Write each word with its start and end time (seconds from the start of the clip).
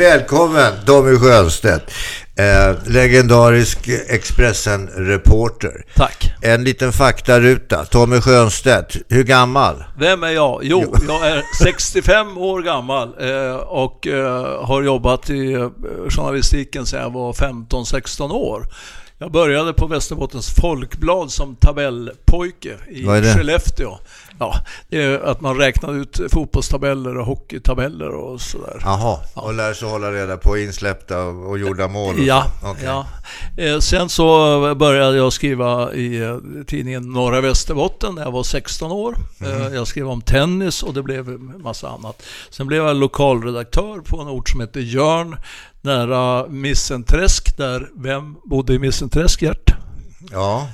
Välkommen 0.00 0.72
Tommy 0.86 1.18
Schönstedt, 1.18 1.92
eh, 2.36 2.90
legendarisk 2.92 3.88
Expressen-reporter. 4.08 5.84
Tack. 5.94 6.32
En 6.42 6.64
liten 6.64 6.92
faktaruta. 6.92 7.84
Tommy 7.84 8.20
Schönstedt, 8.20 8.96
hur 9.08 9.24
gammal? 9.24 9.84
Vem 9.98 10.22
är 10.22 10.30
jag? 10.30 10.60
Jo, 10.62 10.94
jag 11.08 11.26
är 11.26 11.42
65 11.62 12.38
år 12.38 12.62
gammal 12.62 13.08
eh, 13.20 13.54
och 13.56 14.06
eh, 14.06 14.64
har 14.64 14.82
jobbat 14.82 15.30
i 15.30 15.52
eh, 15.52 15.68
journalistiken 16.08 16.86
sedan 16.86 17.00
jag 17.00 17.12
var 17.12 17.32
15-16 17.32 18.32
år. 18.32 18.66
Jag 19.18 19.32
började 19.32 19.72
på 19.72 19.86
Västerbottens 19.86 20.54
Folkblad 20.60 21.30
som 21.30 21.56
tabellpojke 21.56 22.76
i? 22.90 23.04
Skellefteå. 23.06 23.98
Ja, 24.42 24.54
det 24.88 25.02
är 25.02 25.18
att 25.18 25.40
man 25.40 25.56
räknade 25.56 25.98
ut 25.98 26.20
fotbollstabeller 26.32 27.18
och 27.18 27.26
hockeytabeller 27.26 28.08
och 28.08 28.40
sådär. 28.40 28.76
Jaha, 28.84 29.18
och 29.34 29.54
lär 29.54 29.72
sig 29.74 29.88
hålla 29.88 30.12
reda 30.12 30.36
på 30.36 30.58
insläppta 30.58 31.22
och 31.24 31.58
gjorda 31.58 31.88
mål. 31.88 32.14
och 32.14 32.20
Ja. 32.20 32.44
Okej. 32.64 32.84
ja. 32.84 33.06
Eh, 33.56 33.78
Sen 33.78 34.08
så 34.08 34.24
började 34.74 35.16
jag 35.16 35.32
skriva 35.32 35.92
i 35.92 36.20
eh, 36.22 36.36
tidningen 36.66 37.12
Norra 37.12 37.40
Västerbotten 37.40 38.14
när 38.14 38.22
jag 38.22 38.30
var 38.32 38.42
16 38.42 38.92
år. 38.92 39.16
Eh, 39.40 39.74
Jag 39.74 39.86
skrev 39.86 40.08
om 40.08 40.20
tennis 40.22 40.82
och 40.82 40.94
det 40.94 41.02
blev 41.02 41.28
massa 41.40 41.88
annat. 41.88 42.22
Sen 42.50 42.66
blev 42.66 42.84
jag 42.84 42.96
lokalredaktör 42.96 43.98
på 44.00 44.20
en 44.20 44.28
ort 44.28 44.48
som 44.48 44.60
heter 44.60 44.80
Jörn 44.80 45.36
nära 45.80 46.46
Missenträsk 46.48 47.56
där 47.56 47.88
vem 47.96 48.36
bodde 48.44 48.74
i 48.74 48.78
Missenträsk, 48.78 49.42
Gert? 49.42 49.70
Ja, 50.32 50.68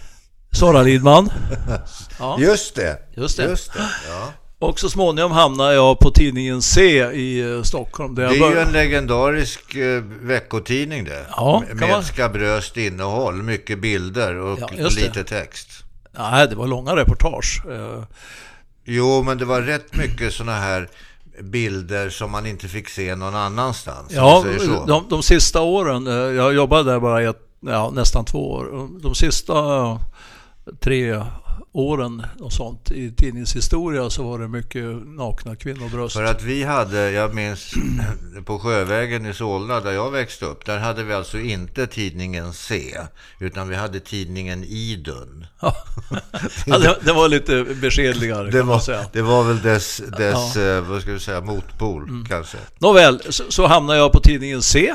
Sara 0.56 0.82
Lidman. 0.82 1.30
Ja, 2.18 2.36
just 2.40 2.74
det. 2.74 2.98
just 3.16 3.36
det. 3.36 3.44
Just 3.44 3.72
det. 3.72 3.88
Ja. 4.08 4.32
Och 4.58 4.80
så 4.80 4.88
småningom 4.90 5.32
hamnade 5.32 5.74
jag 5.74 5.98
på 5.98 6.10
tidningen 6.10 6.62
C 6.62 7.04
i 7.12 7.40
eh, 7.56 7.62
Stockholm. 7.62 8.14
Det 8.14 8.24
är 8.24 8.30
ju 8.32 8.58
en 8.58 8.72
legendarisk 8.72 9.74
eh, 9.74 10.02
veckotidning 10.22 11.04
det. 11.04 11.26
Ja, 11.30 11.62
Med 11.74 11.88
man- 11.88 12.04
skabröst 12.04 12.76
innehåll, 12.76 13.34
mycket 13.42 13.78
bilder 13.80 14.36
och 14.36 14.58
Ja, 14.60 14.68
lite 14.88 15.24
text. 15.24 15.68
Nej, 16.18 16.48
det 16.48 16.54
var 16.54 16.66
långa 16.66 16.96
reportage. 16.96 17.62
Eh, 17.70 18.02
Jo, 18.84 19.22
men 19.22 19.38
det 19.38 19.44
var 19.44 19.60
rätt 19.62 19.96
mycket 19.96 20.32
sådana 20.32 20.58
här 20.58 20.88
bilder 21.42 22.10
som 22.10 22.30
man 22.30 22.46
inte 22.46 22.68
fick 22.68 22.88
se 22.88 23.14
någon 23.14 23.34
annanstans. 23.34 24.12
Ja, 24.12 24.44
de, 24.86 25.06
de 25.10 25.22
sista 25.22 25.60
åren, 25.62 26.06
jag 26.36 26.54
jobbade 26.54 26.91
där 26.91 27.00
bara 27.00 27.22
ett, 27.22 27.41
ja, 27.66 27.91
nästan 27.94 28.24
två 28.24 28.50
år. 28.52 28.88
De 29.02 29.14
sista 29.14 29.52
tre 30.81 31.22
åren 31.72 32.22
och 32.41 32.53
sånt 32.53 32.91
i 32.91 33.12
tidningshistoria 33.12 34.11
så 34.11 34.22
var 34.22 34.39
det 34.39 34.48
mycket 34.48 34.84
nakna 35.06 35.56
kvinnobröst. 35.56 36.14
För 36.17 36.25
att 36.25 36.42
vi 36.42 36.64
hade, 36.64 37.11
jag 37.11 37.34
minns 37.34 37.75
på 38.45 38.59
Sjövägen 38.59 39.27
i 39.27 39.34
Solna 39.34 39.81
där 39.81 39.92
jag 39.92 40.11
växte 40.11 40.44
upp, 40.44 40.64
där 40.67 40.78
hade 40.78 41.05
vi 41.05 41.14
alltså 41.14 41.39
inte 41.39 41.87
tidningen 41.87 42.53
C, 42.53 42.97
utan 43.41 43.69
vi 43.69 43.77
hade 43.77 44.00
tidningen 44.00 44.64
Idun. 44.64 45.47
ja, 45.61 45.75
det, 46.78 46.98
det 47.05 47.12
var 47.12 47.28
lite 47.28 47.64
beskedligare 47.81 48.50
Det 48.50 48.62
var, 48.62 48.78
säga. 48.78 49.05
det 49.12 49.22
var 49.22 49.44
väl 49.44 49.62
dess, 49.62 50.03
dess 50.19 50.56
eh, 50.56 50.81
vad 50.84 51.03
ska 51.03 51.12
vi 51.12 51.20
säga, 51.20 51.41
motpol 51.41 52.03
Mm. 52.03 52.25
kanske. 52.28 52.59
Nåväl, 52.78 53.20
så, 53.28 53.44
så 53.48 53.67
hamnade 53.67 53.98
jag 53.98 54.12
på 54.12 54.20
tidningen 54.20 54.62
C 54.62 54.94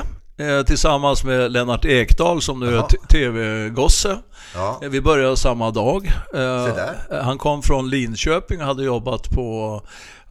tillsammans 0.66 1.24
med 1.24 1.52
Lennart 1.52 1.84
Ekdal 1.84 2.42
som 2.42 2.60
nu 2.60 2.66
är 2.68 2.72
Jaha. 2.72 2.86
t- 2.86 2.96
tv-gosse. 3.08 4.18
Ja, 4.54 4.80
Eh, 4.82 4.88
Vi 4.88 5.00
började 5.00 5.36
samma 5.36 5.70
dag. 5.70 6.06
Eh. 6.34 7.22
Han 7.22 7.38
kom 7.38 7.62
från 7.62 7.90
Linköping 7.90 8.60
och 8.60 8.66
hade 8.66 8.84
jobbat 8.84 9.30
på 9.30 9.80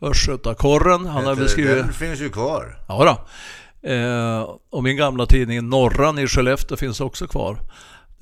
Östgötakorren. 0.02 1.06
Han 1.06 1.24
hade 1.26 1.36
väl 1.40 1.50
skrivit... 1.50 1.78
den 1.78 1.94
finns 1.94 2.20
ju 2.20 2.30
kvar. 2.30 2.78
Ja 2.88 3.04
då. 3.06 3.90
Eh, 3.90 4.50
och 4.72 4.84
min 4.84 4.98
gamla 4.98 5.26
tidning 5.26 5.70
Norran 5.70 6.20
i 6.20 6.28
Skellefteå 6.28 6.78
finns 6.78 7.02
också 7.02 7.28
kvar. 7.28 7.58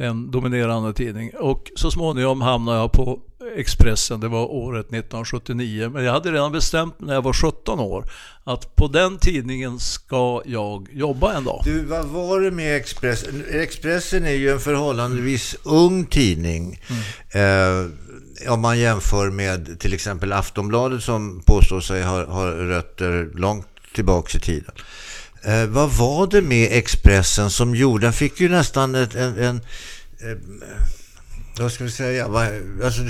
En 0.02 0.32
dominerande 0.32 0.94
tidning. 0.94 1.32
Och 1.40 1.72
så 1.76 1.92
småningom 1.92 2.42
hamnade 2.42 2.78
jag 2.78 2.92
på 2.92 3.20
Expressen. 3.56 4.20
Det 4.20 4.28
var 4.28 4.46
året 4.46 4.86
1979. 4.86 5.90
Men 5.94 6.04
jag 6.04 6.14
hade 6.14 6.32
redan 6.32 6.52
bestämt 6.52 6.96
när 7.00 7.14
jag 7.14 7.22
var 7.22 7.34
17 7.34 7.80
år 7.80 8.06
att 8.44 8.76
på 8.76 8.88
den 8.88 9.18
tidningen 9.18 9.80
ska 9.80 10.42
jag 10.46 10.88
jobba 10.92 11.34
en 11.34 11.44
dag. 11.44 11.62
Du, 11.66 11.86
vad 11.86 12.06
var 12.06 12.42
det 12.42 12.52
med 12.52 12.76
Expressen? 12.76 13.44
Expressen 13.52 14.26
är 14.26 14.34
ju 14.34 14.50
en 14.50 14.60
förhållandevis 14.60 15.56
ung 15.64 16.06
tidning. 16.06 16.82
Eh, 17.32 18.52
om 18.52 18.62
man 18.62 18.80
jämför 18.80 19.30
med 19.30 19.80
till 19.80 19.94
exempel 19.94 20.34
Aftonbladet 20.34 21.04
som 21.04 21.42
påstår 21.46 21.82
sig 21.82 22.04
ha, 22.04 22.26
ha 22.26 22.46
rötter 22.52 23.32
långt 23.36 23.68
tillbaka 23.96 24.38
i 24.38 24.42
tiden. 24.42 24.72
Eh, 25.44 25.66
vad 25.66 25.92
var 25.92 26.28
det 26.28 26.42
med 26.42 26.68
Expressen 26.72 27.50
som 27.50 27.76
gjorde, 27.76 28.06
den 28.06 28.14
fick 28.14 28.40
ju 28.40 28.50
nästan 28.50 28.96
ett, 28.96 29.16
en, 29.16 29.38
en 29.38 29.56
eh, 29.56 30.38
vad 31.60 31.72
ska 31.72 31.84
vi 31.84 31.92
säga, 31.92 32.26
alltså, 32.84 33.02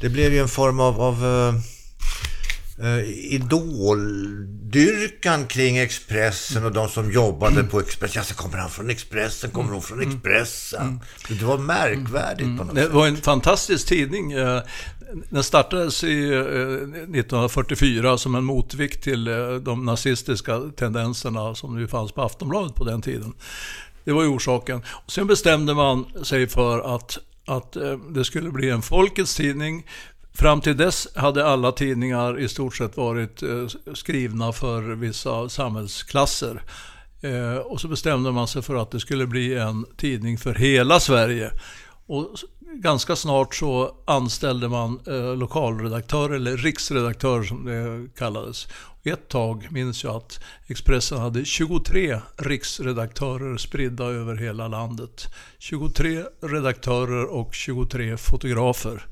det 0.00 0.08
blev 0.08 0.32
ju 0.32 0.38
en 0.38 0.48
form 0.48 0.80
av, 0.80 1.00
av 1.00 1.24
eh, 1.24 1.54
eh, 2.86 2.98
idoldyrkan 4.24 5.46
kring 5.46 5.78
Expressen 5.78 6.64
och 6.64 6.72
de 6.72 6.88
som 6.88 7.12
jobbade 7.12 7.64
på 7.64 7.80
Expressen. 7.80 8.20
Ja, 8.20 8.24
så 8.24 8.34
kommer 8.34 8.58
han 8.58 8.70
från 8.70 8.90
Expressen, 8.90 9.50
kommer 9.50 9.72
hon 9.72 9.82
från 9.82 10.00
Expressen? 10.12 11.00
Det 11.28 11.42
var 11.42 11.58
märkvärdigt 11.58 12.58
på 12.58 12.64
något 12.64 12.74
Det 12.74 12.82
sätt. 12.82 12.92
var 12.92 13.06
en 13.06 13.16
fantastisk 13.16 13.86
tidning. 13.86 14.32
Den 15.30 15.42
startades 15.42 16.04
i 16.04 16.32
eh, 16.32 16.40
1944 16.40 18.18
som 18.18 18.34
en 18.34 18.44
motvikt 18.44 19.02
till 19.02 19.28
eh, 19.28 19.54
de 19.54 19.84
nazistiska 19.84 20.60
tendenserna 20.76 21.54
som 21.54 21.76
nu 21.76 21.88
fanns 21.88 22.12
på 22.12 22.22
Aftonbladet 22.22 22.74
på 22.74 22.84
den 22.84 23.02
tiden. 23.02 23.34
Det 24.04 24.12
var 24.12 24.22
ju 24.22 24.28
orsaken. 24.28 24.82
Och 24.88 25.12
sen 25.12 25.26
bestämde 25.26 25.74
man 25.74 26.06
sig 26.22 26.46
för 26.46 26.94
att, 26.94 27.18
att 27.46 27.76
eh, 27.76 27.98
det 27.98 28.24
skulle 28.24 28.50
bli 28.50 28.70
en 28.70 28.82
folkets 28.82 29.34
tidning. 29.34 29.86
Fram 30.34 30.60
till 30.60 30.76
dess 30.76 31.08
hade 31.16 31.46
alla 31.46 31.72
tidningar 31.72 32.40
i 32.40 32.48
stort 32.48 32.76
sett 32.76 32.96
varit 32.96 33.42
eh, 33.42 33.66
skrivna 33.94 34.52
för 34.52 34.82
vissa 34.82 35.48
samhällsklasser. 35.48 36.62
Eh, 37.20 37.56
och 37.56 37.80
så 37.80 37.88
bestämde 37.88 38.32
man 38.32 38.48
sig 38.48 38.62
för 38.62 38.74
att 38.74 38.90
det 38.90 39.00
skulle 39.00 39.26
bli 39.26 39.54
en 39.54 39.86
tidning 39.96 40.38
för 40.38 40.54
hela 40.54 41.00
Sverige. 41.00 41.50
Och 42.06 42.36
ganska 42.62 43.16
snart 43.16 43.54
så 43.54 43.94
anställde 44.04 44.68
man 44.68 45.00
eh, 45.06 45.36
lokalredaktör, 45.36 46.30
eller 46.30 46.56
riksredaktör 46.56 47.42
som 47.42 47.64
det 47.64 48.08
kallades. 48.18 48.68
Ett 49.04 49.28
tag 49.28 49.68
minns 49.70 50.04
jag 50.04 50.16
att 50.16 50.40
Expressen 50.66 51.18
hade 51.18 51.44
23 51.44 52.20
riksredaktörer 52.36 53.56
spridda 53.56 54.04
över 54.04 54.36
hela 54.36 54.68
landet. 54.68 55.26
23 55.58 56.24
redaktörer 56.42 57.24
och 57.24 57.54
23 57.54 58.16
fotografer. 58.16 59.06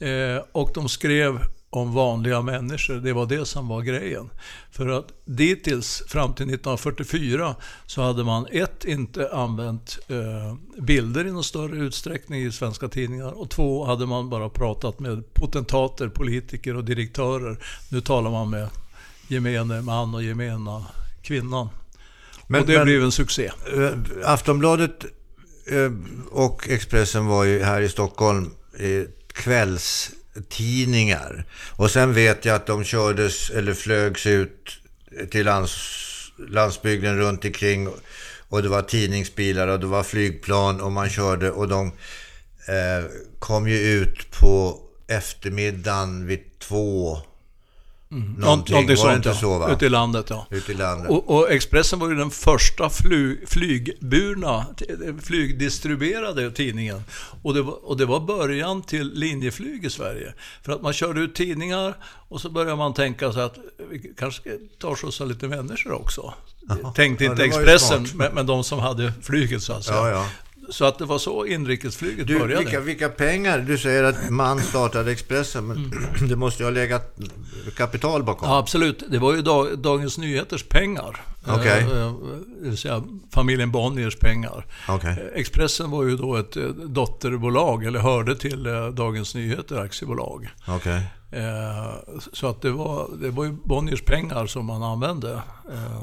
Eh, 0.00 0.42
och 0.52 0.70
de 0.74 0.88
skrev 0.88 1.40
om 1.70 1.92
vanliga 1.94 2.42
människor. 2.42 2.94
Det 2.94 3.12
var 3.12 3.26
det 3.26 3.46
som 3.46 3.68
var 3.68 3.82
grejen. 3.82 4.30
För 4.70 4.88
att 4.88 5.06
dittills, 5.24 6.02
fram 6.08 6.34
till 6.34 6.44
1944, 6.44 7.54
så 7.86 8.02
hade 8.02 8.24
man 8.24 8.46
ett, 8.52 8.84
inte 8.84 9.30
använt 9.32 9.98
eh, 10.08 10.82
bilder 10.82 11.26
i 11.26 11.30
någon 11.32 11.44
större 11.44 11.76
utsträckning 11.76 12.42
i 12.42 12.52
svenska 12.52 12.88
tidningar 12.88 13.38
och 13.40 13.50
två, 13.50 13.84
hade 13.84 14.06
man 14.06 14.30
bara 14.30 14.48
pratat 14.48 14.98
med 14.98 15.34
potentater, 15.34 16.08
politiker 16.08 16.76
och 16.76 16.84
direktörer. 16.84 17.58
Nu 17.88 18.00
talar 18.00 18.30
man 18.30 18.50
med 18.50 18.68
gemene 19.28 19.80
man 19.82 20.14
och 20.14 20.22
gemena 20.22 20.86
kvinnan. 21.22 21.68
Men- 22.46 22.60
och 22.60 22.66
det 22.66 22.76
men- 22.76 22.84
blev 22.84 23.02
en 23.02 23.12
succé. 23.12 23.50
Eh, 23.76 23.90
Aftonbladet 24.24 25.04
eh, 25.70 25.92
och 26.30 26.68
Expressen 26.68 27.26
var 27.26 27.44
ju 27.44 27.62
här 27.62 27.80
i 27.80 27.88
Stockholm 27.88 28.50
eh, 28.78 29.02
tidningar. 30.48 31.44
Och 31.76 31.90
sen 31.90 32.14
vet 32.14 32.44
jag 32.44 32.56
att 32.56 32.66
de 32.66 32.84
kördes 32.84 33.50
eller 33.50 33.74
flögs 33.74 34.26
ut 34.26 34.78
till 35.30 35.46
lands, 35.46 35.72
landsbygden 36.48 37.18
runt 37.18 37.44
omkring 37.44 37.88
och 38.48 38.62
det 38.62 38.68
var 38.68 38.82
tidningsbilar 38.82 39.68
och 39.68 39.80
det 39.80 39.86
var 39.86 40.02
flygplan 40.02 40.80
och 40.80 40.92
man 40.92 41.10
körde 41.10 41.50
och 41.50 41.68
de 41.68 41.86
eh, 42.68 43.04
kom 43.38 43.68
ju 43.68 43.78
ut 43.78 44.30
på 44.30 44.80
eftermiddagen 45.08 46.26
vid 46.26 46.58
två. 46.58 47.18
Någonting, 48.08 48.72
Någonting 48.74 48.96
var 48.96 49.10
det 49.10 49.16
inte 49.16 49.28
ja. 49.28 49.34
så 49.34 49.58
va? 49.58 49.72
Ute 49.72 49.86
i 49.86 49.88
landet, 49.88 50.26
ja. 50.30 50.46
Ute 50.50 50.72
i 50.72 50.74
landet. 50.74 51.10
Och, 51.10 51.30
och 51.30 51.50
Expressen 51.50 51.98
var 51.98 52.08
ju 52.08 52.14
den 52.14 52.30
första 52.30 52.90
fly, 52.90 53.46
flygburna, 53.46 54.66
flygdistribuerade 55.22 56.50
tidningen. 56.50 57.02
Och 57.42 57.54
det, 57.54 57.62
var, 57.62 57.88
och 57.88 57.96
det 57.96 58.06
var 58.06 58.20
början 58.20 58.82
till 58.82 59.12
linjeflyg 59.14 59.84
i 59.84 59.90
Sverige. 59.90 60.34
För 60.62 60.72
att 60.72 60.82
man 60.82 60.92
körde 60.92 61.20
ut 61.20 61.34
tidningar 61.34 61.94
och 62.28 62.40
så 62.40 62.50
började 62.50 62.76
man 62.76 62.94
tänka 62.94 63.32
sig 63.32 63.42
att 63.42 63.58
vi 63.90 64.14
kanske 64.18 64.40
ska 64.40 64.50
ta 64.78 64.88
och 64.88 65.00
skjutsa 65.00 65.24
lite 65.24 65.48
människor 65.48 65.92
också. 65.92 66.34
Tänkte 66.94 67.24
Ja, 67.24 67.30
inte 67.30 67.42
ju 67.42 67.48
Expressen, 67.48 68.06
men, 68.14 68.34
men 68.34 68.46
de 68.46 68.64
som 68.64 68.78
hade 68.78 69.12
flyget 69.22 69.62
så 69.62 69.72
att 69.72 69.84
säga. 69.84 69.96
Ja, 69.96 70.10
ja. 70.10 70.26
Så 70.70 70.84
att 70.84 70.98
det 70.98 71.04
var 71.04 71.18
så 71.18 71.46
inrikesflyget 71.46 72.26
Du, 72.26 72.38
började. 72.38 72.64
vilka, 72.64 72.80
vilka 72.80 73.08
pengar? 73.08 73.58
Du 73.58 73.78
säger 73.78 74.04
att 74.04 74.30
man 74.30 74.60
startade 74.60 75.12
Expressen, 75.12 75.66
men 75.66 75.76
Mm. 75.76 75.92
det 76.28 76.36
måste 76.36 76.62
ju 76.62 76.66
ha 76.66 76.70
legat 76.70 77.16
kapital 77.76 78.22
bakom. 78.22 78.48
Ja, 78.48 78.58
absolut. 78.58 79.02
Det 79.10 79.18
var 79.18 79.34
ju 79.34 79.42
Dag, 79.42 79.78
Dagens 79.78 80.18
Nyheters 80.18 80.62
pengar. 80.68 81.20
Okej. 81.48 81.80
Eh, 81.92 82.00
eh, 82.02 82.14
Det 82.62 82.68
vill 82.68 82.78
säga 82.78 83.02
familjen 83.34 83.70
Bonniers 83.70 84.16
pengar. 84.16 84.66
Okej. 84.88 85.10
Eh, 85.10 85.40
Expressen 85.40 85.90
var 85.90 86.04
ju 86.04 86.16
då 86.16 86.36
ett 86.36 86.56
dotterbolag, 86.86 87.84
eller 87.84 87.98
hörde 88.00 88.36
till 88.36 88.62
Dagens 88.94 89.34
Nyheter 89.34 89.76
aktiebolag. 89.80 90.48
Eh, 91.30 91.92
Så 92.32 92.46
att 92.46 92.62
det 92.62 92.70
var, 92.70 93.08
det 93.20 93.30
var 93.30 93.44
ju 93.44 93.52
Bonniers 93.64 94.02
pengar 94.02 94.46
som 94.46 94.66
man 94.66 94.82
använde. 94.82 95.32
Eh, 95.72 96.02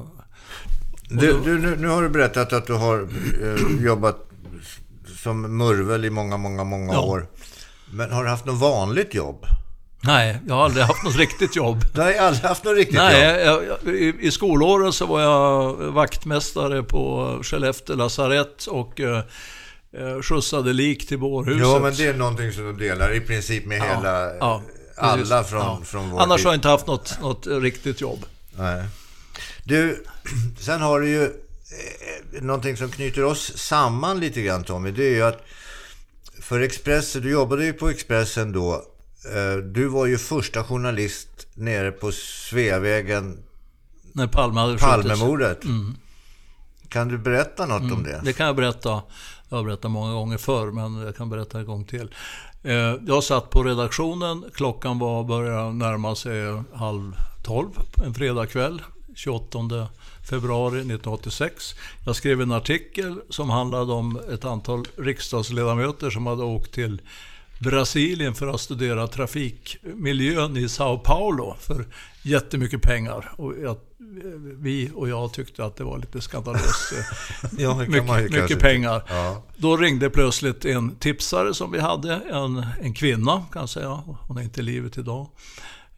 Du, 1.09 1.39
du, 1.45 1.59
nu, 1.59 1.75
nu 1.75 1.87
har 1.87 2.01
du 2.01 2.09
berättat 2.09 2.53
att 2.53 2.67
du 2.67 2.73
har 2.73 3.07
eh, 3.43 3.83
jobbat 3.85 4.29
som 5.23 5.57
murvel 5.57 6.05
i 6.05 6.09
många, 6.09 6.37
många, 6.37 6.63
många 6.63 6.93
Ja. 6.93 7.01
år. 7.01 7.27
Men 7.91 8.11
har 8.11 8.23
du 8.23 8.29
haft 8.29 8.45
något 8.45 8.59
vanligt 8.59 9.13
jobb? 9.13 9.45
Nej, 10.05 10.37
jag 10.47 10.55
har 10.55 10.63
aldrig 10.65 10.85
haft 10.85 11.03
något 11.03 11.15
riktigt 11.25 11.55
jobb. 11.55 11.85
Du 11.93 12.01
har 12.01 12.13
aldrig 12.13 12.45
haft 12.45 12.63
något 12.63 12.75
riktigt 12.77 12.95
jobb? 12.95 13.03
Nej, 13.05 13.45
jag, 13.45 13.61
jag, 13.85 13.95
i, 13.95 14.13
i 14.19 14.31
skolåren 14.31 14.93
så 14.93 15.05
var 15.05 15.21
jag 15.21 15.73
vaktmästare 15.73 16.83
på 16.83 17.39
Skellefteå 17.43 17.95
lasarett 17.95 18.65
och 18.65 18.99
eh, 18.99 19.17
eh, 19.97 20.21
skjutsade 20.21 20.73
lik 20.73 21.07
till 21.07 21.19
bårhuset. 21.19 21.61
Jo, 21.61 21.79
men 21.81 21.93
det 21.95 22.05
är 22.07 22.13
någonting 22.13 22.51
som 22.51 22.63
du 22.63 22.73
delar 22.73 23.13
i 23.15 23.19
princip 23.21 23.65
med 23.65 23.81
hela... 23.81 24.35
ja, 24.35 24.61
alla 24.97 25.43
från, 25.43 25.59
Ja. 25.61 25.79
från 25.85 26.09
vår 26.09 26.19
Annars 26.21 26.37
tid. 26.37 26.45
har 26.45 26.53
jag 26.53 26.57
inte 26.57 26.67
haft 26.69 26.87
något, 26.87 27.21
något 27.21 27.47
riktigt 27.47 28.01
jobb. 28.01 28.25
Nej. 28.57 28.83
Du, 29.63 30.03
sen 30.59 30.81
har 30.81 30.99
du 30.99 31.09
ju 31.09 31.29
någonting 32.41 32.77
som 32.77 32.89
knyter 32.91 33.23
oss 33.23 33.57
samman 33.57 34.19
lite 34.19 34.41
grann 34.41 34.63
Tommy. 34.63 34.91
Det 34.91 35.03
är 35.03 35.15
ju 35.15 35.23
att 35.23 35.41
för 36.41 36.59
Expressen, 36.59 37.21
du 37.21 37.31
jobbade 37.31 37.65
ju 37.65 37.73
på 37.73 37.89
Expressen 37.89 38.51
då. 38.51 38.73
Eh, 39.35 39.57
Du 39.57 39.87
var 39.87 40.05
ju 40.05 40.17
första 40.17 40.63
journalist 40.63 41.47
nere 41.53 41.91
på 41.91 42.11
Sveavägen, 42.11 43.43
När 44.13 44.27
Palme 44.27 44.59
hade. 44.59 44.77
Palmemordet. 44.77 45.59
Kan 46.89 47.07
du 47.07 47.17
berätta 47.17 47.65
något 47.65 47.91
om 47.91 48.03
det? 48.03 48.21
Det 48.23 48.33
kan 48.33 48.45
jag 48.45 48.55
berätta. 48.55 49.01
Jag 49.49 49.57
har 49.57 49.63
berättat 49.63 49.91
många 49.91 50.13
gånger 50.13 50.37
förr, 50.37 50.71
men 50.71 50.95
jag 51.05 51.15
kan 51.15 51.29
berätta 51.29 51.59
en 51.59 51.65
gång 51.65 51.85
till. 51.85 52.15
Eh, 52.63 52.73
Jag 53.07 53.23
satt 53.23 53.49
på 53.49 53.63
redaktionen. 53.63 54.45
Klockan 54.53 54.99
var 54.99 55.23
började 55.23 55.73
närma 55.73 56.15
sig 56.15 56.63
halv 56.73 57.15
tolv 57.43 57.69
en 58.05 58.13
fredagkväll. 58.13 58.81
28 59.15 59.87
februari 60.29 60.77
1986. 60.77 61.75
Jag 62.05 62.15
skrev 62.15 62.41
en 62.41 62.51
artikel 62.51 63.21
som 63.29 63.49
handlade 63.49 63.93
om 63.93 64.19
ett 64.33 64.45
antal 64.45 64.85
riksdagsledamöter 64.97 66.09
som 66.09 66.25
hade 66.25 66.43
åkt 66.43 66.73
till 66.73 67.01
Brasilien 67.59 68.33
för 68.33 68.47
att 68.47 68.61
studera 68.61 69.07
trafikmiljön 69.07 70.57
i 70.57 70.69
Sao 70.69 70.97
Paulo 70.97 71.55
för 71.59 71.85
jättemycket 72.21 72.81
pengar. 72.81 73.31
Och 73.37 73.53
jag, 73.61 73.77
vi 74.59 74.91
och 74.95 75.09
jag 75.09 75.33
tyckte 75.33 75.65
att 75.65 75.75
det 75.75 75.83
var 75.83 75.97
lite 75.97 76.21
skandalöst. 76.21 76.93
Ja, 77.57 77.75
man 77.75 77.85
ju 77.85 78.01
mycket, 78.01 78.41
mycket 78.41 78.59
pengar. 78.59 79.03
Ja. 79.07 79.43
Då 79.57 79.77
ringde 79.77 80.09
plötsligt 80.09 80.65
en 80.65 80.95
tipsare 80.95 81.53
som 81.53 81.71
vi 81.71 81.79
hade, 81.79 82.13
en, 82.13 82.65
en 82.81 82.93
kvinna 82.93 83.45
kan 83.51 83.61
jag 83.61 83.69
säga, 83.69 84.03
hon 84.27 84.37
är 84.37 84.41
inte 84.41 84.59
i 84.59 84.63
livet 84.63 84.97
idag, 84.97 85.27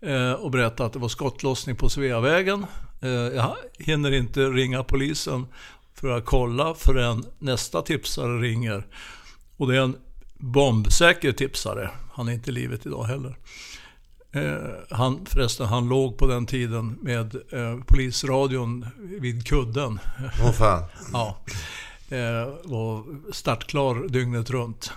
eh, 0.01 0.31
och 0.31 0.51
berättade 0.51 0.88
att 0.88 0.94
det 0.94 1.00
var 1.00 1.10
skottlossning 1.10 1.75
på 1.75 1.89
Sveavägen. 1.89 2.66
Eh, 3.01 3.09
jag 3.09 3.56
hinner 3.80 4.12
inte 4.12 4.39
ringa 4.39 4.83
polisen 4.83 5.45
för 5.94 6.09
att 6.09 6.25
kolla 6.25 6.74
förrän 6.74 7.25
nästa 7.39 7.81
tipsare 7.81 8.39
ringer. 8.42 8.88
Och 9.57 9.68
det 9.68 9.77
är 9.77 9.81
en 9.81 9.95
bombsäker 10.38 11.31
tipsare, 11.31 11.89
han 12.13 12.27
är 12.27 12.33
inte 12.33 12.50
i 12.50 12.53
livet 12.53 12.86
idag 12.86 13.03
heller. 13.03 13.38
Eh, 14.31 14.97
han, 14.97 15.25
förresten, 15.25 15.68
han 15.68 15.89
låg 15.89 16.18
på 16.18 16.27
den 16.27 16.45
tiden 16.45 16.97
med 17.01 17.36
eh, 17.36 17.83
polisradion 17.88 18.86
vid 19.00 19.47
kudden. 19.47 20.00
Åh 20.44 20.51
fan. 20.51 20.83
Ja. 21.13 21.38
Var 22.63 23.03
startklar 23.31 24.07
dygnet 24.07 24.50
runt. 24.50 24.92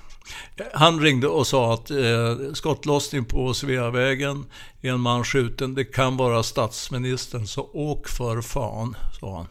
Han 0.75 1.01
ringde 1.01 1.29
och 1.29 1.47
sa 1.47 1.75
att 1.75 1.91
eh, 1.91 2.53
skottlossning 2.55 3.25
på 3.25 3.55
Sveavägen, 3.55 4.45
en 4.81 5.01
man 5.01 5.25
skjuten, 5.25 5.75
det 5.75 5.85
kan 5.85 6.17
vara 6.17 6.43
statsministern, 6.43 7.47
så 7.47 7.71
åk 7.73 8.09
för 8.09 8.41
fan, 8.41 8.97
sa 9.21 9.37
han. 9.37 9.47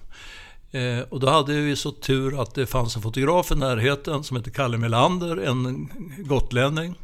Eh, 0.72 1.00
och 1.10 1.20
då 1.20 1.30
hade 1.30 1.54
vi 1.54 1.76
så 1.76 1.92
tur 1.92 2.42
att 2.42 2.56
det 2.56 2.66
fanns 2.66 2.96
en 2.96 3.02
fotograf 3.02 3.52
i 3.52 3.56
närheten 3.56 4.24
som 4.24 4.38
hette 4.38 4.52
Kalle 4.52 4.78
Melander, 4.78 5.38
en 5.38 5.90
gotlänning. 6.18 6.96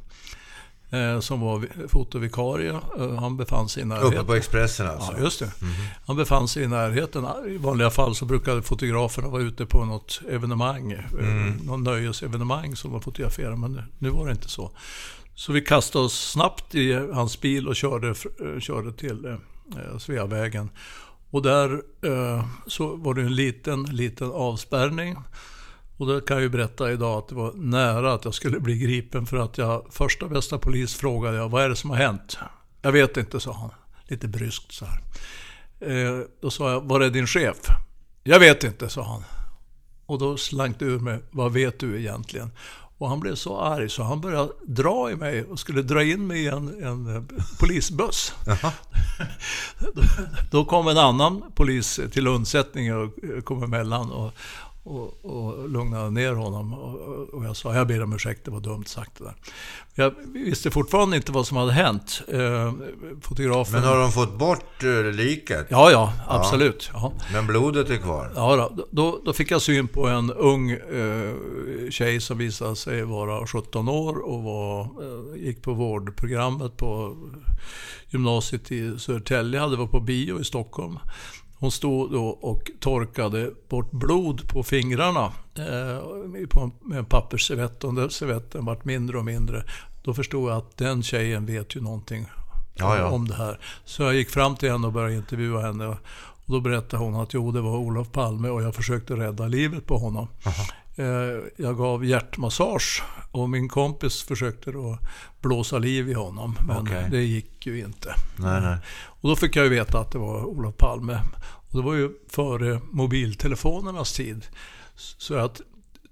Eh, 0.94 1.20
som 1.20 1.42
var 1.42 1.60
vi- 1.60 1.88
fotovikarie. 1.88 2.80
Eh, 3.00 3.16
han 3.16 3.38
befann 3.38 3.70
sig 3.70 3.84
i 3.84 3.86
närheten. 3.86 4.14
Uppe 4.14 4.24
på 4.24 4.36
Expressen 4.36 4.88
alltså? 4.88 5.14
Ja, 5.18 5.24
just 5.24 5.40
det. 5.40 5.52
Han 6.06 6.16
befann 6.16 6.48
sig 6.48 6.64
i 6.64 6.68
närheten. 6.68 7.28
I 7.48 7.58
vanliga 7.58 7.90
fall 7.90 8.16
så 8.16 8.26
brukade 8.26 8.62
fotograferna 8.62 9.28
vara 9.28 9.42
ute 9.42 9.66
på 9.66 9.86
något 9.86 10.22
evenemang, 10.30 10.92
mm. 10.92 11.52
någon 11.64 11.84
nöjesevenemang 11.84 12.76
som 12.76 12.92
de 12.92 13.02
fotograferade, 13.02 13.56
men 13.56 13.82
nu 14.00 14.10
var 14.10 14.26
det 14.26 14.32
inte 14.32 14.50
så. 14.50 14.72
Så 15.36 15.54
vi 15.54 15.62
kastade 15.62 16.06
oss 16.06 16.32
snabbt 16.32 16.76
i 16.76 16.94
hans 16.94 17.42
bil 17.42 17.68
och 17.68 17.76
körde, 17.76 18.08
eh, 18.10 18.60
körde 18.60 18.94
till 18.94 19.26
eh, 19.26 19.98
Sveavägen. 19.98 20.70
Och 21.30 21.42
där 21.42 21.82
eh, 22.02 22.46
så 22.68 22.96
var 22.96 23.14
det 23.14 23.22
en 23.22 23.36
liten, 23.36 23.84
liten 23.84 24.32
avspärrning. 24.32 25.18
Och 26.04 26.10
då 26.10 26.22
kan 26.22 26.38
jag 26.38 26.42
ju 26.42 26.50
berätta 26.50 26.92
idag 26.92 27.18
att 27.18 27.28
det 27.28 27.36
var 27.36 27.54
nära 27.56 28.14
att 28.14 28.26
jag 28.26 28.34
skulle 28.34 28.60
bli 28.60 28.78
gripen 28.78 29.26
för 29.26 29.38
att 29.38 29.58
jag, 29.58 29.86
första 29.90 30.28
bästa 30.28 30.58
polis 30.58 30.96
frågade 30.96 31.38
jag, 31.38 31.50
vad 31.50 31.64
är 31.64 31.70
det 31.70 31.76
som 31.76 31.90
har 31.90 31.98
hänt? 31.98 32.38
Jag 32.82 32.92
vet 32.92 33.18
inte, 33.18 33.40
sa 33.40 33.54
han. 33.54 33.70
Lite 34.08 34.28
bryskt 34.28 34.72
så 34.72 34.86
här. 34.86 35.02
Eh, 35.80 36.20
då 36.42 36.50
sa 36.50 36.72
jag, 36.72 36.82
var 36.82 37.02
är 37.02 37.10
din 37.10 37.28
chef? 37.28 37.58
Jag 38.24 38.40
vet 38.40 38.64
inte, 38.64 38.90
sa 38.90 39.04
han. 39.04 39.24
Och 40.06 40.20
då 40.20 40.38
slank 40.38 40.80
det 40.80 40.86
ur 40.86 41.00
mig, 41.00 41.20
vad 41.32 41.54
vet 41.54 41.80
du 41.80 42.00
egentligen? 42.00 42.52
Och 42.98 43.10
han 43.10 43.20
blev 43.20 43.36
så 43.36 43.60
arg 43.60 43.90
så 43.90 44.04
han 44.04 44.22
började 44.22 44.52
dra 44.62 45.12
i 45.12 45.16
mig 45.16 45.44
och 45.44 45.60
skulle 45.60 45.82
dra 45.82 46.04
in 46.04 46.28
mig 46.28 46.44
i 46.44 46.48
en, 46.48 46.84
en 46.84 47.16
eh, 47.16 47.24
polisbuss. 47.60 48.34
då, 49.80 50.02
då 50.52 50.66
kom 50.66 50.88
en 50.88 50.98
annan 50.98 51.44
polis 51.56 52.00
till 52.12 52.28
undsättning 52.28 52.96
och 52.96 53.04
eh, 53.04 53.42
kom 53.44 53.64
emellan 53.64 54.12
och, 54.12 54.34
och, 54.84 55.26
och 55.26 55.70
lugnade 55.70 56.10
ner 56.10 56.34
honom. 56.34 56.74
Och, 56.74 57.30
och 57.30 57.46
jag 57.46 57.56
sa, 57.56 57.76
jag 57.76 57.88
ber 57.88 58.04
om 58.04 58.14
ursäkt, 58.14 58.46
det 58.46 58.52
var 58.52 58.60
dumt 58.60 58.86
sagt 58.86 59.18
det 59.18 59.24
där. 59.24 59.36
Jag 59.96 60.14
visste 60.34 60.72
fortfarande 60.72 61.16
inte 61.16 61.32
vad 61.32 61.48
som 61.48 61.58
hade 61.58 61.72
hänt. 61.72 62.22
Eh, 62.28 62.74
fotografen... 63.22 63.74
Men 63.74 63.84
har 63.84 64.00
de 64.00 64.12
fått 64.12 64.38
bort 64.38 64.84
eh, 64.84 65.04
liket? 65.04 65.68
Ja, 65.70 65.92
ja, 65.92 66.14
absolut. 66.28 66.90
Ja. 66.94 67.14
Men 67.34 67.48
blodet 67.48 67.90
är 67.90 67.98
kvar? 67.98 68.32
Ja, 68.36 68.56
då, 68.56 68.88
då, 68.92 69.22
då 69.26 69.34
fick 69.34 69.52
jag 69.52 69.62
syn 69.62 69.88
på 69.88 70.08
en 70.08 70.32
ung 70.32 70.72
eh, 70.72 71.90
tjej 71.90 72.22
som 72.22 72.38
visade 72.38 72.76
sig 72.76 73.04
vara 73.04 73.48
17 73.48 73.90
år 73.90 74.18
och 74.18 74.44
var, 74.44 74.82
eh, 74.82 75.44
gick 75.44 75.62
på 75.62 75.74
vårdprogrammet 75.74 76.78
på 76.78 77.18
gymnasiet 78.10 78.72
i 78.72 79.00
Södertälje, 79.00 79.60
hade 79.60 79.76
varit 79.76 79.92
på 79.92 80.00
bio 80.00 80.40
i 80.40 80.44
Stockholm. 80.44 81.00
Hon 81.64 81.72
stod 81.72 82.12
då 82.12 82.26
och 82.28 82.72
torkade 82.80 83.52
bort 83.70 83.92
blod 83.92 84.50
på 84.50 84.64
fingrarna 84.64 85.34
eh, 85.56 86.48
på, 86.50 86.72
med 86.82 86.98
en 86.98 87.06
pappersservett 87.06 87.84
och 87.84 87.94
den 87.94 88.10
servetten 88.10 88.66
vart 88.66 88.86
mindre 88.86 89.18
och 89.18 89.26
mindre. 89.26 89.64
Då 90.04 90.14
förstod 90.14 90.50
jag 90.52 90.58
att 90.58 90.78
den 90.78 91.04
tjejen 91.04 91.46
vet 91.46 91.76
ju 91.76 91.82
någonting 91.82 92.26
Ja, 92.76 92.98
ja. 92.98 93.10
om 93.10 93.28
det 93.28 93.36
här. 93.36 93.60
Så 93.86 94.04
jag 94.04 94.16
gick 94.16 94.30
fram 94.30 94.56
till 94.56 94.72
henne 94.72 94.88
och 94.88 94.94
började 94.94 95.16
intervjua 95.16 95.62
henne. 95.62 95.88
Och 95.88 95.98
då 96.46 96.60
berättade 96.60 97.04
hon 97.04 97.16
att 97.16 97.34
jo, 97.34 97.52
det 97.52 97.62
var 97.62 97.78
Olof 97.78 98.12
Palme 98.12 98.50
och 98.50 98.64
jag 98.64 98.76
försökte 98.76 99.14
rädda 99.14 99.48
livet 99.48 99.86
på 99.86 99.98
honom. 99.98 100.28
Eh, 100.46 100.52
Jag 101.56 101.78
gav 101.78 102.06
hjärtmassage 102.06 103.04
och 103.32 103.50
min 103.50 103.70
kompis 103.70 104.24
försökte 104.24 104.72
då 104.72 105.00
blåsa 105.42 105.78
liv 105.78 106.10
i 106.10 106.14
honom. 106.14 106.56
Men 106.68 106.78
Okej. 106.78 107.08
det 107.12 107.24
gick 107.24 107.66
ju 107.66 107.80
inte. 107.80 108.16
Nej, 108.36 108.62
nej. 108.62 108.78
Och 109.06 109.30
då 109.30 109.36
fick 109.36 109.56
jag 109.56 109.64
ju 109.64 109.70
veta 109.70 110.00
att 110.00 110.12
det 110.12 110.18
var 110.18 110.46
Olof 110.46 110.78
Palme. 110.78 111.20
Och 111.44 111.78
det 111.78 111.82
var 111.82 111.94
ju 111.94 112.10
före 112.30 112.82
mobiltelefonernas 112.92 114.14
tid. 114.14 114.46
Så 114.96 115.34
jag 115.34 115.52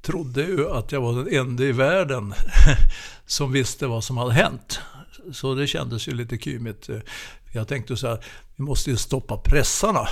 trodde 0.01 0.41
ju 0.41 0.69
att 0.69 0.91
jag 0.91 1.01
var 1.01 1.23
den 1.23 1.35
enda 1.39 1.63
i 1.63 1.71
världen 1.71 2.33
som 3.25 3.51
visste 3.51 3.87
vad 3.87 4.03
som 4.03 4.17
hade 4.17 4.33
hänt. 4.33 4.79
Så 5.33 5.55
det 5.55 5.67
kändes 5.67 6.07
ju 6.07 6.11
lite 6.11 6.37
kymigt. 6.37 6.89
Jag 7.51 7.67
tänkte 7.67 7.97
så 7.97 8.07
här, 8.07 8.23
vi 8.55 8.63
måste 8.63 8.89
ju 8.89 8.97
stoppa 8.97 9.37
pressarna. 9.37 10.07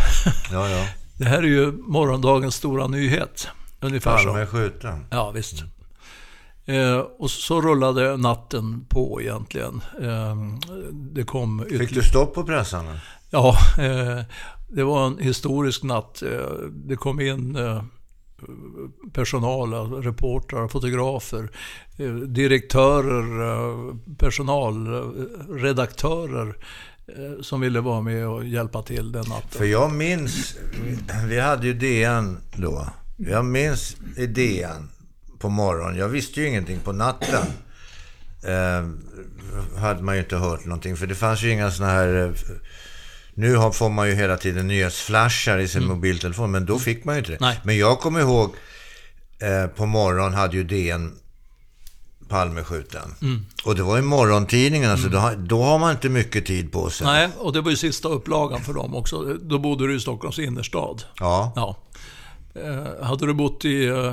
Ja, 0.52 0.70
ja. 0.70 0.88
Det 1.18 1.26
här 1.26 1.38
är 1.38 1.48
ju 1.48 1.72
morgondagens 1.72 2.56
stora 2.56 2.88
nyhet. 2.88 3.48
Ungefär 3.80 4.18
så. 4.18 4.26
Palme 4.26 4.42
är 4.42 4.46
skjuten. 4.46 5.06
Ja, 5.10 5.32
visst. 5.32 5.64
Eh, 6.66 6.98
och 6.98 7.32
så 7.32 7.62
rullade 7.62 8.18
natten 8.18 8.86
på 8.90 9.22
egentligen. 9.22 9.82
Eh, 10.02 10.36
det 10.92 11.24
kom 11.24 11.60
Fick 11.60 11.72
ytterligare... 11.72 11.94
du 11.94 12.10
stopp 12.10 12.34
på 12.34 12.44
pressarna? 12.44 13.00
Ja, 13.30 13.58
eh, 13.80 14.20
det 14.68 14.84
var 14.84 15.08
en 15.08 15.18
historisk 15.18 15.84
natt. 15.84 16.22
Eh, 16.22 16.30
det 16.72 16.96
kom 16.96 17.20
in 17.20 17.56
eh, 17.56 17.84
personal, 19.14 19.74
reportrar, 20.04 20.68
fotografer, 20.68 21.50
direktörer, 22.28 23.94
personal, 24.18 24.88
redaktörer 25.50 26.58
som 27.42 27.62
ville 27.62 27.82
vara 27.82 28.02
med 28.02 28.28
och 28.28 28.46
hjälpa 28.46 28.82
till 28.82 29.12
den 29.12 29.26
natten. 29.30 29.50
För 29.50 29.66
jag 29.66 29.94
minns, 29.94 30.56
vi 31.28 31.40
hade 31.40 31.68
ju 31.68 31.74
DN 31.74 32.38
då. 32.56 32.86
Jag 33.28 33.46
minns 33.46 33.96
DN 34.16 34.90
på 35.40 35.50
morgonen. 35.50 35.98
Jag 35.98 36.08
visste 36.08 36.42
ju 36.42 36.48
ingenting 36.48 36.80
på 36.80 36.92
natten. 36.92 37.46
Eh, 38.44 38.88
hade 39.80 40.04
man 40.04 40.16
ju 40.16 40.22
inte 40.22 40.36
hört 40.36 40.66
någonting. 40.66 40.98
För 40.98 41.08
det 41.08 41.16
fanns 41.16 41.44
ju 41.44 41.52
inga 41.52 41.72
sådana 41.72 41.94
här... 41.94 42.26
Eh, 42.26 42.32
nu 43.34 43.72
får 43.74 43.90
man 43.90 44.08
ju 44.08 44.16
hela 44.16 44.38
tiden 44.38 44.68
nyhetsflashar 44.68 45.58
i 45.58 45.68
sin 45.68 45.84
mm. 45.84 45.96
mobiltelefon, 45.96 46.52
men 46.52 46.66
då 46.66 46.80
fick 46.80 47.06
man 47.06 47.16
ju 47.16 47.20
inte 47.20 47.32
det. 47.32 47.38
Nej. 47.42 47.60
Men 47.64 47.78
jag 47.78 48.00
kommer 48.00 48.20
ihåg, 48.20 48.56
eh, 49.40 49.68
på 49.68 49.86
morgonen 49.86 50.34
hade 50.34 50.58
ju 50.58 50.64
DN 50.64 51.16
Palme 52.30 52.64
skjuten. 52.64 53.16
Mm. 53.22 53.46
Och 53.66 53.76
det 53.76 53.84
var 53.84 53.96
ju 53.96 54.02
morgontidningarna, 54.02 54.94
mm. 54.94 55.04
så 55.04 55.10
då, 55.10 55.32
då, 55.38 55.64
har 55.64 55.80
man 55.80 55.92
inte 55.92 56.10
mycket 56.10 56.46
tid 56.46 56.72
på 56.72 56.90
sig. 56.90 57.08
Nej, 57.08 57.30
och 57.38 57.54
det 57.54 57.62
var 57.62 57.72
ju 57.72 57.78
sista 57.78 58.08
upplagan 58.08 58.62
för 58.62 58.74
dem 58.74 58.96
också. 58.96 59.24
Då 59.24 59.60
bodde 59.60 59.88
du 59.88 59.96
i 59.96 60.00
Stockholms 60.00 60.40
innerstad. 60.40 61.04
Ja. 61.20 61.54
ja. 61.56 61.78
Eh, 62.56 63.06
hade 63.06 63.26
du 63.26 63.34
bott 63.34 63.66
i 63.66 63.86
eh, 63.86 64.08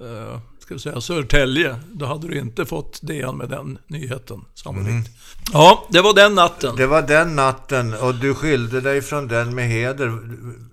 eh 0.00 0.38
ska 0.62 0.74
vi 0.74 0.80
säga, 0.80 1.00
Södertälje, 1.00 1.76
då 1.92 2.06
hade 2.06 2.28
du 2.28 2.38
inte 2.38 2.66
fått 2.66 3.02
DN 3.02 3.36
med 3.36 3.48
den 3.48 3.78
nyheten 3.86 4.44
sannolikt. 4.54 4.88
Mm. 4.88 5.04
Ja, 5.52 5.86
det 5.88 6.00
var 6.00 6.14
den 6.14 6.34
natten. 6.34 6.76
Det 6.76 6.86
var 6.86 7.02
den 7.02 7.36
natten 7.36 7.94
och 7.94 8.14
du 8.14 8.34
skilde 8.34 8.80
dig 8.80 9.02
från 9.02 9.28
den 9.28 9.54
med 9.54 9.68
heder. 9.68 10.18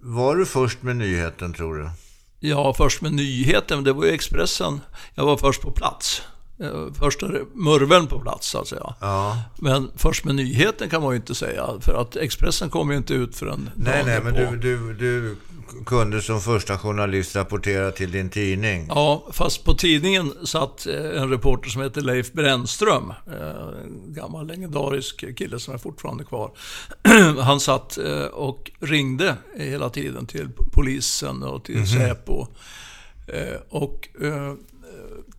Var 0.02 0.36
du 0.36 0.46
först 0.46 0.84
med 0.84 0.96
nyheten 0.96 1.54
tror 1.54 1.76
du? 1.76 1.90
Ja, 2.40 2.74
först 2.74 3.02
med 3.02 3.14
nyheten. 3.14 3.84
Det 3.84 3.94
var 3.94 4.06
ju 4.06 4.12
Expressen. 4.12 4.82
Jag 5.16 5.26
var 5.26 5.38
först 5.38 5.62
på 5.62 5.72
plats. 5.72 6.22
Eh, 6.62 6.94
första 6.94 7.28
murveln 7.54 8.08
på 8.08 8.20
plats 8.20 8.50
så 8.50 8.60
att 8.60 8.68
säga. 8.68 8.94
Ja. 9.00 9.42
Men 9.56 9.92
först 9.96 10.25
med 10.25 10.36
nyheten 10.36 10.89
kan 10.89 11.01
man 11.01 11.12
ju 11.12 11.16
inte 11.16 11.36
säga. 11.36 11.68
För 11.82 12.01
att 12.01 12.16
Expressen 12.16 12.70
kom 12.70 12.92
ju 12.92 12.98
inte 12.98 13.13
ut 13.13 13.36
förrän 13.36 13.70
Nej, 13.75 14.04
nej, 14.06 14.22
men 14.24 14.34
du, 14.34 14.58
du, 14.58 14.94
du 14.94 15.36
kunde 15.86 16.22
som 16.22 16.42
första 16.42 16.78
journalist 16.78 17.36
rapportera 17.36 17.92
till 17.92 18.12
din 18.12 18.30
tidning. 18.30 18.86
Ja, 18.89 19.28
fast 19.32 19.63
på 19.63 19.74
tidningen 19.74 20.34
satt 20.44 20.88
eh, 20.88 21.22
en 21.22 21.30
reporter 21.30 21.70
som 21.70 21.82
heter 21.82 22.01
Leif 22.01 22.32
Brännström. 22.32 23.13
Eh, 23.28 23.84
en 23.84 24.13
gammal 24.13 24.48
legendarisk 24.48 25.38
kille 25.38 25.60
som 25.60 25.74
är 25.74 25.78
fortfarande 25.78 26.24
kvar. 26.24 26.51
Han 27.42 27.60
satt 27.60 27.98
och 28.32 28.72
ringde 28.80 29.36
hela 29.56 29.89
tiden 29.89 30.25
till 30.25 30.50
polisen 30.72 31.44
och 31.44 31.63
till 31.63 31.75
mm 31.75 31.86
-hmm. 31.86 32.08
Säpo. 32.08 32.48
Och 33.70 34.10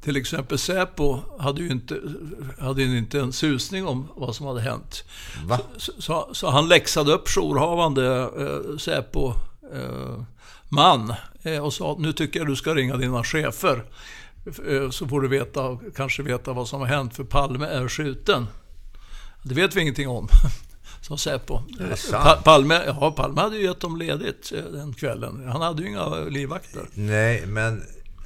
till 0.01 0.17
exempel 0.17 0.59
Säpo 0.59 1.19
hade 1.39 1.61
ju 1.61 1.71
inte, 1.71 2.01
hade 2.59 2.83
inte 2.83 3.21
en 3.21 3.33
susning 3.33 3.87
om 3.87 4.09
vad 4.17 4.37
som 4.37 4.47
hade 4.47 4.61
hänt. 4.61 5.05
Så, 5.77 5.93
så, 5.99 6.29
så, 6.33 6.51
han 6.51 6.69
läxade 6.69 7.13
upp 7.13 7.29
jourhavande 7.29 8.31
eh, 8.39 8.61
Säpo-man 8.79 9.55
eh, 11.43 11.53
eh, 11.53 11.65
och 11.65 11.73
sa 11.73 11.93
att 11.93 11.99
nu 11.99 12.13
tycker 12.13 12.41
jag 12.41 12.49
du 12.49 12.57
ska 12.57 12.75
ringa 12.75 12.97
dina 12.97 13.25
chefer. 13.25 13.85
Eh, 14.47 14.91
så 14.91 15.09
får 15.09 15.21
du 15.21 15.29
veta, 15.29 15.79
kanske 15.97 16.23
veta 16.23 16.53
vad 16.53 16.69
som 16.69 16.81
har 16.81 16.89
hänt 16.89 17.17
för 17.17 17.25
Palme 17.25 17.67
är 17.67 17.89
skjuten. 17.89 18.47
Det 19.43 19.55
vet 19.55 19.77
vi 19.77 19.81
ingenting 19.81 20.09
om. 20.09 20.29
Sa 21.01 21.17
Säpo. 21.17 21.61
Pa 22.13 22.37
Palme, 22.45 22.83
ja, 22.87 23.11
Palme 23.11 23.41
hade 23.41 23.57
ju 23.57 23.63
gett 23.63 23.81
dem 23.81 23.97
ledigt 23.97 24.53
eh, 24.53 24.65
den 24.65 24.93
kvällen. 24.93 25.49
Han 25.49 25.63
hade 25.63 25.83
ju 25.83 25.89
inga 25.89 26.15
livvakter. 26.15 26.89
Nej, 26.95 27.47
men 27.47 27.83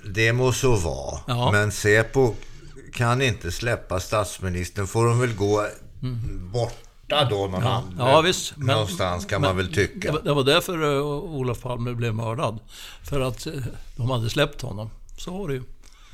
det 0.07 0.33
må 0.33 0.53
så 0.53 0.77
vara. 0.77 1.21
Ja. 1.27 1.53
Men 1.53 1.73
Säpo 1.73 2.35
kan 2.93 3.23
inte 3.23 3.53
släppa 3.53 4.01
statsministern. 4.01 4.87
Får 4.87 5.07
de 5.07 5.21
väl 5.21 5.35
gå 5.35 5.67
mm. 6.03 6.51
borta 6.53 7.25
då 7.31 7.47
någon 7.47 7.63
ja. 7.63 7.85
ja, 7.99 8.21
visst. 8.21 8.57
Men, 8.57 8.67
någonstans 8.67 9.25
kan 9.25 9.41
men, 9.41 9.49
man 9.49 9.57
väl 9.57 9.75
tycka. 9.75 10.13
Det 10.13 10.33
var 10.33 10.45
därför 10.45 10.83
uh, 10.83 11.07
Olof 11.07 11.61
Palme 11.61 11.95
blev 11.95 12.15
mördad. 12.15 12.59
För 13.03 13.21
att 13.21 13.47
uh, 13.47 13.53
de 13.97 14.11
hade 14.11 14.31
släppt 14.31 14.63
honom. 14.63 14.91
Så 15.19 15.39
var 15.39 15.49
det 15.49 15.55
ju. 15.55 15.63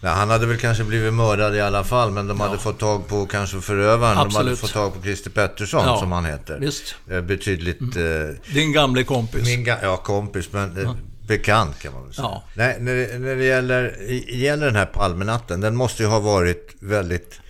Ja, 0.03 0.09
han 0.09 0.31
hade 0.31 0.47
väl 0.47 0.59
kanske 0.59 0.85
blivit 0.85 1.15
mördad 1.15 1.57
i 1.57 1.61
alla 1.61 1.85
fall, 1.85 2.11
men 2.11 2.27
de 2.27 2.41
ja. 2.41 2.47
hade 2.47 2.59
fått 2.59 2.79
tag 2.79 3.09
på 3.09 3.27
kanske 3.27 3.61
förövaren. 3.61 4.19
Absolut. 4.19 4.33
De 4.33 4.39
hade 4.39 4.57
fått 4.57 4.73
tag 4.73 4.95
på 4.95 5.03
Christer 5.03 5.31
Pettersson, 5.31 5.85
ja, 5.87 5.99
som 5.99 6.13
han 6.13 6.25
heter. 6.25 6.59
Visst. 6.59 6.95
Betydligt... 7.07 7.97
Mm. 7.97 8.37
Din 8.55 8.73
gamle 8.73 9.05
kompis. 9.05 9.45
Min 9.45 9.65
ga 9.65 9.77
ja, 9.83 9.97
kompis, 9.97 10.53
men 10.53 10.97
bekant 11.31 11.79
kan 11.79 11.93
man 11.93 12.05
väl 12.05 12.15
säga. 12.15 12.29
Ja. 12.29 12.45
Nej, 12.55 12.77
när, 12.81 12.95
det, 12.95 13.19
när 13.19 13.37
det 13.37 13.45
gäller, 13.45 13.97
gäller 14.29 14.67
den 14.67 14.77
här 14.77 14.87
Palmenatten, 14.87 15.61
den 15.61 15.77
måste 15.77 16.03
ju 16.03 16.09
ha 16.09 16.21
varit 16.21 16.77
väldigt 16.81 17.41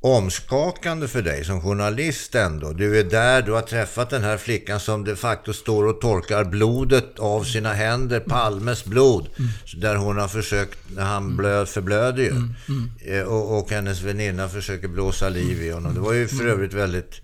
omskakande 0.00 1.08
för 1.08 1.22
dig 1.22 1.44
som 1.44 1.60
journalist 1.60 2.34
ändå. 2.34 2.72
Du 2.72 2.98
är 2.98 3.04
där, 3.04 3.42
du 3.42 3.52
har 3.52 3.62
träffat 3.62 4.10
den 4.10 4.22
här 4.22 4.36
flickan 4.36 4.80
som 4.80 5.04
de 5.04 5.16
facto 5.16 5.52
står 5.52 5.86
och 5.86 6.00
torkar 6.00 6.44
blodet 6.44 7.18
av 7.18 7.44
sina 7.44 7.72
händer, 7.72 8.20
Palmes 8.20 8.84
blod. 8.84 9.28
Mm. 9.38 9.50
Där 9.76 9.96
hon 9.96 10.18
har 10.18 10.28
försökt, 10.28 10.78
han 10.98 11.36
blöd, 11.36 11.68
förblöder 11.68 12.22
ju. 12.22 12.30
Mm. 12.30 12.54
Mm. 12.68 12.90
Eh, 13.04 13.22
och, 13.22 13.58
och 13.58 13.70
hennes 13.70 14.02
väninna 14.02 14.48
försöker 14.48 14.88
blåsa 14.88 15.28
liv 15.28 15.62
i 15.62 15.70
honom. 15.70 15.94
Det 15.94 16.00
var 16.00 16.12
ju 16.12 16.28
för 16.28 16.46
övrigt 16.46 16.74
väldigt 16.74 17.20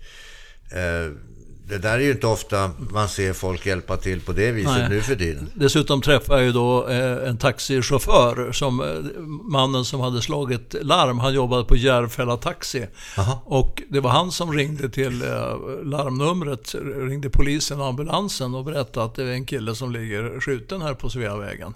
eh, 0.71 1.11
det 1.69 1.77
där 1.77 1.93
är 1.93 1.99
ju 1.99 2.11
inte 2.11 2.27
ofta 2.27 2.71
man 2.77 3.09
ser 3.09 3.33
folk 3.33 3.65
hjälpa 3.65 3.97
till 3.97 4.21
på 4.21 4.31
det 4.31 4.51
viset 4.51 4.71
Nej. 4.71 4.89
nu 4.89 5.01
för 5.01 5.15
tiden. 5.15 5.51
Dessutom 5.55 6.01
träffade 6.01 6.39
jag 6.39 6.45
ju 6.45 6.51
då 6.51 6.87
eh, 6.87 7.29
en 7.29 7.37
taxichaufför, 7.37 8.51
som, 8.51 8.81
eh, 8.81 9.21
mannen 9.51 9.85
som 9.85 9.99
hade 9.99 10.21
slagit 10.21 10.75
larm. 10.81 11.19
Han 11.19 11.33
jobbade 11.33 11.63
på 11.63 11.75
Järfälla 11.75 12.37
Taxi. 12.37 12.87
Aha. 13.17 13.41
Och 13.45 13.81
det 13.89 13.99
var 13.99 14.09
han 14.09 14.31
som 14.31 14.53
ringde 14.53 14.89
till 14.89 15.21
eh, 15.21 15.29
larmnumret, 15.83 16.75
ringde 16.95 17.29
polisen 17.29 17.81
och 17.81 17.87
ambulansen 17.87 18.55
och 18.55 18.65
berättade 18.65 19.05
att 19.05 19.15
det 19.15 19.23
är 19.23 19.33
en 19.33 19.45
kille 19.45 19.75
som 19.75 19.91
ligger 19.91 20.39
skjuten 20.39 20.81
här 20.81 20.93
på 20.93 21.09
Sveavägen. 21.09 21.73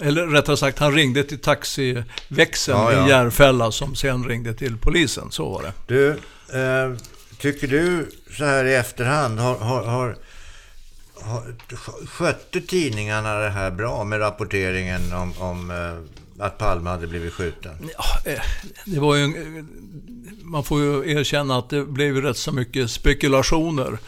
Eller 0.00 0.26
rättare 0.26 0.56
sagt, 0.56 0.78
han 0.78 0.92
ringde 0.92 1.24
till 1.24 1.38
taxiväxeln 1.38 2.78
ja, 2.78 2.92
ja. 2.92 3.06
i 3.06 3.10
Järfälla 3.10 3.72
som 3.72 3.94
sen 3.94 4.24
ringde 4.24 4.54
till 4.54 4.76
polisen. 4.76 5.30
Så 5.30 5.48
var 5.48 5.62
det. 5.62 5.72
Du, 5.86 6.10
eh, 6.58 6.96
Tycker 7.38 7.68
du 7.68 8.10
så 8.36 8.44
här 8.44 8.64
i 8.64 8.74
efterhand, 8.74 9.38
har, 9.38 9.58
har, 9.58 9.84
har, 9.84 10.16
har, 11.14 11.42
skötte 12.06 12.60
tidningarna 12.60 13.38
det 13.38 13.50
här 13.50 13.70
bra 13.70 14.04
med 14.04 14.20
rapporteringen 14.20 15.12
om, 15.12 15.32
om 15.38 15.70
eh, 15.70 16.44
att 16.46 16.58
Palme 16.58 16.90
hade 16.90 17.06
blivit 17.06 17.32
skjuten? 17.32 17.90
Ja, 17.98 18.32
eh, 18.32 18.40
det 18.84 19.00
var 19.00 19.16
ju, 19.16 19.64
man 20.42 20.64
får 20.64 20.80
ju 20.80 21.18
erkänna 21.18 21.58
att 21.58 21.70
det 21.70 21.84
blev 21.84 22.16
rätt 22.16 22.36
så 22.36 22.52
mycket 22.52 22.90
spekulationer. 22.90 23.98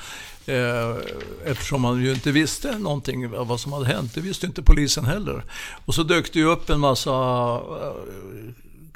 Eh, 0.46 0.96
eftersom 1.44 1.82
man 1.82 2.02
ju 2.02 2.12
inte 2.12 2.32
visste 2.32 2.78
någonting 2.78 3.36
av 3.36 3.46
vad 3.46 3.60
som 3.60 3.72
hade 3.72 3.86
hänt. 3.86 4.14
Det 4.14 4.20
visste 4.20 4.46
inte 4.46 4.62
polisen 4.62 5.04
heller. 5.04 5.44
Och 5.84 5.94
så 5.94 6.02
dök 6.02 6.32
det 6.32 6.38
ju 6.38 6.44
upp 6.44 6.70
en 6.70 6.80
massa 6.80 7.10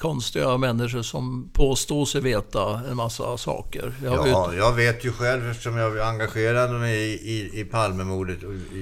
konstiga 0.02 0.58
människor 0.58 1.02
som 1.02 1.50
påstår 1.52 2.06
sig 2.06 2.20
veta 2.20 2.80
en 2.90 2.96
massa 2.96 3.38
saker. 3.38 3.94
Jag 4.04 4.28
ja, 4.28 4.46
vet... 4.46 4.58
jag 4.58 4.72
vet 4.72 5.04
ju 5.04 5.12
själv 5.12 5.50
eftersom 5.50 5.76
jag 5.76 6.08
engagerade 6.08 6.78
mig 6.78 6.98
i, 6.98 7.12
i, 7.12 7.60
i 7.60 7.64
Palmemordet 7.64 8.38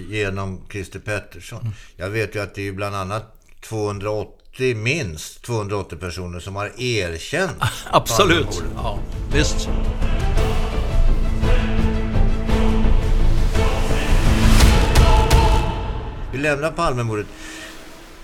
genom 0.09 0.67
Christer 0.71 0.99
Pettersson. 0.99 1.61
Mm. 1.61 1.73
Jag 1.97 2.11
vet 2.11 2.35
ju 2.35 2.43
att 2.43 2.55
det 2.55 2.69
är 2.69 2.73
bland 2.73 2.97
annat 2.97 3.37
280, 3.61 4.77
minst 4.77 5.43
280 5.43 5.99
personer 5.99 6.41
som 6.41 6.57
har 6.57 6.81
erkänt 6.81 7.57
Absolut, 7.91 8.63
ja, 8.77 8.99
visst. 9.33 9.69
Vi 16.33 16.39
lämnar 16.39 16.71
Palmemordet. 16.71 17.27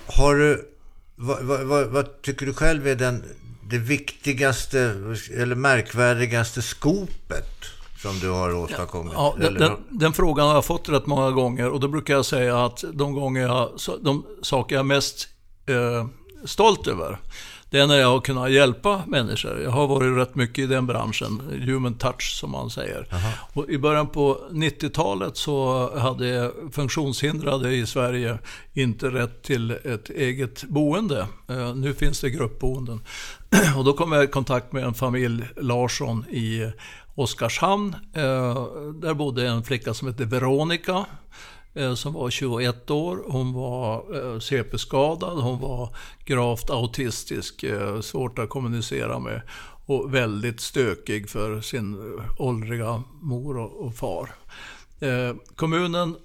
Har 0.07 0.35
du 0.35 0.76
vad, 1.19 1.43
vad, 1.65 1.87
vad, 1.87 2.21
tycker 2.21 2.45
du 2.45 2.53
själv 2.53 2.87
är 2.87 2.95
den, 2.95 3.23
det 3.69 3.77
viktigaste 3.77 4.79
eller 5.33 5.55
märkvärdigaste 5.55 6.61
skopet 6.61 7.65
som 8.01 8.19
du 8.19 8.29
har 8.29 8.53
åstadkommit? 8.53 9.13
Ja, 9.15 9.35
den, 9.39 9.53
den, 9.53 9.71
den, 9.89 10.13
frågan 10.13 10.47
har 10.47 10.53
jag 10.53 10.65
fått 10.65 10.89
rätt 10.89 11.05
många 11.05 11.31
gånger 11.31 11.69
och 11.69 11.79
då 11.79 11.87
brukar 11.87 12.13
jag 12.13 12.25
säga 12.25 12.65
att 12.65 12.83
de 12.93 13.13
gånger 13.13 13.41
jag, 13.41 13.69
de 14.01 14.25
saker 14.41 14.75
jag 14.75 14.79
är 14.79 14.87
mest 14.87 15.27
eh, 15.65 16.07
stolt 16.45 16.87
över 16.87 17.19
det 17.69 17.79
är 17.79 17.87
när 17.87 17.95
jag 17.95 18.07
har 18.07 18.19
kunnat 18.19 18.51
hjälpa 18.51 19.01
människor. 19.07 19.61
Jag 19.61 19.71
har 19.71 19.87
varit 19.87 20.17
rätt 20.17 20.35
mycket 20.35 20.63
i 20.63 20.67
den 20.67 20.87
branschen, 20.87 21.41
human 21.65 21.93
touch 21.93 22.35
som 22.39 22.51
man 22.51 22.69
säger. 22.69 23.07
Och 23.53 23.69
I 23.69 23.77
början 23.77 24.07
på 24.07 24.37
90-talet 24.51 25.37
så 25.37 25.89
hade 25.99 26.51
funktionshindrade 26.71 27.73
i 27.73 27.85
Sverige 27.85 28.37
inte 28.73 29.07
rätt 29.07 29.43
till 29.43 29.71
ett 29.71 30.09
eget 30.09 30.63
boende. 30.63 31.27
Uh, 31.51 31.75
nu 31.75 31.93
finns 31.93 32.21
det 32.21 32.29
gruppboenden. 32.29 33.01
Och 33.77 33.83
då 33.85 33.93
kom 33.93 34.11
jag 34.11 34.23
i 34.23 34.27
kontakt 34.27 34.71
med 34.71 34.83
en 34.83 34.93
familj, 34.93 35.43
Larsson, 35.55 36.25
i 36.29 36.71
Oskarshamn. 37.15 37.95
Uh, 38.17 38.23
där 38.93 39.13
bodde 39.13 39.47
en 39.47 39.63
flicka 39.63 39.93
som 39.93 40.07
hette 40.07 40.25
Veronica. 40.25 41.05
Eh, 41.77 41.93
som 41.93 42.13
var 42.13 42.29
21 42.29 42.91
år. 42.91 43.23
Hon 43.27 43.53
var 43.53 44.03
eh, 44.15 44.39
CP-skadad, 44.39 45.37
hon 45.37 45.59
var 45.59 45.95
gravt 46.25 46.69
autistisk, 46.69 47.63
eh, 47.63 48.01
svårt 48.01 48.39
att 48.39 48.49
kommunicera 48.49 49.19
med 49.19 49.41
och 49.85 50.13
väldigt 50.13 50.59
stökig 50.59 51.29
för 51.29 51.61
sin 51.61 52.19
åldriga 52.37 53.03
mor 53.21 53.57
och, 53.57 53.95
far. 53.95 54.29
Kommunen 55.55 56.15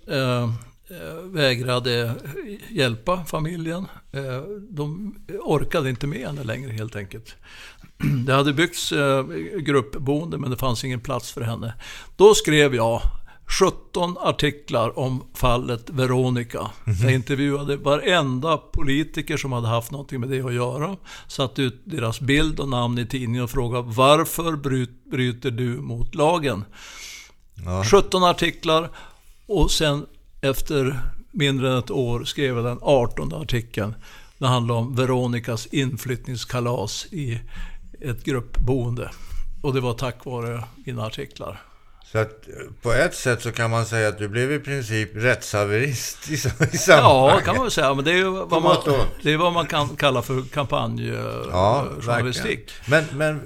vägrade 1.25 2.15
hjälpa 2.71 3.25
familjen. 3.25 3.87
De 4.71 5.15
orkade 5.41 5.91
inte 5.91 6.07
med 6.07 6.27
henne 6.27 6.45
längre 6.45 6.73
helt 6.73 6.97
enkelt. 6.97 7.37
Det 8.27 8.33
hade 8.33 8.53
byggts 8.53 8.93
gruppboende 9.59 10.39
men 10.39 10.51
det 10.51 10.57
fanns 10.57 10.85
ingen 10.85 11.01
plats 11.01 11.33
för 11.33 11.41
henne. 11.41 11.75
Då 12.17 12.35
skrev 12.35 12.75
jag 12.75 13.03
17 13.59 14.17
artiklar 14.21 14.99
om 14.99 15.25
fallet 15.35 15.91
Veronica. 15.91 16.59
Mm 16.59 16.71
-hmm. 16.99 17.05
Jag 17.05 17.13
intervjuade 17.13 17.77
varenda 17.77 18.57
politiker 18.57 19.37
som 19.37 19.53
hade 19.53 19.69
haft 19.69 19.91
någonting 19.91 20.21
med 20.21 20.29
det 20.29 20.43
att 20.43 20.55
göra. 20.55 20.97
Satte 21.29 21.63
ut 21.63 21.83
deras 21.85 22.21
bild 22.21 22.61
och 22.61 22.69
namn 22.69 22.99
i 22.99 23.07
tidningen 23.07 23.45
och 23.45 23.51
frågade 23.51 23.93
varför 23.97 24.57
bryter 25.11 25.51
du 25.51 25.69
mot 25.69 26.15
lagen? 26.15 26.65
Ja. 27.65 27.85
17 27.85 28.25
artiklar 28.25 28.91
och 29.47 29.71
sen 29.71 30.07
efter 30.41 31.01
mindre 31.31 31.73
än 31.73 31.79
ett 31.79 31.91
år 31.91 32.25
skrev 32.25 32.57
jag 32.57 32.65
den 32.65 32.79
18 32.83 33.35
artikeln. 33.35 33.95
Det 34.39 34.47
handlar 34.47 34.75
om 34.75 34.95
Veronicas 34.95 35.67
inflyttningskalas 35.67 37.07
i 37.11 37.41
ett 38.01 38.25
gruppboende. 38.25 39.11
Och 39.63 39.75
det 39.75 39.81
var 39.81 39.95
tack 39.95 40.25
vare 40.25 40.65
mina 40.85 41.03
artiklar. 41.03 41.72
Så 42.13 42.19
att 42.19 42.49
på 42.83 42.93
ett 42.93 43.15
sätt 43.15 43.43
så 43.43 43.53
kan 43.53 43.71
man 43.71 43.87
säga 43.87 44.09
att 44.09 44.19
du 44.19 44.29
blev 44.29 44.53
i 44.53 44.59
princip 44.59 45.11
rättshaverist 45.15 46.31
i, 46.31 46.35
i 46.35 46.37
sammanhanget. 46.37 47.35
Ja, 47.39 47.41
kan 47.45 47.55
man 47.55 47.65
väl 47.65 47.71
säga. 47.71 47.95
Men 47.95 48.05
det 48.05 48.11
är 48.11 48.17
ju 48.17 48.31
vad 48.31 48.63
man, 48.63 48.77
det 49.23 49.33
är 49.33 49.37
vad 49.37 49.53
man 49.53 49.67
kan 49.67 49.97
kalla 49.97 50.23
för 50.23 50.43
kampanjjournalistik. 50.43 52.61
Ja, 52.67 52.73
men, 52.91 53.05
men 53.13 53.41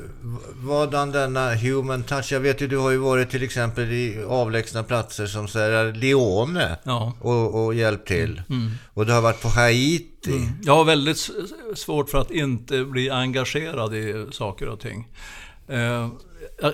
vadan 0.55 1.13
denna 1.13 1.55
human 1.55 2.03
touch? 2.03 2.33
Jag 2.33 2.41
vet 2.41 2.61
ju, 2.61 2.67
du 2.67 2.77
har 2.77 2.91
ju 2.91 2.97
varit 2.97 3.31
till 3.31 3.43
exempel 3.43 3.93
i 3.93 4.25
avlägsna 4.29 4.83
platser 4.83 5.27
som 5.27 5.49
Sierra 5.49 5.83
Leone 5.83 6.77
ja. 6.83 7.13
och, 7.21 7.65
och 7.65 7.75
hjälpt 7.75 8.09
till. 8.09 8.43
Mm. 8.49 8.61
mm. 8.61 8.73
Och 8.95 9.07
du 9.07 9.13
har 9.13 9.21
varit 9.21 9.43
på 9.43 9.49
Haiti. 9.49 10.31
Mm. 10.31 10.49
Jag 10.63 10.77
har 10.77 10.85
väldigt 10.85 11.31
svårt 11.75 12.11
för 12.11 12.19
att 12.19 12.31
inte 12.31 12.85
bli 12.85 13.11
engagerad 13.11 13.95
i 13.95 14.27
saker 14.31 14.69
och 14.69 14.81
ting. 14.81 15.09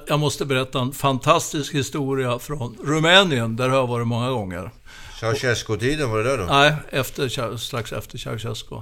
Jag 0.07 0.21
måste 0.21 0.45
berätta 0.45 0.81
en 0.81 0.93
fantastisk 0.93 1.75
historia 1.75 2.39
från 2.39 2.77
Rumänien. 2.85 3.57
Där 3.57 3.69
har 3.69 3.77
jag 3.77 3.87
varit 3.87 4.07
många 4.07 4.31
gånger. 4.31 4.71
Ceausescu-tiden, 5.21 6.11
var 6.11 6.19
det 6.19 6.25
där 6.25 6.39
då? 6.39 6.45
Nej, 6.45 6.75
efter, 6.91 7.57
strax 7.57 7.93
efter 7.93 8.19
Ceausescu. 8.19 8.77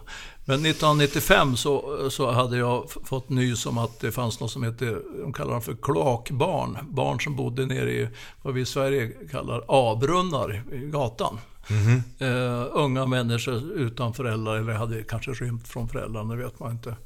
Men 0.45 0.67
1995 0.67 1.57
så, 1.57 2.11
så 2.11 2.31
hade 2.31 2.57
jag 2.57 2.91
fått 3.05 3.29
nys 3.29 3.67
om 3.67 3.79
att 3.79 4.01
det 4.01 4.13
fanns 4.13 4.41
något 4.41 4.51
som 4.51 4.63
heter, 4.63 5.03
de 5.23 5.33
kallar 5.33 5.53
dem 5.53 5.63
för 5.63 5.77
kloakbarn. 5.83 6.79
Barn 6.83 7.21
som 7.21 7.37
bodde 7.37 7.67
nere 7.67 7.93
i 7.93 8.09
vad 8.43 8.55
vi 8.55 8.61
i 8.61 8.67
Sverige 8.67 9.13
kallar 9.31 9.65
A-brunnar 9.69 10.63
i 10.73 10.79
gatan. 10.79 11.39
Mm 11.71 11.83
-hmm. 12.19 12.25
uh, 12.25 12.67
unga 12.73 13.07
människor 13.07 13.73
utan 13.73 14.15
föräldrar, 14.15 14.57
eller 14.57 14.73
hade 14.73 15.03
kanske 15.03 15.31
rymt 15.31 15.69
från 15.69 15.89
föräldrarna, 15.89 16.35
det 16.35 16.43
vet 16.43 16.61
man 16.61 16.73
inte. 16.73 16.97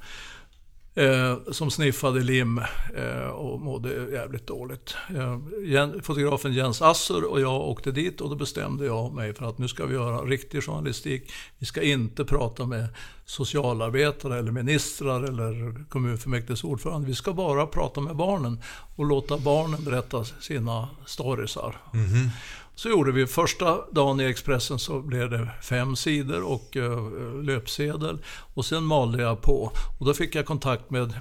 Eh, 0.97 1.39
som 1.53 1.71
sniffade 1.71 2.21
lim 2.21 2.61
eh, 2.97 3.27
och 3.27 3.61
mådde 3.61 4.11
jävligt 4.13 4.47
dåligt. 4.47 4.97
Eh, 5.09 6.01
fotografen 6.03 6.53
Jens 6.53 6.83
Assur 6.83 7.25
och 7.25 7.41
jag 7.41 7.61
åkte 7.61 7.91
dit 7.91 8.21
och 8.21 8.31
då 8.31 8.37
bestämde 8.37 8.87
jag 8.87 9.15
mig 9.15 9.35
för 9.35 9.47
att 9.47 9.59
nu 9.59 9.69
ska 9.69 9.87
vi 9.87 9.95
göra 9.95 10.17
riktig 10.17 10.63
journalistik. 10.63 11.33
Vi 11.59 11.67
ska 11.67 11.83
inte 11.83 12.25
prata 12.25 12.67
med 12.67 12.89
socialarbetare 13.25 14.39
eller 14.39 14.53
ministrar 14.53 15.23
eller 15.23 15.85
kommunfullmäktiges 15.89 16.65
ordförande. 16.65 17.07
Vi 17.07 17.15
ska 17.15 17.33
bara 17.33 17.67
prata 17.67 18.01
med 18.01 18.17
barnen 18.17 18.61
och 18.97 19.05
låta 19.05 19.39
barnen 19.39 19.85
berätta 19.85 20.25
sina 20.25 20.89
storiesar. 21.07 21.77
Mm 21.95 22.07
-hmm. 22.07 22.29
Så 22.75 22.89
gjorde 22.89 23.13
vi 23.13 23.27
första 23.27 23.91
dagen 23.91 24.21
i 24.21 24.25
Expressen 24.25 24.79
så 24.79 25.01
blev 25.01 25.31
det 25.31 25.51
fem 25.63 25.97
sidor 25.97 26.43
och 26.43 26.77
uh, 26.77 27.43
löpsedel. 27.43 28.19
Och 28.55 28.65
sen 28.65 28.85
malde 28.85 29.23
jag 29.23 29.41
på. 29.43 29.73
Och 29.99 30.07
då 30.07 30.15
fick 30.15 30.35
jag 30.35 30.47
kontakt 30.47 30.91
med 30.91 31.15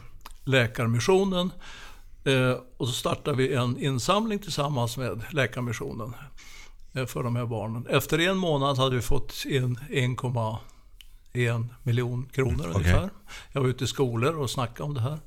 Läkarmissionen. 0.44 1.52
Uh, 2.28 2.56
och 2.78 2.88
så 2.88 2.94
startade 2.94 3.38
vi 3.38 3.54
en 3.54 3.78
insamling 3.78 4.40
tillsammans 4.40 4.98
med 4.98 5.22
Läkarmissionen 5.32 6.14
uh, 6.98 7.06
för 7.06 7.24
de 7.24 7.36
här 7.36 7.46
barnen. 7.46 7.88
Efter 7.90 8.20
en 8.20 8.38
månad 8.38 8.78
hade 8.78 8.96
vi 8.96 9.02
fått 9.02 9.46
in 9.46 9.80
1,1 9.90 11.66
miljon 11.84 12.30
kronor 12.32 12.66
mm, 12.66 12.76
ungefär. 12.76 13.10
Jag 13.52 13.62
var 13.62 13.68
ute 13.68 13.84
i 13.84 13.88
skolor 13.88 14.36
och 14.40 14.50
snackade 14.50 14.84
om 14.84 14.94
det 14.94 15.02
här. 15.02 15.20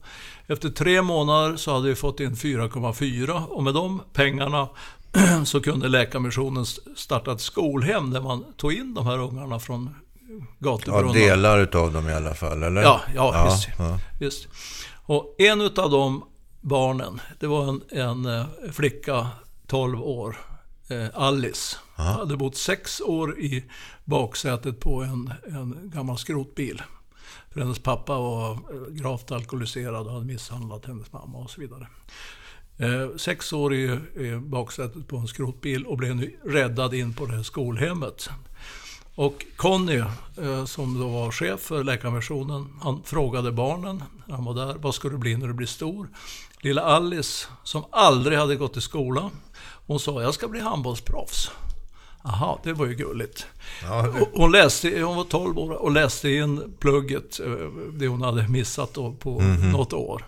Efter 0.46 0.68
tre 0.70 1.02
månader 1.02 1.56
så 1.56 1.72
hade 1.74 1.88
vi 1.88 1.94
fått 1.94 2.20
in 2.20 2.34
4,4 2.34 3.44
och 3.44 3.62
med 3.62 3.74
de 3.74 4.02
pengarna 4.12 4.68
så 5.44 5.60
kunde 5.60 5.88
Läkarmissionen 5.88 6.66
starta 6.96 7.32
ett 7.32 7.40
skolhem 7.40 8.10
där 8.10 8.20
man 8.20 8.44
tog 8.56 8.72
in 8.72 8.94
de 8.94 9.06
här 9.06 9.18
ungarna 9.18 9.58
från 9.58 9.94
gatubrunnar. 10.58 11.16
Ja, 11.16 11.28
delar 11.28 11.58
utav 11.58 11.92
dem 11.92 12.08
i 12.08 12.12
alla 12.12 12.34
fall, 12.34 12.62
eller? 12.62 12.82
Ja, 12.82 13.00
ja, 13.14 13.34
ja, 13.34 13.44
visst, 13.44 13.68
ja. 13.78 13.98
visst. 14.20 14.48
Och 15.06 15.34
en 15.38 15.60
utav 15.60 15.90
de 15.90 16.24
barnen, 16.60 17.20
det 17.38 17.46
var 17.46 17.68
en, 17.68 17.82
en 17.90 18.26
eh, 18.26 18.46
flicka, 18.72 19.28
12 19.66 20.02
år, 20.02 20.36
eh, 20.88 21.06
Alice. 21.14 21.76
Aha. 21.96 22.12
Hade 22.12 22.36
bott 22.36 22.56
sex 22.56 23.00
år 23.00 23.40
i 23.40 23.64
baksätet 24.04 24.80
på 24.80 25.02
en, 25.02 25.32
en 25.46 25.90
gammal 25.94 26.18
skrotbil. 26.18 26.82
För 27.50 27.60
hennes 27.60 27.78
pappa 27.78 28.18
var 28.18 28.52
eh, 28.52 28.58
gravt 28.90 29.30
alkoholiserad 29.30 30.06
och 30.06 30.12
hade 30.12 30.24
misshandlat 30.24 30.86
hennes 30.86 31.12
mamma 31.12 31.38
och 31.38 31.50
så 31.50 31.60
vidare. 31.60 31.86
Eh, 32.78 33.16
sex 33.16 33.52
år 33.52 33.74
i, 33.74 33.98
i 34.14 34.36
baksätet 34.36 35.08
på 35.08 35.16
en 35.16 35.28
skrotbil 35.28 35.86
och 35.86 35.96
blev 35.96 36.16
nu 36.16 36.36
räddad 36.44 36.94
in 36.94 37.14
på 37.14 37.26
det 37.26 37.36
här 37.36 37.42
skolhemmet. 37.42 38.28
Och 39.14 39.46
Conny, 39.56 39.96
eh, 40.38 40.64
som 40.64 41.00
då 41.00 41.08
var 41.08 41.30
chef 41.30 41.60
för 41.60 41.84
läkarmissionen, 41.84 42.66
han 42.82 43.02
frågade 43.04 43.52
barnen 43.52 44.02
när 44.26 44.34
han 44.34 44.44
var 44.44 44.54
där, 44.54 44.74
vad 44.74 44.94
ska 44.94 45.08
du 45.08 45.18
bli 45.18 45.36
när 45.36 45.46
du 45.46 45.54
blir 45.54 45.66
stor? 45.66 46.08
Lilla 46.60 46.82
Alice, 46.82 47.46
som 47.62 47.84
aldrig 47.90 48.38
hade 48.38 48.56
gått 48.56 48.76
i 48.76 48.80
skolan, 48.80 49.30
hon 49.86 50.00
sa, 50.00 50.22
jag 50.22 50.34
ska 50.34 50.48
bli 50.48 50.60
handbollsproffs. 50.60 51.50
Aha, 52.24 52.60
det 52.62 52.72
var 52.72 52.86
ju 52.86 52.94
gulligt. 52.94 53.46
Ja. 53.82 54.14
Hon, 54.32 54.52
läste, 54.52 55.00
hon 55.00 55.16
var 55.16 55.24
12 55.24 55.58
år 55.58 55.70
och 55.70 55.90
läste 55.90 56.30
in 56.30 56.76
plugget, 56.78 57.40
eh, 57.40 57.52
det 57.92 58.08
hon 58.08 58.22
hade 58.22 58.48
missat 58.48 58.92
på 58.94 59.40
mm 59.40 59.56
-hmm. 59.56 59.72
något 59.72 59.92
år. 59.92 60.26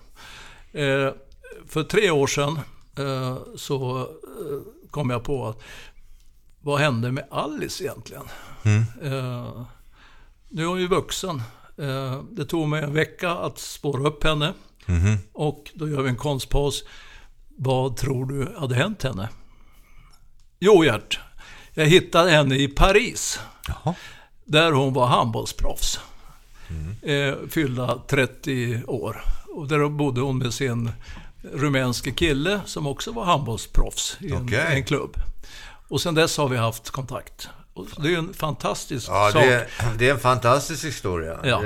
Eh, 0.73 1.13
för 1.69 1.83
tre 1.83 2.11
år 2.11 2.27
sedan 2.27 2.61
eh, 2.99 3.39
så 3.57 3.99
eh, 4.01 4.89
kom 4.91 5.11
jag 5.11 5.25
på 5.25 5.47
att 5.47 5.63
vad 6.61 6.81
hände 6.81 7.13
med 7.13 7.25
Alice 7.31 7.85
egentligen? 7.85 8.25
Mm. 8.63 8.83
Eh, 9.03 9.63
nu 10.49 10.63
är 10.63 10.67
hon 10.67 10.81
ju 10.81 10.89
vuxen. 10.89 11.43
Det 12.31 12.45
tog 12.45 12.69
mig 12.69 12.83
en 12.83 12.95
vecka 12.95 13.31
att 13.31 13.59
spåra 13.59 14.09
upp 14.09 14.25
henne. 14.25 14.55
Mm. 14.87 15.19
Och 15.33 15.71
då 15.75 15.89
gör 15.89 16.03
vi 16.03 16.09
en 16.09 16.17
konstpaus. 16.17 16.85
Vad 17.57 17.97
tror 17.97 18.27
du 18.27 18.55
hade 18.59 18.75
hänt 18.75 19.03
henne? 19.03 19.29
Jo, 20.59 20.85
Gert. 20.85 21.21
Jag 21.75 21.87
hittade 21.87 22.31
henne 22.31 22.57
i 22.57 22.69
Paris. 22.69 23.41
Jaha. 23.69 23.95
Där 24.45 24.73
hon 24.73 24.93
var 24.93 25.07
handbollsproffs. 25.07 26.01
Mm. 26.71 27.49
Fyllda 27.51 28.03
30 28.09 28.83
år. 28.87 29.21
Och 29.55 29.69
där 29.69 29.89
bodde 29.89 30.21
hon 30.21 30.39
med 30.39 30.55
sin 30.55 30.91
rumänske 31.43 32.11
kille 32.11 32.61
som 32.67 32.87
också 32.87 33.13
var 33.13 33.25
handbollsproffs 33.25 34.17
i 34.21 34.33
en, 34.33 34.45
okay. 34.45 34.77
en 34.77 34.85
klubb. 34.85 35.17
Och 35.89 36.01
sen 36.01 36.15
dess 36.15 36.37
har 36.37 36.49
vi 36.49 36.57
haft 36.57 36.91
kontakt. 36.91 37.49
Och 37.75 37.87
det 38.03 38.15
är 38.15 38.19
en 38.19 38.35
fantastisk 38.35 39.09
ja, 39.09 39.31
sak. 39.33 39.43
Det 39.43 39.55
är, 39.55 39.69
det 39.99 40.09
är 40.09 40.13
en 40.13 40.21
fantastisk 40.21 40.85
historia. 40.85 41.39
Ja. 41.45 41.63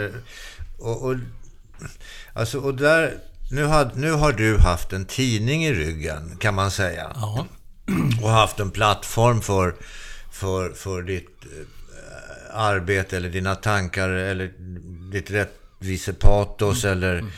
Och, 0.79 1.03
och, 1.03 1.17
alltså, 2.33 2.59
och 2.59 2.75
där, 2.75 3.19
nu, 3.51 3.65
har, 3.65 3.91
nu 3.95 4.13
har 4.13 4.33
du 4.33 4.59
haft 4.59 4.93
en 4.93 5.05
tidning 5.05 5.65
i 5.65 5.75
ryggen, 5.75 6.37
kan 6.37 6.55
man 6.55 6.71
säga. 6.71 7.13
Ja. 7.15 7.47
Och 8.23 8.31
haft 8.31 8.61
en 8.61 8.71
plattform 8.71 9.41
för, 9.41 9.75
för, 10.31 10.71
för 10.71 11.03
ditt 11.03 11.45
eh, 11.45 12.59
arbete 12.59 13.17
eller 13.17 13.29
dina 13.29 13.55
tankar 13.55 14.09
eller 14.09 14.53
ditt 15.13 15.31
rättvisepatos 15.31 16.85
mm. 16.85 16.99
eller 16.99 17.19
mm 17.19 17.31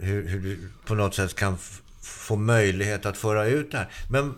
hur, 0.00 0.28
hur 0.28 0.40
du 0.40 0.58
på 0.86 0.94
något 0.94 1.14
sätt 1.14 1.34
kan 1.34 1.58
få 2.02 2.36
möjlighet 2.36 3.06
att 3.06 3.16
föra 3.16 3.46
ut 3.46 3.70
det 3.70 3.78
här. 3.78 3.88
Men 4.08 4.34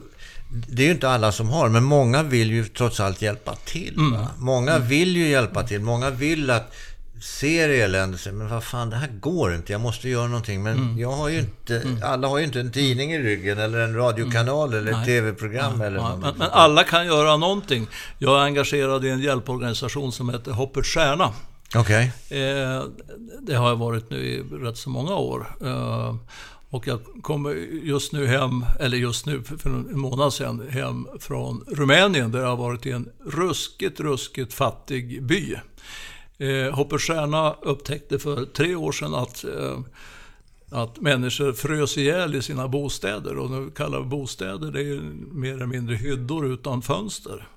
det 0.69 0.83
är 0.83 0.87
ju 0.87 0.93
inte 0.93 1.09
alla 1.09 1.33
som 1.33 1.49
har, 1.49 1.69
men 1.69 1.85
många 1.85 2.23
vill 2.23 2.51
ju 2.51 2.65
trots 2.65 3.01
allt 3.01 3.23
hjälpa 3.23 3.55
till. 3.55 3.95
Mm. 3.97 4.21
Många 4.39 4.73
mm. 4.73 4.89
vill 4.89 5.17
ju 5.17 5.29
hjälpa 5.29 5.63
till. 5.63 5.81
Många 5.81 6.11
vill 6.11 6.51
att 6.51 6.75
ser 7.23 7.69
elände, 7.69 8.19
säger, 8.19 8.37
men 8.37 8.49
vad 8.49 8.65
fan, 8.65 8.91
det 8.91 8.97
här 8.97 9.09
går 9.21 9.55
inte, 9.55 9.73
jag 9.73 9.81
måste 9.81 10.09
göra 10.09 10.27
någonting. 10.27 10.63
Men 10.63 10.77
Mm. 10.77 10.99
jag 10.99 11.13
har 11.13 11.29
ju 11.29 11.39
inte, 11.39 11.83
alla 12.03 12.29
har 12.29 12.39
ju 12.39 12.45
inte 12.45 12.61
en 12.61 12.73
tidning 12.73 13.13
i 13.13 13.19
ryggen, 13.19 13.59
eller 13.59 13.79
en 13.79 13.95
radiokanal, 13.95 14.75
eller 14.75 14.93
ett 14.93 15.05
tv-program 15.05 15.81
eller 15.81 15.97
Ja, 15.97 16.17
men, 16.17 16.35
men 16.37 16.49
alla 16.51 16.85
kan 16.85 17.07
göra 17.07 17.37
någonting. 17.37 17.87
Jag 18.19 18.41
är 18.41 18.45
engagerad 18.45 19.05
i 19.05 19.09
en 19.09 19.21
hjälporganisation 19.21 20.13
som 20.13 20.29
heter 20.29 20.51
Hoppets 20.51 20.89
Stjärna. 20.89 21.33
Okej. 21.77 22.13
Eh, 22.29 22.85
det 23.41 23.55
har 23.55 23.69
jag 23.69 23.77
varit 23.77 24.11
nu 24.11 24.17
i 24.17 24.43
rätt 24.43 24.77
så 24.77 24.91
många 24.91 25.15
år. 25.15 25.57
Eh, 25.61 26.17
och 26.71 26.87
jag 26.87 27.01
kommer 27.23 27.55
just 27.83 28.13
nu 28.13 28.27
hem, 28.27 28.65
eller 28.81 28.97
just 28.97 29.27
nu, 29.27 29.43
för 29.43 29.71
en 29.71 29.99
månad 30.01 30.33
sedan, 30.33 30.69
hem 30.69 31.09
från 31.21 31.65
Rumänien 31.69 32.33
där 32.33 32.41
jag 32.41 32.49
har 32.49 32.57
varit 32.57 32.87
i 32.87 32.91
en 32.91 33.09
ruskigt, 33.27 34.01
ruskigt 34.01 34.55
fattig 34.55 35.23
by. 35.23 35.55
Eh, 36.39 36.75
Hoppets 36.75 37.05
Stjärna 37.05 37.53
upptäckte 37.63 38.19
för 38.19 38.45
tre 38.45 38.75
år 38.75 38.93
sedan 38.93 39.15
att 39.15 39.45
eh, 39.45 39.79
att 40.73 41.01
människor 41.01 41.53
frös 41.53 41.99
ihjäl 41.99 42.35
i 42.35 42.43
sina 42.43 42.69
bostäder. 42.69 43.39
Och 43.39 43.51
nu 43.51 43.71
kallar 43.71 44.01
vi 44.01 44.07
bostäder, 44.07 44.73
det 44.73 44.81
är 44.81 44.85
ju 44.85 45.01
mer 45.33 45.55
eller 45.55 45.67
mindre 45.67 45.95
hyddor 45.95 46.47
utan 46.47 46.83
fönster. 46.83 47.49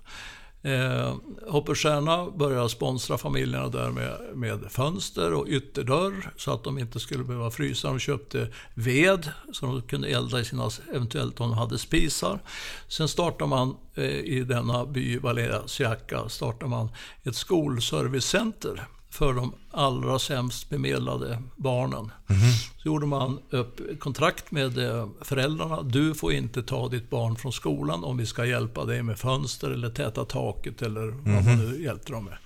Eh, 0.65 1.15
Hoppets 1.47 1.79
Stjärna 1.81 2.31
började 2.31 2.69
sponsra 2.69 3.17
familjerna 3.17 3.67
där 3.67 3.91
med, 3.91 4.17
med 4.33 4.71
fönster 4.71 5.33
och 5.33 5.47
ytterdörr 5.47 6.31
så 6.37 6.51
att 6.51 6.63
de 6.63 6.79
inte 6.79 6.99
skulle 6.99 7.23
behöva 7.23 7.51
frysa. 7.51 7.87
De 7.87 7.99
köpte 7.99 8.47
ved 8.73 9.29
så 9.53 9.65
de 9.65 9.81
kunde 9.81 10.07
elda 10.07 10.39
i 10.39 10.45
sina, 10.45 10.69
eventuellt 10.93 11.39
om 11.39 11.49
de 11.49 11.57
hade 11.57 11.77
spisar. 11.77 12.39
Sen 12.87 13.07
startade 13.07 13.49
man 13.49 13.75
eh, 13.95 14.05
i 14.05 14.43
denna 14.43 14.85
by, 14.85 15.17
Valeria 15.17 15.67
Siaka, 15.67 16.29
startade 16.29 16.69
man 16.69 16.89
ett 17.23 17.35
skolservicecenter 17.35 18.87
för 19.15 19.33
de 19.33 19.53
allra 19.71 20.19
sämst 20.19 20.69
bemedlade 20.69 21.41
barnen. 21.55 22.11
Så 22.77 22.87
gjorde 22.87 23.05
man 23.05 23.39
upp 23.49 23.99
kontrakt 23.99 24.51
med 24.51 24.77
eh, 24.77 25.07
föräldrarna. 25.21 25.81
Du 25.81 26.13
får 26.13 26.33
inte 26.33 26.63
ta 26.63 26.87
ditt 26.87 27.09
barn 27.09 27.35
från 27.35 27.51
skolan 27.53 28.03
om 28.03 28.17
vi 28.17 28.25
ska 28.25 28.45
hjälpa 28.45 28.85
dig 28.85 29.03
med 29.03 29.19
fönster 29.19 29.71
eller 29.71 29.89
täta 29.89 30.25
taket 30.25 30.81
eller 30.81 31.01
vad 31.07 31.45
man 31.45 31.57
nu 31.57 31.83
hjälpte 31.83 32.11
dem 32.11 32.25
med. 32.25 32.37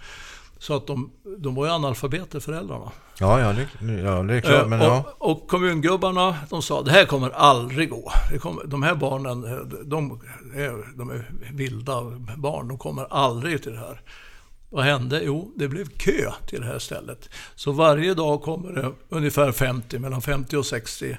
Så 0.59 0.75
att 0.75 0.87
de, 0.87 1.09
de 1.37 1.55
var 1.55 1.65
ju 1.65 1.71
analfabeter 1.71 2.39
föräldrarna. 2.39 2.91
Ja, 3.19 3.39
ja, 3.39 3.53
det, 3.53 3.91
ja, 4.01 4.23
det 4.23 4.33
är 4.35 4.41
klart. 4.41 4.61
Eh, 4.63 4.67
Men 4.67 4.79
och, 4.81 4.85
ja. 4.87 5.03
och 5.17 5.47
kommungubbarna 5.47 6.35
de 6.49 6.61
sa 6.61 6.81
det 6.81 6.91
här 6.91 7.05
kommer 7.05 7.29
aldrig 7.29 7.89
gå. 7.89 8.11
Kommer, 8.39 8.63
de 8.65 8.83
här 8.83 8.95
barnen 8.95 9.43
eh, 9.43 9.57
de, 9.85 10.11
är- 10.55 10.97
de 10.97 11.09
är 11.09 11.31
vilda 11.53 12.01
barn. 12.37 12.67
De 12.67 12.77
kommer 12.77 13.05
aldrig 13.13 13.63
till 13.63 13.71
det 13.71 13.79
här. 13.79 14.01
Vad 14.69 14.83
hände? 14.83 15.21
Jo, 15.23 15.53
det 15.55 15.67
blev 15.67 15.85
kö 15.85 16.31
till 16.47 16.61
det 16.61 16.67
här 16.67 16.79
stället. 16.79 17.29
Så 17.55 17.71
varje 17.71 18.13
dag 18.13 18.41
kommer 18.41 18.71
det 18.71 18.91
ungefär 19.09 19.51
50, 19.51 19.99
mellan 19.99 20.21
50 20.21 20.57
och 20.57 20.65
60 20.65 21.17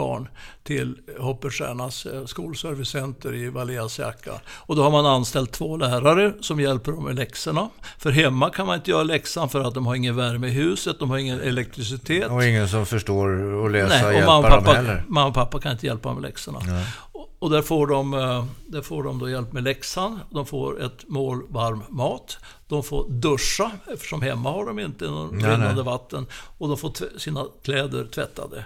barn 0.00 0.28
till 0.62 0.96
Hoppets 1.18 1.56
Stjärnas 1.56 2.06
eh, 2.06 2.24
skolservicecenter 2.24 3.34
i 3.34 3.48
Valea 3.48 3.88
Siaka. 3.88 4.32
Och 4.48 4.76
då 4.76 4.82
har 4.82 4.90
man 4.90 5.06
anställt 5.06 5.52
två 5.52 5.76
lärare 5.76 6.32
som 6.40 6.60
hjälper 6.60 6.92
dem 6.92 7.04
med 7.04 7.16
läxorna. 7.16 7.68
För 7.98 8.10
hemma 8.10 8.50
kan 8.50 8.66
man 8.66 8.76
inte 8.76 8.90
göra 8.90 9.02
läxan 9.02 9.48
för 9.48 9.60
att 9.60 9.74
de 9.74 9.86
har 9.86 9.94
ingen 9.94 10.16
värme 10.16 10.46
i 10.48 10.50
huset, 10.50 10.98
de 10.98 11.10
har 11.10 11.18
ingen 11.18 11.40
elektricitet. 11.40 12.30
Och 12.30 12.44
ingen 12.44 12.68
som 12.68 12.86
förstår 12.86 13.26
att 13.66 13.72
läsa 13.72 13.84
och 13.84 13.90
Nej, 13.90 14.06
och 14.06 14.14
hjälpa 14.14 14.36
och, 14.36 14.42
dem 14.42 14.50
pappa, 14.50 14.72
heller. 14.72 15.04
mamma 15.08 15.28
och 15.28 15.34
pappa 15.34 15.60
kan 15.60 15.72
inte 15.72 15.86
hjälpa 15.86 16.14
med 16.14 16.22
läxorna. 16.22 16.58
Och, 17.12 17.36
och 17.38 17.50
där, 17.50 17.62
får 17.62 17.86
de, 17.86 18.14
eh, 18.14 18.44
där 18.66 18.82
får 18.82 19.02
de 19.02 19.18
då 19.18 19.30
hjälp 19.30 19.52
med 19.52 19.62
läxan. 19.62 20.20
De 20.30 20.46
får 20.46 20.82
ett 20.84 21.08
mål 21.08 21.42
varm 21.48 21.82
mat. 21.88 22.38
De 22.68 22.82
får 22.82 23.10
duscha, 23.10 23.70
eftersom 23.92 24.22
hemma 24.22 24.50
har 24.50 24.66
de 24.66 24.78
inte 24.78 25.04
någon 25.04 25.38
Nej, 25.38 25.50
rinnande 25.50 25.74
nej. 25.74 25.84
vatten. 25.84 26.26
Och 26.58 26.68
de 26.68 26.76
får 26.76 27.18
sina 27.18 27.44
kläder 27.64 28.04
tvättade. 28.04 28.64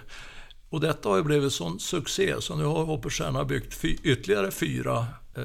Och 0.75 0.81
detta 0.81 1.09
har 1.09 1.17
ju 1.17 1.23
blivit 1.23 1.53
sån 1.53 1.79
succé, 1.79 2.35
så 2.39 2.55
nu 2.55 2.63
har 2.63 2.83
Hoppets 2.83 3.15
Stjärna 3.15 3.45
byggt 3.45 3.73
fy, 3.73 3.97
ytterligare 4.03 4.51
fyra 4.51 5.05
eh, 5.37 5.43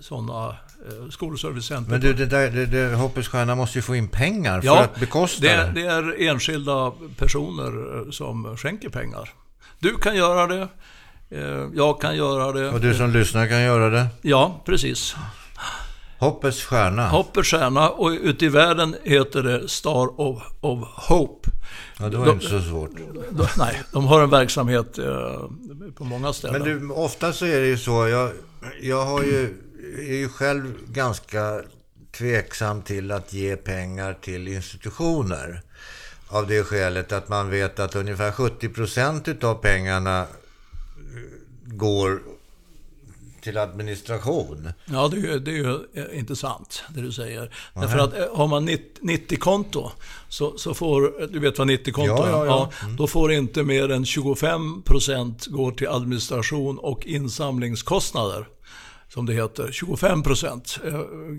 sådana 0.00 0.48
eh, 0.48 1.10
skolservicecenter. 1.10 1.90
Men 1.90 2.00
du, 2.00 2.14
det 2.14 2.26
där, 2.26 2.50
det, 2.50 2.66
det, 2.66 2.94
Hoppets 2.96 3.28
Stjärna 3.28 3.54
måste 3.54 3.78
ju 3.78 3.82
få 3.82 3.96
in 3.96 4.08
pengar 4.08 4.60
för 4.60 4.66
Ja, 4.66 4.82
att 4.82 5.00
bekosta 5.00 5.42
det, 5.42 5.56
det. 5.56 5.72
det 5.74 5.86
är 5.86 6.28
enskilda 6.28 6.92
personer 7.16 7.96
eh, 7.98 8.10
som 8.10 8.56
skänker 8.56 8.88
pengar. 8.88 9.30
Du 9.78 9.96
kan 9.96 10.16
göra 10.16 10.46
det, 10.46 10.68
eh, 11.30 11.66
jag 11.74 12.00
kan 12.00 12.16
göra 12.16 12.52
det. 12.52 12.70
Och 12.70 12.80
du 12.80 12.94
som 12.94 13.12
lyssnar 13.12 13.46
kan 13.46 13.62
göra 13.62 13.90
det. 13.90 14.06
Ja, 14.22 14.62
precis. 14.64 15.16
Hoppets 16.18 16.62
Stjärna. 16.64 17.08
Hoppets 17.08 17.48
Stjärna 17.50 17.90
och 17.90 18.10
ute 18.10 18.44
i 18.44 18.48
världen 18.48 18.96
heter 19.04 19.42
det 19.42 19.68
Star 19.68 20.20
of, 20.20 20.42
of 20.60 20.88
Hope. 21.08 21.50
Ja, 22.00 22.08
det 22.08 22.16
var 22.16 22.26
Då- 22.26 22.32
inte 22.32 22.46
så 22.48 22.60
svårt. 22.60 22.90
De, 23.30 23.46
nej, 23.58 23.82
de 23.92 24.04
har 24.06 24.22
en 24.22 24.30
verksamhet 24.30 24.98
eh, 24.98 25.40
på 25.94 26.04
många 26.04 26.32
ställen. 26.32 26.62
Men 26.62 26.88
du, 26.88 26.94
ofta 26.94 27.32
så 27.32 27.46
är 27.46 27.60
det 27.60 27.66
ju 27.66 27.78
så. 27.78 28.08
Jag, 28.08 28.30
jag 28.80 29.04
har 29.04 29.22
ju, 29.22 29.54
är 29.98 30.14
ju 30.16 30.28
själv 30.28 30.74
ganska 30.88 31.60
tveksam 32.12 32.82
till 32.82 33.10
att 33.12 33.32
ge 33.32 33.56
pengar 33.56 34.16
till 34.20 34.48
institutioner. 34.48 35.62
Av 36.28 36.46
det 36.46 36.62
skälet 36.62 37.12
att 37.12 37.28
man 37.28 37.50
vet 37.50 37.78
att 37.78 37.96
ungefär 37.96 38.32
70 38.32 38.68
procent 38.68 39.44
av 39.44 39.54
pengarna 39.54 40.20
eh, 40.20 40.26
går 41.64 42.20
till 43.40 43.58
administration. 43.58 44.68
Ja, 44.84 45.08
det 45.08 45.16
är, 45.16 45.20
ju- 45.20 45.38
det 45.38 45.50
är 45.50 45.54
ju 45.54 45.78
eh, 45.94 46.18
intressant 46.18 46.82
det 46.94 47.00
du 47.00 47.12
säger. 47.12 47.54
Därför 47.74 47.98
att 47.98 48.18
eh, 48.18 48.24
har 48.36 48.46
man 48.46 48.68
90-konto 48.68 49.90
så, 50.28 50.58
så 50.58 50.74
får, 50.74 51.26
du 51.32 51.38
vet 51.38 51.58
vad 51.58 51.70
90-konto 51.70 52.06
Ja, 52.16 52.26
är? 52.26 52.30
ja, 52.46 52.46
ja. 52.46 52.88
Då 52.98 53.06
får 53.06 53.32
inte 53.32 53.62
mer 53.62 53.90
än 53.90 54.04
25% 54.04 55.50
gå 55.50 55.70
till 55.70 55.88
administration 55.88 56.78
och 56.78 57.06
insamlingskostnader. 57.06 58.48
Som 59.14 59.26
det 59.26 59.32
heter. 59.32 59.72
25 59.72 60.22
procent 60.22 60.78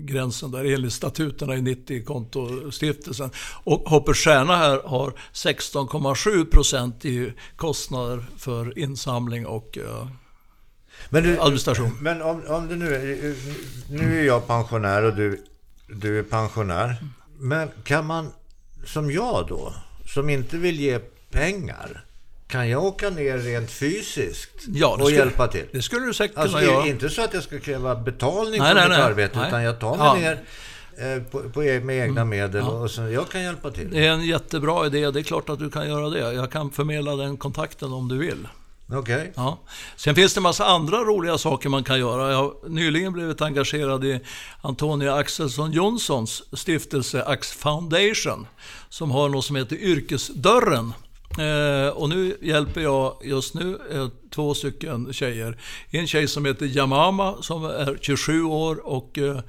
gränsen 0.04 0.50
där 0.50 0.64
enligt 0.64 0.92
statuterna 0.92 1.54
i 1.56 1.58
90-kontostiftelsen. 1.60 3.30
Och 3.64 3.80
Hoppets 3.80 4.18
Stjärna 4.20 4.56
här 4.56 4.80
har 4.84 5.12
16,7 5.32 6.44
procent 6.50 7.04
i 7.04 7.32
kostnader 7.56 8.24
för 8.36 8.78
insamling 8.78 9.46
och 9.46 9.78
eh, 9.78 10.06
Men, 11.08 11.22
du, 11.22 11.38
administration. 11.40 11.96
men 12.00 12.22
om, 12.22 12.42
om 12.48 12.68
det 12.68 12.76
nu 12.76 12.94
är, 12.94 13.34
nu 13.92 14.20
är 14.20 14.24
jag 14.24 14.46
pensionär 14.46 15.02
och 15.02 15.14
du, 15.16 15.44
du 15.86 16.18
är 16.18 16.22
pensionär. 16.22 16.96
Men 17.38 17.68
kan 17.84 18.06
man, 18.06 18.30
som 18.84 19.10
jag 19.10 19.46
då, 19.48 19.74
som 20.06 20.30
inte 20.30 20.56
vill 20.56 20.80
ge 20.80 20.98
pengar, 21.30 22.04
kan 22.48 22.68
jag 22.68 22.84
åka 22.84 23.10
ner 23.10 23.38
rent 23.38 23.70
fysiskt 23.70 24.50
Ja, 24.68 24.88
och 24.94 25.00
skulle- 25.00 25.16
hjälpa 25.16 25.46
till? 25.48 25.64
Det 25.72 25.82
skulle 25.82 26.06
du 26.06 26.14
säkert 26.14 26.36
Alltså, 26.38 26.58
kunna 26.58 26.70
det 26.70 26.72
är 26.76 26.78
göra. 26.80 26.88
inte 26.88 27.08
så 27.10 27.22
att 27.22 27.34
jag 27.34 27.42
ska 27.42 27.58
kräva 27.60 27.96
betalning 27.96 28.60
Nej, 28.60 28.68
för 28.68 28.74
nej, 28.74 28.88
mitt 28.88 28.98
nej. 28.98 29.06
arbete, 29.06 29.38
Nej. 29.38 29.48
utan 29.48 29.62
jag 29.62 29.80
tar 29.80 29.96
mig 29.96 30.06
Ja. 30.06 30.14
ner 30.14 31.16
eh, 31.16 31.22
på, 31.22 31.40
på, 31.50 31.64
e- 31.64 31.80
med 31.80 31.98
egna 32.04 32.24
medel 32.24 32.62
och 32.64 32.90
så 32.90 33.02
jag 33.02 33.28
kan 33.28 33.42
hjälpa 33.42 33.70
till. 33.70 33.90
Det 33.90 34.06
är 34.06 34.10
en 34.12 34.26
jättebra 34.26 34.86
idé. 34.86 35.10
Det 35.10 35.20
är 35.20 35.24
klart 35.24 35.48
att 35.48 35.58
du 35.58 35.70
kan 35.70 35.88
göra 35.88 36.08
det. 36.10 36.32
Jag 36.32 36.52
kan 36.52 36.70
förmedla 36.70 37.16
den 37.16 37.36
kontakten 37.36 37.92
om 37.92 38.08
du 38.08 38.18
vill. 38.18 38.48
Okej. 38.92 39.32
Ja. 39.36 39.58
Sen 39.96 40.14
finns 40.14 40.34
det 40.34 40.38
en 40.38 40.42
massa 40.42 40.64
andra 40.66 40.96
roliga 40.96 41.38
saker 41.38 41.68
man 41.68 41.84
kan 41.84 41.98
göra. 41.98 42.30
Jag 42.30 42.38
har 42.38 42.68
nyligen 42.68 43.12
blivit 43.12 43.40
engagerad 43.40 44.04
i 44.04 44.20
Antonia 44.60 45.14
Axelsson 45.14 45.72
Johnsons 45.72 46.42
stiftelse 46.52 47.24
Ax 47.24 47.52
Foundation 47.52 48.46
som 48.88 49.10
har 49.10 49.28
något 49.28 49.44
som 49.44 49.56
heter 49.56 49.76
Yrkesdörren. 49.76 50.92
Eh, 51.38 51.88
och 51.88 52.08
nu 52.08 52.36
hjälper 52.40 52.80
jag 52.80 53.16
just 53.24 53.54
nu 53.54 53.78
eh, 53.92 54.08
två 54.30 54.54
stycken 54.54 55.12
tjejer. 55.12 55.58
En 55.90 56.06
tjej 56.06 56.28
som 56.28 56.44
heter 56.44 56.66
Yamama 56.66 57.36
som 57.42 57.64
är 57.64 57.98
27 58.00 58.44
år 58.44 58.86
och 58.86 59.18
eh, 59.18 59.40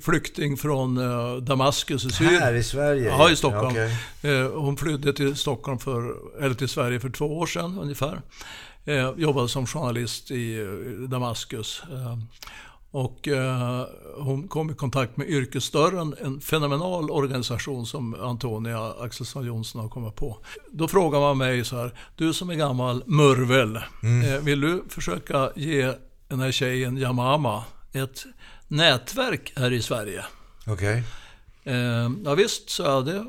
flykting 0.00 0.56
från 0.56 0.98
eh, 0.98 1.36
Damaskus 1.36 2.04
i 2.04 2.10
Syrien. 2.10 2.42
Här 2.42 2.54
i 2.54 2.62
Sverige? 2.62 3.08
Ja, 3.08 3.30
i 3.30 3.36
Stockholm. 3.36 3.66
Okej. 3.66 3.96
Eh, 4.22 4.50
Hon 4.52 4.76
flydde 4.76 5.12
till 5.12 5.36
Stockholm 5.36 5.78
för, 5.78 6.14
eller 6.42 6.54
till 6.54 6.68
Sverige 6.68 7.00
för 7.00 7.10
två 7.10 7.38
år 7.38 7.46
sedan 7.46 7.78
ungefär. 7.82 8.20
Eh, 8.84 9.10
Jobbade 9.16 9.48
som 9.48 9.66
journalist 9.66 10.30
i 10.30 10.60
eh, 10.60 11.08
Damaskus. 11.08 11.82
Eh, 11.92 12.18
Och 12.90 13.28
eh, 13.28 13.86
hon 14.18 14.48
kom 14.48 14.70
i 14.70 14.74
kontakt 14.74 15.16
med 15.16 15.28
Yrkesdörren, 15.30 16.14
en 16.20 16.40
fenomenal 16.40 17.10
organisation 17.10 17.86
som 17.86 18.14
Antonia 18.14 18.92
Axelsson 19.00 19.46
Jonsson 19.46 19.80
har 19.80 19.88
kommit 19.88 20.14
på. 20.16 20.38
Då 20.70 20.88
frågar 20.88 21.20
man 21.20 21.38
mig 21.38 21.64
så 21.64 21.76
här, 21.76 21.94
du 22.16 22.32
som 22.32 22.50
är 22.50 22.54
gammal 22.54 23.02
murvel, 23.06 23.76
eh, 23.76 24.40
vill 24.42 24.60
du 24.60 24.82
försöka 24.88 25.50
ge 25.56 25.92
den 26.28 26.40
här 26.40 26.52
tjejen 26.52 26.98
Yamama 26.98 27.64
ett 27.92 28.24
nätverk 28.68 29.52
här 29.56 29.72
i 29.72 29.82
Sverige? 29.82 30.24
Okej. 30.66 31.02
Eh, 31.64 32.10
ja 32.24 32.34
visst, 32.34 32.70
sa 32.70 32.84
jag 32.84 33.06
det. 33.06 33.26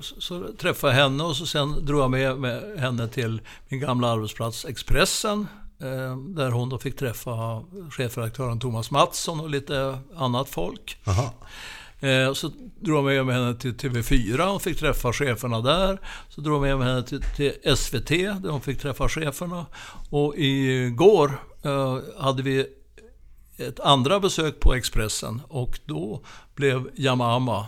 Så, 0.00 0.20
så 0.20 0.52
träffade 0.58 0.92
jag 0.92 1.02
henne 1.02 1.24
och 1.24 1.36
så 1.36 1.46
sen 1.46 1.86
drog 1.86 2.00
jag 2.00 2.10
med, 2.10 2.38
med 2.38 2.78
henne 2.78 3.08
till 3.08 3.40
min 3.68 3.80
gamla 3.80 4.08
arbetsplats 4.08 4.64
Expressen. 4.64 5.46
Eh, 5.80 6.16
där 6.16 6.50
hon 6.50 6.68
då 6.68 6.78
fick 6.78 6.96
träffa 6.96 7.64
chefredaktören 7.90 8.60
Thomas 8.60 8.90
Mattsson 8.90 9.40
och 9.40 9.50
lite 9.50 9.98
annat 10.16 10.48
folk. 10.48 10.98
Jaha. 11.04 11.30
Eh, 12.00 12.32
så 12.32 12.50
drog 12.80 13.12
jag 13.12 13.26
med 13.26 13.34
henne 13.34 13.54
till 13.54 13.74
TV4 13.74 14.54
och 14.54 14.62
fick 14.62 14.78
träffa 14.78 15.12
cheferna 15.12 15.60
där. 15.60 16.00
Så 16.28 16.40
drog 16.40 16.66
jag 16.66 16.78
med 16.78 16.88
henne 16.88 17.02
till, 17.02 17.22
till 17.22 17.76
SVT 17.76 18.08
där 18.08 18.50
hon 18.50 18.60
fick 18.60 18.80
träffa 18.80 19.08
cheferna. 19.08 19.66
Och 20.10 20.34
igår 20.36 21.40
eh, 21.62 21.98
hade 22.18 22.42
vi 22.42 22.66
ett 23.58 23.80
andra 23.80 24.20
besök 24.20 24.60
på 24.60 24.74
Expressen 24.74 25.42
och 25.48 25.80
då 25.84 26.20
blev 26.54 26.90
Yamama 26.94 27.66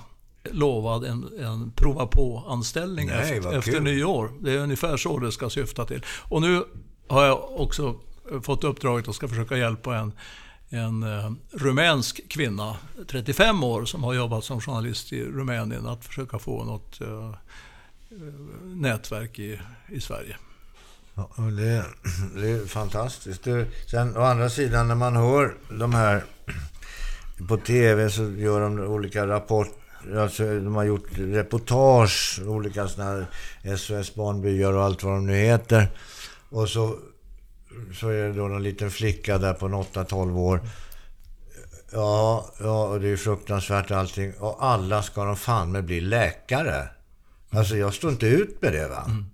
lovad 0.51 1.05
en, 1.05 1.29
en 1.39 1.73
prova 1.73 2.07
på-anställning 2.07 3.07
Nej, 3.07 3.39
efter, 3.39 3.59
efter 3.59 3.81
nyår. 3.81 4.33
Det 4.41 4.53
är 4.53 4.59
ungefär 4.59 4.97
så 4.97 5.19
det 5.19 5.33
ska 5.33 5.51
syfta 5.51 5.85
till. 5.85 6.05
Och 6.09 6.43
nu 6.43 6.65
har 7.09 7.25
jag 7.25 7.61
också 7.61 7.95
fått 8.43 8.65
uppdraget 8.65 9.09
att 9.09 9.15
ska 9.15 9.29
försöka 9.29 9.57
hjälpa 9.57 9.97
en, 9.97 10.13
en 10.69 11.03
eh, 11.03 11.31
rumänsk 11.51 12.29
kvinna, 12.29 12.77
35 13.09 13.65
år, 13.65 13.85
som 13.85 14.05
har 14.05 14.15
jobbat 14.15 14.45
som 14.45 14.61
journalist 14.61 15.13
i 15.13 15.25
Rumänien, 15.25 15.87
att 15.87 16.05
försöka 16.05 16.39
få 16.39 16.65
något 16.65 17.01
eh, 17.01 17.35
nätverk 18.65 19.39
i, 19.39 19.61
i 19.89 20.01
Sverige. 20.01 20.37
Ja, 21.21 21.45
och 21.45 21.53
det, 21.53 21.85
det 22.35 22.51
är 22.51 22.67
fantastiskt. 22.67 23.45
Det, 23.45 23.67
sen 23.91 24.17
å 24.17 24.21
andra 24.21 24.51
sidan 24.51 24.89
när 24.89 24.95
man 24.95 25.17
hör 25.17 25.55
de 25.79 25.95
här 25.95 26.25
på 27.49 27.57
tv 27.57 28.11
så 28.11 28.23
gör 28.23 28.61
de 28.61 28.79
olika 28.79 29.27
rapporter. 29.27 29.75
Alltså, 30.19 30.45
de 30.45 30.75
har 30.75 30.85
gjort 30.85 31.09
reportage, 31.19 32.41
olika 32.47 32.89
sådana 32.89 33.27
här 33.63 33.77
SOS 33.77 34.15
Barnbyar 34.15 34.73
och 34.73 34.83
allt 34.83 35.03
vad 35.03 35.15
de 35.15 35.27
nu 35.27 35.37
heter. 35.37 35.89
Och 36.49 36.69
så, 36.69 36.97
så 38.01 38.09
är 38.09 38.29
det 38.29 38.33
då 38.33 38.45
en 38.45 38.63
liten 38.63 38.91
flicka 38.91 39.39
där 39.39 39.55
på 39.55 39.69
8-12 39.69 40.39
år. 40.39 40.61
Ja, 41.93 42.51
ja, 42.61 42.85
och 42.85 43.01
det 43.01 43.09
är 43.09 43.17
fruktansvärt 43.17 43.91
allting. 43.91 44.33
Och 44.39 44.65
alla 44.65 45.03
ska 45.03 45.25
de 45.25 45.37
fan 45.37 45.73
med 45.73 45.85
bli 45.85 46.01
läkare. 46.01 46.89
Alltså 47.51 47.77
jag 47.77 47.95
står 47.95 48.11
inte 48.11 48.27
ut 48.27 48.63
med 48.63 48.73
det 48.73 48.89
va. 48.89 49.05
Mm. 49.09 49.25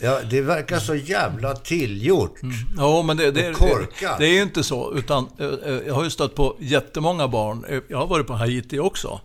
Ja, 0.00 0.20
det 0.30 0.40
verkar 0.40 0.78
så 0.78 0.94
jävla 0.94 1.54
tillgjort. 1.54 2.34
Ja, 2.76 3.02
men 3.02 3.16
det, 3.16 3.30
det, 3.30 3.52
korkat. 3.52 4.18
det, 4.18 4.24
det 4.24 4.30
är 4.30 4.34
ju 4.34 4.42
inte 4.42 4.62
så. 4.64 4.94
Utan, 4.94 5.28
eh, 5.38 5.46
eh, 5.46 5.80
jag 5.86 5.94
har 5.94 6.04
ju 6.04 6.10
stött 6.10 6.34
på 6.34 6.56
jättemånga 6.60 7.28
barn. 7.28 7.64
Eh, 7.68 7.80
Jag 7.88 7.98
har 7.98 8.06
varit 8.06 8.26
på 8.26 8.32
Haiti 8.34 8.78
också. 8.78 9.20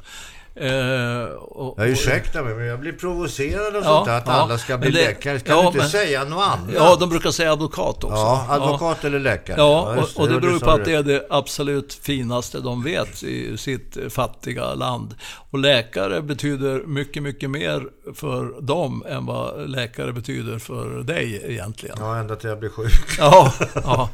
Eh, 0.59 1.23
och, 1.35 1.75
Ja, 1.77 1.85
ursäkta 1.85 2.43
mig, 2.43 2.55
men 2.55 2.65
jag 2.65 2.79
blir 2.79 2.91
provocerad 2.91 3.67
av 3.67 3.73
Ja, 3.75 3.83
sånt 3.83 4.05
där, 4.05 4.17
att 4.17 4.23
ja, 4.27 4.33
alla 4.33 4.57
ska 4.57 4.77
bli 4.77 4.89
det- 4.91 4.97
läkare. 5.05 5.39
Ska 5.39 5.49
ja, 5.51 5.61
du 5.61 5.67
inte 5.67 5.77
men- 5.77 5.89
säga 5.89 6.23
något 6.23 6.43
annat? 6.43 6.69
Ja, 6.75 6.97
de 6.99 7.09
brukar 7.09 7.31
säga 7.31 7.51
advokat 7.53 8.03
också. 8.03 8.15
Ja, 8.17 8.45
advokat 8.49 9.03
eller 9.05 9.19
läkare. 9.19 9.55
Ja, 9.57 9.81
och, 9.95 10.21
och 10.21 10.27
det 10.27 10.33
Ja, 10.33 10.39
beror 10.39 10.59
på 10.59 10.69
att 10.71 10.85
det 10.85 10.93
är 10.93 11.03
det 11.03 11.25
absolut 11.29 11.93
finaste 11.93 12.59
de 12.59 12.83
vet 12.83 13.23
i 13.23 13.57
sitt 13.57 13.97
fattiga 14.09 14.73
land. 14.73 15.15
Och 15.51 15.59
läkare 15.59 16.21
betyder 16.21 16.83
mycket, 16.85 17.23
mycket 17.23 17.49
mer 17.49 17.83
för 18.15 18.61
dem 18.61 19.03
än 19.09 19.25
vad 19.25 19.69
läkare 19.69 20.13
betyder 20.13 20.59
för 20.59 21.03
dig 21.03 21.41
egentligen. 21.45 21.95
Ja, 21.99 22.17
ända 22.17 22.35
till 22.35 22.49
jag 22.49 22.59
blir 22.59 22.69
sjuk. 22.69 22.91
Ja, 23.19 23.53
ja. 23.75 24.09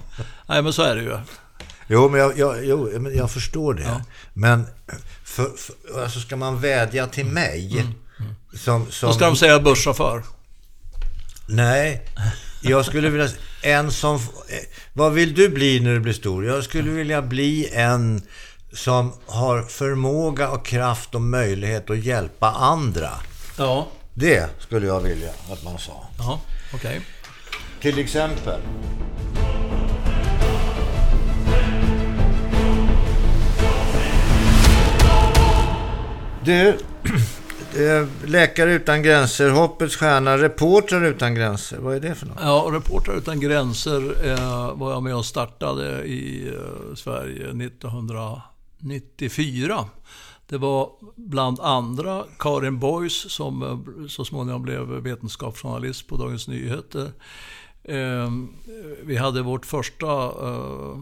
Nej, 0.47 0.61
men 0.61 0.73
så 0.73 0.81
är 0.83 0.95
det 0.95 1.01
ju. 1.01 1.17
Jo, 1.87 2.09
men 2.09 2.19
jag, 2.19 2.37
jag, 2.37 2.65
jo, 2.65 2.89
men 2.99 3.15
jag 3.17 3.31
förstår 3.31 3.73
det. 3.73 4.01
Men 4.33 4.65
för, 5.35 5.51
för, 5.57 6.03
alltså 6.03 6.19
ska 6.19 6.35
man 6.35 6.59
vädja 6.59 7.07
till 7.07 7.25
mig 7.25 7.85
som... 8.57 8.91
som 8.91 9.09
Då 9.09 9.13
ska 9.15 9.25
de 9.25 9.35
säga 9.35 9.59
busschaufför. 9.59 10.23
Nej, 11.47 12.05
jag 12.61 12.85
skulle 12.85 13.09
vilja... 13.09 13.29
En 13.61 13.91
som... 13.91 14.15
eh, 14.15 14.21
Vad 14.93 15.13
vill 15.13 15.33
du 15.33 15.49
bli 15.49 15.79
när 15.79 15.93
du 15.93 15.99
blir 15.99 16.13
stor? 16.13 16.45
Jag 16.45 16.63
skulle 16.63 16.89
vilja 16.91 17.21
bli 17.21 17.69
en 17.73 18.21
som 18.73 19.13
har 19.27 19.61
förmåga 19.63 20.49
och 20.49 20.65
kraft 20.65 21.15
och 21.15 21.21
möjlighet 21.21 21.89
att 21.89 22.03
hjälpa 22.05 22.51
andra. 22.51 23.09
Ja. 23.57 23.87
Det 24.13 24.49
skulle 24.59 24.87
jag 24.87 24.99
vilja 25.01 25.31
att 25.51 25.63
man 25.63 25.79
sa. 25.79 26.07
Ja, 26.17 26.41
okej. 26.73 27.01
Till 27.81 27.99
exempel. 27.99 28.61
Du, 36.45 36.67
eh, 37.83 38.07
Läkare 38.25 38.73
utan 38.73 39.03
gränser, 39.03 39.49
Hoppets 39.49 39.95
stjärna, 39.95 40.37
Reportrar 40.37 41.03
utan 41.03 41.35
gränser. 41.35 41.77
Vad 41.77 41.95
är 41.95 41.99
det 41.99 42.15
för 42.15 42.25
något? 42.25 42.37
Ja, 42.41 42.69
Reportrar 42.71 43.15
utan 43.15 43.39
gränser 43.39 44.27
eh, 44.27 44.75
var 44.75 44.91
jag 44.91 45.03
med 45.03 45.15
och 45.15 45.25
startade 45.25 46.03
i 46.03 46.47
eh, 46.47 46.53
Sverige 46.95 47.65
1994. 47.65 49.85
Det 50.47 50.57
var 50.57 50.89
bland 51.15 51.59
andra 51.59 52.23
Karin 52.39 52.79
Boys 52.79 53.31
som 53.31 53.63
eh, 53.63 53.79
så 54.07 54.25
småningom 54.25 54.61
blev 54.61 54.87
vetenskapsjournalist 54.87 56.07
på 56.07 56.17
Dagens 56.17 56.47
Nyheter. 56.47 57.11
Eh, 57.83 58.31
vi 59.03 59.17
hade 59.17 59.41
vårt 59.41 59.65
första 59.65 60.23
eh, 60.23 60.97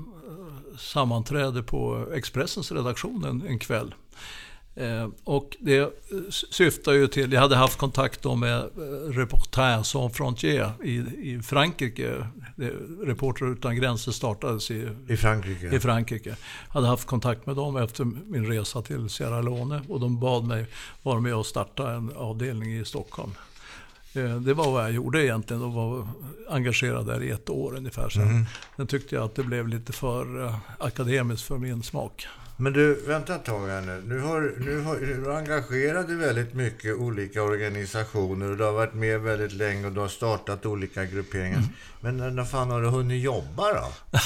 sammanträde 0.80 1.64
på 1.64 2.08
Expressens 2.14 2.72
redaktion 2.72 3.26
en, 3.26 3.48
en 3.48 3.60
kväll. 3.60 3.94
Eh, 4.76 5.08
och 5.24 5.58
det 5.60 5.78
eh, 5.78 5.90
syftar 6.30 6.92
ju 6.92 7.08
till, 7.08 7.34
jag 7.34 7.42
hade 7.42 7.56
haft 7.56 7.78
kontakt 7.78 8.24
med 8.24 8.58
eh, 8.58 8.66
Reporters 9.10 9.88
Sans 9.88 10.14
Frontières 10.14 10.84
i, 10.84 10.96
i 11.32 11.42
Frankrike. 11.42 12.28
Reporter 13.04 13.52
utan 13.52 13.76
gränser 13.76 14.12
startades 14.12 14.72
i, 14.72 14.90
I 15.08 15.18
Frankrike? 15.18 15.76
i 15.76 15.80
Frankrike. 15.80 16.36
hade 16.70 16.88
haft 16.88 17.08
kontakt 17.08 17.46
med 17.46 17.56
dem 17.56 17.78
efter 17.78 18.06
min 18.06 18.46
resa 18.46 18.82
till 18.82 19.10
Sierra 19.10 19.42
Leone 19.42 19.82
och 19.90 20.00
de 20.00 20.20
bad 20.20 20.44
mig 20.44 20.66
vara 21.04 21.20
med 21.20 21.36
och 21.36 21.46
starta 21.46 21.92
en 21.92 22.12
avdelning 22.16 22.80
i 22.80 22.86
Stockholm. 22.86 23.32
Det 24.42 24.54
var 24.54 24.72
vad 24.72 24.84
jag 24.84 24.92
gjorde 24.92 25.26
egentligen 25.26 25.64
och 25.64 25.74
var 25.74 26.08
engagerad 26.50 27.06
där 27.06 27.24
i 27.24 27.30
ett 27.30 27.50
år 27.50 27.76
ungefär. 27.76 28.10
Sen, 28.10 28.46
sen 28.76 28.88
tyckte 28.88 29.16
jag 29.16 29.24
att 29.24 29.36
det 29.36 29.44
blev 29.44 29.68
lite 29.68 29.94
för 29.94 30.54
akademiskt 30.80 31.48
för 31.48 31.58
min 31.58 31.84
smak. 31.84 32.28
Men 32.58 32.74
du, 32.74 33.04
vänta 33.08 33.36
ett 33.36 33.46
tag 33.46 33.68
här 33.68 33.82
nu. 33.82 34.04
Nu 34.08 34.20
har, 34.20 34.54
nu 34.60 34.82
har 34.82 34.96
du 34.96 35.30
har 35.30 35.38
engagerat 35.38 36.08
dig 36.08 36.16
väldigt 36.16 36.54
mycket 36.54 36.96
olika 36.96 37.44
organisationer 37.44 38.52
och 38.52 38.58
du 38.58 38.64
har 38.64 38.72
varit 38.72 38.94
med 38.94 39.22
väldigt 39.22 39.54
länge 39.54 39.88
och 39.88 39.94
du 39.94 40.00
har 40.00 40.08
startat 40.08 40.66
olika 40.66 41.06
grupperingar. 41.06 41.62
Men 42.02 42.36
när, 42.36 42.44
fan 42.44 42.70
har 42.70 42.82
du 42.82 42.88
hunnit 42.88 43.24
jobba 43.24 43.74
då? 43.74 43.92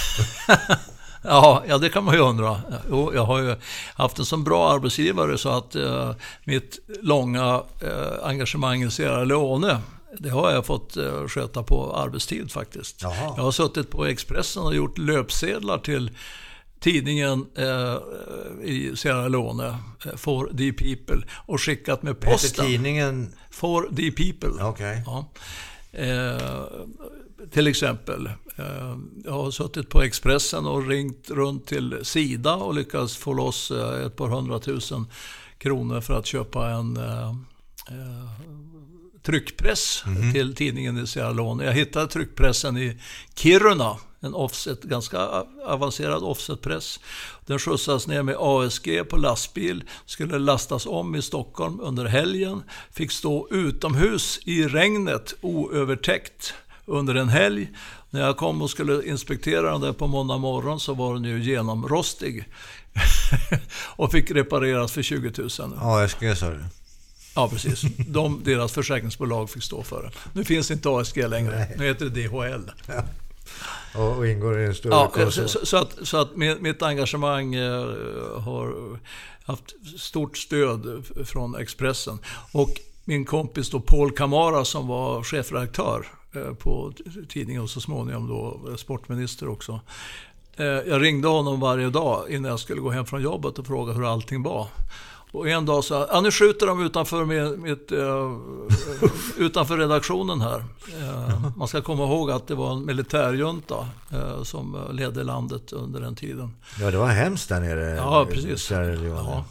Ja, 1.21 1.63
ja, 1.67 1.77
det 1.77 1.89
kan 1.89 2.03
man 2.03 2.15
ju 2.15 2.21
undra. 2.21 2.61
Jag 2.89 3.25
har 3.25 3.39
ju 3.39 3.55
haft 3.93 4.19
en 4.19 4.25
så 4.25 4.37
bra 4.37 4.73
arbetsgivare 4.73 5.37
så 5.37 5.49
att 5.49 5.75
eh, 5.75 6.11
mitt 6.43 6.79
långa 7.01 7.61
eh, 7.81 8.27
engagemang 8.27 8.83
i 8.83 8.91
Sierra 8.91 9.23
Leone 9.23 9.81
det 10.19 10.29
har 10.29 10.51
jag 10.51 10.65
fått 10.65 10.97
eh, 10.97 11.27
sköta 11.27 11.63
på 11.63 11.95
arbetstid 11.95 12.51
faktiskt. 12.51 13.01
Jaha. 13.01 13.33
Jag 13.37 13.43
har 13.43 13.51
suttit 13.51 13.89
på 13.89 14.05
Expressen 14.05 14.63
och 14.63 14.75
gjort 14.75 14.97
löpsedlar 14.97 15.77
till 15.77 16.11
tidningen 16.79 17.45
eh, 17.55 17.97
i 18.63 18.91
Sierra 18.95 19.27
Leone, 19.27 19.67
eh, 20.05 20.15
For 20.15 20.49
the 20.57 20.73
People, 20.73 21.27
och 21.35 21.61
skickat 21.61 22.03
med 22.03 22.15
Heter 22.15 22.31
posten. 22.31 22.65
tidningen... 22.65 23.33
For 23.51 23.89
the 23.95 24.11
People. 24.11 24.63
Okej. 24.63 25.03
Ja. 25.05 25.29
Eh, 25.91 26.63
till 27.51 27.67
exempel, 27.67 28.27
eh, 28.55 28.97
jag 29.25 29.31
har 29.31 29.51
suttit 29.51 29.89
på 29.89 30.01
Expressen 30.01 30.65
och 30.65 30.87
ringt 30.87 31.29
runt 31.29 31.67
till 31.67 31.99
Sida 32.03 32.55
och 32.55 32.73
lyckats 32.73 33.17
få 33.17 33.33
loss 33.33 33.71
eh, 33.71 34.05
ett 34.05 34.15
par 34.15 34.27
hundratusen 34.27 35.05
kronor 35.57 36.01
för 36.01 36.13
att 36.19 36.25
köpa 36.25 36.69
en 36.69 36.97
eh, 36.97 37.35
tryckpress 39.23 40.03
till 40.33 40.55
tidningen 40.55 40.97
i 40.97 41.07
Sierra 41.07 41.31
Leone. 41.31 41.65
Jag 41.65 41.73
hittade 41.73 42.07
tryckpressen 42.07 42.77
i 42.77 42.97
Kiruna, 43.35 43.97
en 44.27 44.33
offset, 44.33 44.83
ganska 44.83 45.43
avancerad 45.65 46.23
offsetpress. 46.23 46.99
Den 47.45 47.59
skjutsades 47.59 48.07
ner 48.07 48.23
med 48.23 48.35
ASG 48.39 49.09
på 49.09 49.17
lastbil, 49.17 49.83
skulle 50.05 50.39
lastas 50.39 50.85
om 50.85 51.15
i 51.15 51.21
Stockholm 51.21 51.79
under 51.81 52.05
helgen, 52.05 52.63
fick 52.91 53.11
stå 53.11 53.47
utomhus 53.51 54.39
i 54.43 54.63
regnet 54.63 55.33
oövertäckt 55.41 56.53
under 56.85 57.15
en 57.15 57.29
helg. 57.29 57.69
När 58.09 58.21
jag 58.21 58.37
kom 58.37 58.61
och 58.61 58.69
skulle 58.69 59.03
inspektera 59.03 59.71
den 59.71 59.81
där 59.81 59.93
på 59.93 60.07
måndag 60.07 60.37
morgon 60.37 60.79
så 60.79 60.93
var 60.93 61.13
den 61.13 61.23
ju 61.23 61.43
genomrostig. 61.43 62.45
och 63.95 64.11
fick 64.11 64.31
repareras 64.31 64.91
för 64.91 65.01
20 65.01 65.31
000. 65.37 65.49
ASG 65.77 66.37
sa 66.37 66.49
du? 66.49 66.63
Ja, 67.35 67.49
precis. 67.49 67.81
De, 67.97 68.43
deras 68.43 68.71
försäkringsbolag 68.71 69.49
fick 69.49 69.63
stå 69.63 69.83
för 69.83 70.03
det. 70.03 70.11
Nu 70.33 70.43
finns 70.43 70.71
inte 70.71 70.89
ASG 70.89 71.17
längre. 71.17 71.67
Nu 71.77 71.85
heter 71.85 72.05
det 72.05 72.27
DHL. 72.27 72.71
Och, 73.95 74.17
och 74.17 74.27
ingår 74.27 74.59
i 74.59 74.65
en 74.65 74.75
större 74.75 74.93
Ja, 74.93 75.07
koncern. 75.13 75.47
så, 75.47 75.65
så 75.65 75.77
att, 75.77 75.97
så 76.03 76.17
att 76.17 76.35
mitt, 76.35 76.81
engagemang 76.81 77.55
eh, 77.55 77.85
har 78.39 78.75
haft 79.45 79.75
stort 79.99 80.37
stöd 80.37 81.03
från 81.25 81.55
Expressen. 81.55 82.19
Och 82.53 82.69
min 83.05 83.25
kompis 83.25 83.69
då 83.69 83.79
Paul 83.79 84.11
Kamara 84.11 84.65
som 84.65 84.87
var 84.87 85.23
chefredaktör 85.23 86.07
eh, 86.35 86.53
på 86.53 86.93
tidningen 87.29 87.61
och 87.61 87.69
så 87.69 87.81
småningom 87.81 88.27
då 88.27 88.77
sportminister 88.77 89.47
också. 89.49 89.79
Eh, 90.57 90.65
Jag 90.65 91.01
ringde 91.03 91.27
honom 91.27 91.59
varje 91.59 91.89
dag 91.89 92.29
innan 92.29 92.51
jag 92.51 92.59
skulle 92.59 92.81
gå 92.81 92.89
hem 92.89 93.05
från 93.05 93.21
jobbet 93.21 93.59
och 93.59 93.67
fråga 93.67 93.93
hur 93.93 94.11
allting 94.13 94.43
var. 94.43 94.67
Och 95.37 95.49
en 95.49 95.65
dag 95.65 95.83
sa 95.83 96.07
ja, 96.11 96.21
nu 96.21 96.31
skjuter 96.31 96.67
de 96.67 96.81
utanför, 96.81 97.25
med, 97.25 97.59
med, 97.59 97.91
uh, 97.91 98.39
utanför 99.37 99.77
redaktionen 99.77 100.41
här. 100.41 100.57
Uh, 100.57 101.57
man 101.57 101.67
ska 101.67 101.81
komma 101.81 102.03
ihåg 102.03 102.31
att 102.31 102.47
det 102.47 102.55
var 102.55 102.71
en 102.71 102.85
militärjunta 102.85 103.87
uh, 104.13 104.43
som 104.43 104.77
ledde 104.91 105.23
landet 105.23 105.73
under 105.73 106.01
den 106.01 106.15
tiden. 106.15 106.55
Ja, 106.79 106.91
det 106.91 106.97
var 106.97 107.07
hemskt 107.07 107.49
där 107.49 107.59
nere. 107.59 107.95
Ja, 107.95 108.27
precis. 108.31 108.71
Ja. 108.71 109.43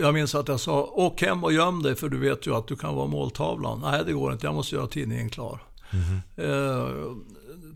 jag 0.00 0.14
minns 0.14 0.34
att 0.34 0.48
jag 0.48 0.60
sa, 0.60 0.82
åk 0.82 1.22
hem 1.22 1.44
och 1.44 1.52
göm 1.52 1.82
dig 1.82 1.94
för 1.96 2.08
du 2.08 2.18
vet 2.18 2.46
ju 2.46 2.54
att 2.54 2.66
du 2.66 2.76
kan 2.76 2.94
vara 2.94 3.06
måltavlan. 3.06 3.80
Nej, 3.80 4.02
det 4.06 4.12
går 4.12 4.32
inte. 4.32 4.46
Jag 4.46 4.54
måste 4.54 4.74
göra 4.74 4.86
tidningen 4.86 5.30
klar. 5.30 5.62
Mm 5.90 6.04
-hmm. 6.36 7.20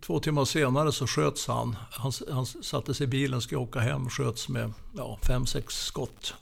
Två 0.07 0.21
timmar 0.21 0.45
senare 0.45 0.93
så 0.93 1.07
sköts 1.07 1.47
han. 1.47 1.77
Han, 1.91 2.13
han 2.31 2.47
satte 2.47 2.95
sig 2.95 3.05
i 3.05 3.09
bilen, 3.09 3.41
skulle 3.41 3.61
åka 3.61 3.81
hem, 3.81 4.11
sköts 4.11 4.49
med 4.49 4.73
ja, 4.97 5.19
fem, 5.27 5.47
sex 5.47 5.75
skott. 5.75 6.35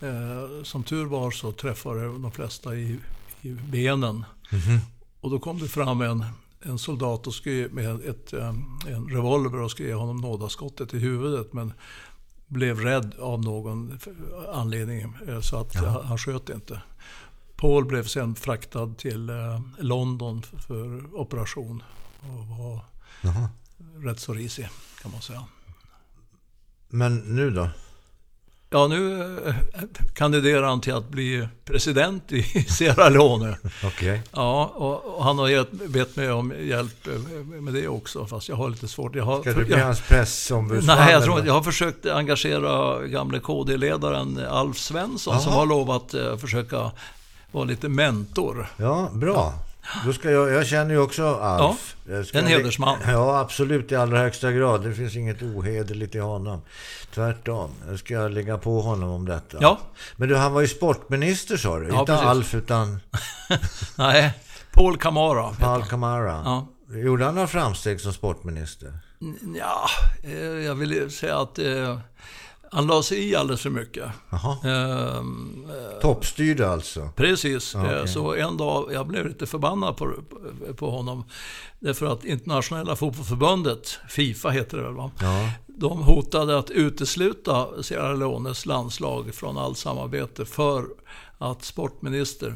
Eh, 0.00 0.62
som 0.62 0.82
tur 0.82 1.04
var 1.04 1.30
så 1.30 1.52
träffade 1.52 2.04
de 2.04 2.32
flesta 2.32 2.76
i, 2.76 2.98
i 3.42 3.52
benen. 3.52 4.24
Mm 4.50 4.64
-hmm. 4.64 4.78
Och 5.20 5.30
då 5.30 5.38
kom 5.38 5.58
det 5.58 5.68
fram 5.68 6.00
en, 6.00 6.24
en 6.60 6.78
soldat 6.78 7.26
och 7.26 7.34
skulle, 7.34 7.68
med 7.68 8.00
ett, 8.00 8.32
eh, 8.32 8.54
en 8.86 9.08
revolver 9.08 9.60
och 9.60 9.80
ge 9.80 9.94
honom 9.94 10.16
nådaskottet 10.16 10.94
i 10.94 10.98
huvudet. 10.98 11.52
Men 11.52 11.72
blev 12.46 12.80
rädd 12.80 13.14
av 13.18 13.44
någon 13.44 13.98
anledning 14.52 15.14
eh, 15.28 15.40
så 15.40 15.56
att 15.56 15.74
ja. 15.74 16.02
han 16.04 16.18
sköt 16.18 16.48
inte. 16.48 16.80
Paul 17.56 17.84
blev 17.84 18.04
sen 18.04 18.34
fraktad 18.34 18.94
till 18.98 19.28
eh, 19.28 19.60
London 19.78 20.42
för 20.42 21.14
operation 21.20 21.82
och 22.20 22.46
var 22.46 22.84
Jaha. 23.22 23.48
rätt 23.96 24.20
så 24.20 24.32
risig 24.32 24.68
kan 25.02 25.10
man 25.12 25.22
säga. 25.22 25.44
Men 26.88 27.16
nu 27.16 27.50
då? 27.50 27.68
Ja, 28.76 28.86
nu 28.86 29.22
eh, 29.46 29.54
kandiderar 30.14 30.62
han 30.62 30.80
till 30.80 30.94
att 30.94 31.08
bli 31.08 31.48
president 31.64 32.32
i 32.32 32.42
Sierra 32.68 33.08
Leone. 33.08 33.56
Okay. 33.86 34.18
Ja, 34.32 34.64
och 34.64 35.24
han 35.24 35.38
har 35.38 35.48
gett, 35.48 35.72
bett 35.72 36.16
mig 36.16 36.32
om 36.32 36.52
hjälp 36.60 37.06
eh, 37.06 37.12
med 37.60 37.74
det 37.74 37.88
också, 37.88 38.26
fast 38.26 38.48
jag 38.48 38.56
har 38.56 38.70
lite 38.70 38.88
svårt. 38.88 39.14
Jag 39.14 39.24
har, 39.24 39.40
Ska 39.40 39.52
du 39.52 39.64
bli 39.64 39.80
hans 39.80 40.00
pressombudsman? 40.00 40.96
Nej, 40.98 41.12
jag 41.12 41.24
tror 41.24 41.36
inte. 41.36 41.46
Jag 41.46 41.54
har 41.54 41.62
försökt 41.62 42.06
engagera 42.06 43.02
gamle 43.06 43.38
KD-ledaren 43.38 44.40
Alf 44.50 44.78
Svensson 44.78 45.34
Aha. 45.34 45.42
som 45.42 45.52
har 45.52 45.66
lovat 45.66 46.02
att 46.02 46.14
eh, 46.14 46.36
försöka 46.36 46.90
vara 47.52 47.64
lite 47.64 47.88
mentor. 47.88 48.66
Ja, 48.76 49.10
bra. 49.12 49.34
Ja. 49.34 49.65
Då 50.04 50.12
ska 50.12 50.30
jag, 50.30 50.52
jag 50.52 50.66
känner 50.66 50.90
ju 50.90 51.00
också 51.00 51.34
Alf. 51.34 51.96
Ja, 52.08 52.24
en 52.32 52.46
hedersman. 52.46 52.98
Ja, 53.06 53.38
absolut 53.40 53.92
i 53.92 53.96
allra 53.96 54.18
högsta 54.18 54.52
grad. 54.52 54.82
Det 54.82 54.94
finns 54.94 55.16
inget 55.16 55.42
ohederligt 55.42 56.14
i 56.14 56.18
honom. 56.18 56.62
Tvärtom. 57.14 57.70
Jag 57.88 57.98
ska 57.98 58.28
lägga 58.28 58.58
på 58.58 58.80
honom 58.80 59.10
om 59.10 59.26
detta. 59.26 59.58
Ja. 59.60 59.78
Men 60.16 60.28
du, 60.28 60.36
han 60.36 60.52
var 60.52 60.60
ju 60.60 60.68
sportminister 60.68 61.56
sa 61.56 61.78
du. 61.78 61.88
Ja, 61.88 62.00
Inte 62.00 62.12
precis. 62.12 62.26
Alf 62.26 62.54
utan... 62.54 63.00
Nej, 63.96 64.32
Paul 64.72 64.96
Camara. 64.98 65.52
Paul 65.60 65.84
Camara. 65.84 66.42
Ja. 66.44 66.66
Gjorde 66.98 67.24
han 67.24 67.34
några 67.34 67.48
framsteg 67.48 68.00
som 68.00 68.12
sportminister? 68.12 68.98
Ja, 69.58 69.88
eh, 70.24 70.36
jag 70.40 70.74
vill 70.74 71.10
säga 71.10 71.38
att... 71.38 71.58
Eh, 71.58 71.98
han 72.76 72.86
la 72.86 73.02
sig 73.02 73.28
i 73.28 73.36
alldeles 73.36 73.60
för 73.60 73.70
mycket. 73.70 74.04
Ehm, 74.64 75.64
eh, 75.68 76.00
Toppstyrde 76.00 76.68
alltså? 76.68 77.08
Precis. 77.16 77.74
Okay. 77.74 78.06
Så 78.06 78.34
en 78.34 78.56
dag, 78.56 78.92
jag 78.92 79.06
blev 79.06 79.26
lite 79.26 79.46
förbannad 79.46 79.96
på, 79.96 80.12
på 80.76 80.90
honom. 80.90 81.24
Därför 81.80 82.06
att 82.06 82.24
internationella 82.24 82.96
fotbollsförbundet, 82.96 83.98
Fifa 84.08 84.50
heter 84.50 84.76
det 84.76 84.82
väl 84.82 84.94
va? 84.94 85.10
Ja. 85.20 85.50
De 85.66 86.02
hotade 86.02 86.58
att 86.58 86.70
utesluta 86.70 87.82
Sierra 87.82 88.14
Leones 88.14 88.66
landslag 88.66 89.34
från 89.34 89.58
allt 89.58 89.78
samarbete 89.78 90.44
för 90.44 90.84
att 91.38 91.64
sportminister 91.64 92.54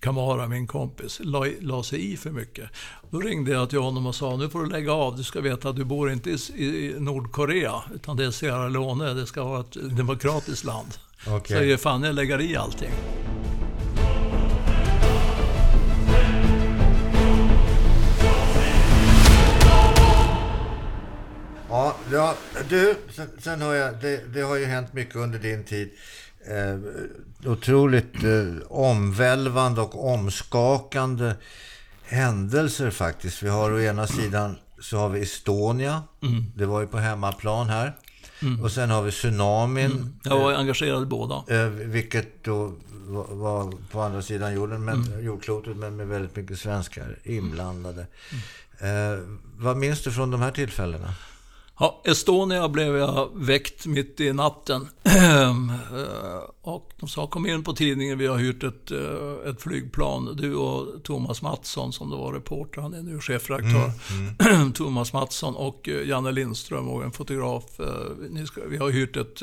Kamara, 0.00 0.48
min 0.48 0.66
kompis, 0.66 1.20
la, 1.24 1.46
la 1.60 1.82
sig 1.82 2.12
i 2.12 2.16
för 2.16 2.30
mycket. 2.30 2.70
Då 3.10 3.20
ringde 3.20 3.50
jag 3.50 3.70
till 3.70 3.78
honom 3.78 4.06
och 4.06 4.14
sa, 4.14 4.36
nu 4.36 4.48
får 4.48 4.62
du 4.62 4.70
lägga 4.70 4.92
av. 4.92 5.16
Du 5.16 5.24
ska 5.24 5.40
veta 5.40 5.68
att 5.68 5.76
du 5.76 5.84
bor 5.84 6.12
inte 6.12 6.30
i, 6.30 6.34
i 6.64 6.94
Nordkorea, 6.98 7.82
utan 7.94 8.16
det 8.16 8.24
är 8.24 8.30
Sierra 8.30 8.68
Leone. 8.68 9.14
Det 9.14 9.26
ska 9.26 9.44
vara 9.44 9.60
ett 9.60 9.96
demokratiskt 9.96 10.64
land. 10.64 10.94
Okay. 11.36 11.58
Så 11.58 11.64
jag 11.64 11.80
fan, 11.80 12.02
jag 12.02 12.14
lägger 12.14 12.40
i 12.40 12.56
allting. 12.56 12.90
Ja, 21.68 21.96
ja 22.12 22.34
du, 22.68 22.94
sen, 23.10 23.28
sen 23.38 23.62
har 23.62 23.74
jag, 23.74 24.00
det, 24.00 24.34
det, 24.34 24.40
har 24.40 24.56
ju 24.56 24.64
hänt 24.64 24.92
mycket 24.92 25.16
under 25.16 25.38
din 25.38 25.64
tid 25.64 25.90
eh, 26.50 27.50
otroligt 27.50 28.24
eh, 28.24 28.66
omvälvande 28.68 29.80
och 29.80 30.12
omskakande 30.12 31.34
händelser 32.02 32.90
faktiskt. 32.90 33.42
Vi 33.42 33.48
har 33.48 33.72
å 33.72 33.80
ena 33.80 34.06
sidan 34.06 34.56
så 34.80 34.98
har 34.98 35.08
vi 35.08 35.20
Estonia. 35.20 36.02
Mm. 36.22 36.44
Det 36.56 36.66
var 36.66 36.80
ju 36.80 36.86
på 36.86 36.98
hemmaplan 36.98 37.68
här. 37.68 37.96
Mm. 38.42 38.62
Och 38.62 38.72
sen 38.72 38.90
har 38.90 39.02
vi 39.02 39.10
tsunamin. 39.10 39.92
Mm. 39.92 40.14
Jag 40.22 40.38
var 40.38 40.52
engagerad 40.52 41.02
i 41.02 41.06
båda. 41.06 41.44
Eh, 41.48 41.68
vilket 41.68 42.44
då 42.44 42.72
var 43.08 43.72
på 43.90 44.00
andra 44.00 44.22
sidan 44.22 44.54
jorden, 44.54 44.84
men, 44.84 45.02
mm. 45.02 45.24
jordklotet, 45.24 45.76
men 45.76 45.96
med 45.96 46.08
väldigt 46.08 46.36
mycket 46.36 46.58
svenskar 46.58 47.18
inblandade. 47.24 48.06
Mm. 48.80 49.14
Eh, 49.14 49.24
vad 49.56 49.76
minns 49.76 50.02
du 50.02 50.12
från 50.12 50.30
de 50.30 50.40
här 50.40 50.50
tillfällena? 50.50 51.14
Ja, 51.80 52.02
Estonia 52.04 52.68
blev 52.68 52.96
jag 52.96 53.30
väckt 53.34 53.86
mitt 53.86 54.20
i 54.20 54.32
natten. 54.32 54.88
och 56.62 56.92
de 56.96 57.08
sa 57.08 57.26
kom 57.26 57.46
in 57.46 57.64
på 57.64 57.72
tidningen, 57.72 58.18
vi 58.18 58.26
har 58.26 58.38
hyrt 58.38 58.64
ett, 58.64 58.90
eh, 58.90 59.50
ett 59.50 59.62
flygplan. 59.62 60.36
Du 60.36 60.54
och 60.54 61.04
Thomas 61.04 61.42
Mattsson 61.42 61.92
som 61.92 62.10
då 62.10 62.16
var 62.16 62.32
reporter, 62.32 62.80
han 62.80 62.94
är 62.94 63.02
nu 63.02 63.20
chefredaktör. 63.20 63.92
Mm, 64.10 64.34
mm. 64.54 64.72
Thomas 64.74 65.12
Mattsson 65.12 65.56
och 65.56 65.88
eh, 65.88 66.08
Janne 66.08 66.32
Lindström 66.32 66.88
och 66.88 67.04
en 67.04 67.12
fotograf. 67.12 67.80
Eh, 67.80 68.44
ska, 68.44 68.60
vi 68.68 68.76
har 68.76 68.90
hyrt 68.90 69.16
ett 69.16 69.42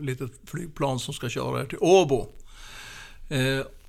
litet 0.00 0.32
flygplan 0.46 0.98
som 0.98 1.14
ska 1.14 1.28
köra 1.28 1.60
er 1.60 1.66
till 1.66 1.78
Åbo. 1.80 2.26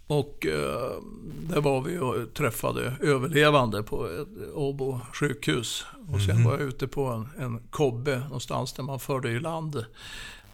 Och 0.09 0.45
eh, 0.45 1.01
där 1.49 1.61
var 1.61 1.81
vi 1.81 1.97
och 1.97 2.33
träffade 2.33 2.93
överlevande 3.01 3.83
på 3.83 4.07
ett 4.07 4.53
Åbo 4.53 4.99
sjukhus. 5.13 5.85
Och 6.13 6.21
sen 6.21 6.29
mm. 6.29 6.43
var 6.43 6.51
jag 6.51 6.61
ute 6.61 6.87
på 6.87 7.05
en, 7.05 7.29
en 7.43 7.59
kobbe 7.69 8.19
någonstans 8.19 8.73
där 8.73 8.83
man 8.83 8.99
förde 8.99 9.29
i 9.29 9.39
land 9.39 9.75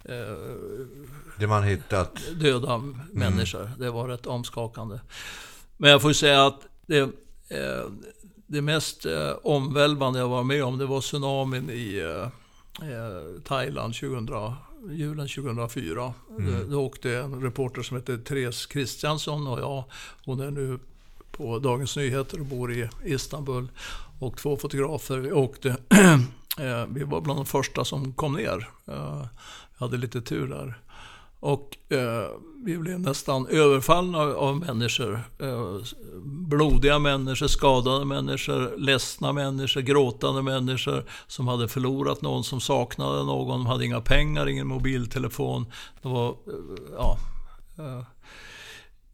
eh, 0.04 0.12
det 1.40 1.48
man 1.48 1.64
hittat? 1.64 2.22
Döda 2.40 2.74
mm. 2.74 3.00
människor. 3.12 3.72
Det 3.80 3.90
var 3.90 4.08
rätt 4.08 4.26
omskakande. 4.26 5.00
Men 5.78 5.92
jag 5.92 6.02
får 6.02 6.14
säga 6.14 6.46
att 6.46 6.62
det, 6.86 7.00
eh, 7.50 7.86
det 8.48 8.62
mest 8.62 9.06
omvälvande 9.44 10.20
jag 10.20 10.30
var 10.30 10.44
med 10.44 10.64
om, 10.64 10.78
det 10.78 10.86
var 10.86 11.02
tsunamin 11.02 11.70
i 11.70 12.02
Thailand 13.44 13.96
2000 13.96 14.26
julen 14.92 15.28
2004. 15.28 16.14
Mm. 16.30 16.70
Då 16.72 16.86
åkte 16.86 17.18
en 17.18 17.42
reporter 17.42 17.82
som 17.82 17.98
heter 17.98 18.18
Therese 18.18 18.66
Kristiansson 18.66 19.48
och 19.48 19.60
jag. 19.60 19.84
Hon 20.26 20.40
är 20.40 20.52
nu 20.52 20.80
på 21.32 21.60
Dagens 21.60 21.98
Nyheter 21.98 22.40
och 22.40 22.46
bor 22.46 22.74
i 22.74 22.90
Istanbul. 23.04 23.68
Och 24.20 24.38
två 24.38 24.58
fotografer. 24.58 25.18
Vi 25.18 25.32
åkte. 25.32 25.78
Eh, 26.60 26.86
vi 26.90 27.04
var 27.04 27.22
bland 27.22 27.40
de 27.40 27.46
första 27.46 27.86
som 27.86 28.14
kom 28.14 28.34
ner. 28.34 28.70
Jag 28.86 28.96
eh, 28.96 29.26
hade 29.78 29.98
lite 29.98 30.22
tur 30.22 30.48
där. 30.48 30.80
Och 31.40 31.78
eh, 31.90 32.28
vi 32.66 32.78
blev 32.78 33.00
nästan 33.00 33.48
överfallna 33.48 34.18
av 34.18 34.60
människor. 34.60 35.22
Eh, 35.40 35.78
blodiga 36.24 37.00
människor, 37.00 37.48
skadade 37.48 38.06
människor, 38.06 38.78
ledsna 38.78 39.34
människor, 39.34 39.82
gråtande 39.82 40.42
människor 40.42 41.06
som 41.28 41.48
hade 41.48 41.68
förlorat 41.68 42.22
någon, 42.22 42.44
som 42.44 42.62
saknade 42.62 43.24
någon, 43.24 43.60
de 43.60 43.66
hade 43.66 43.86
inga 43.86 44.02
pengar, 44.02 44.50
ingen 44.50 44.68
mobiltelefon. 44.68 45.66
Det 46.02 46.08
var, 46.08 46.30
eh, 46.30 46.36
ja, 46.98 47.18
eh, 47.78 48.04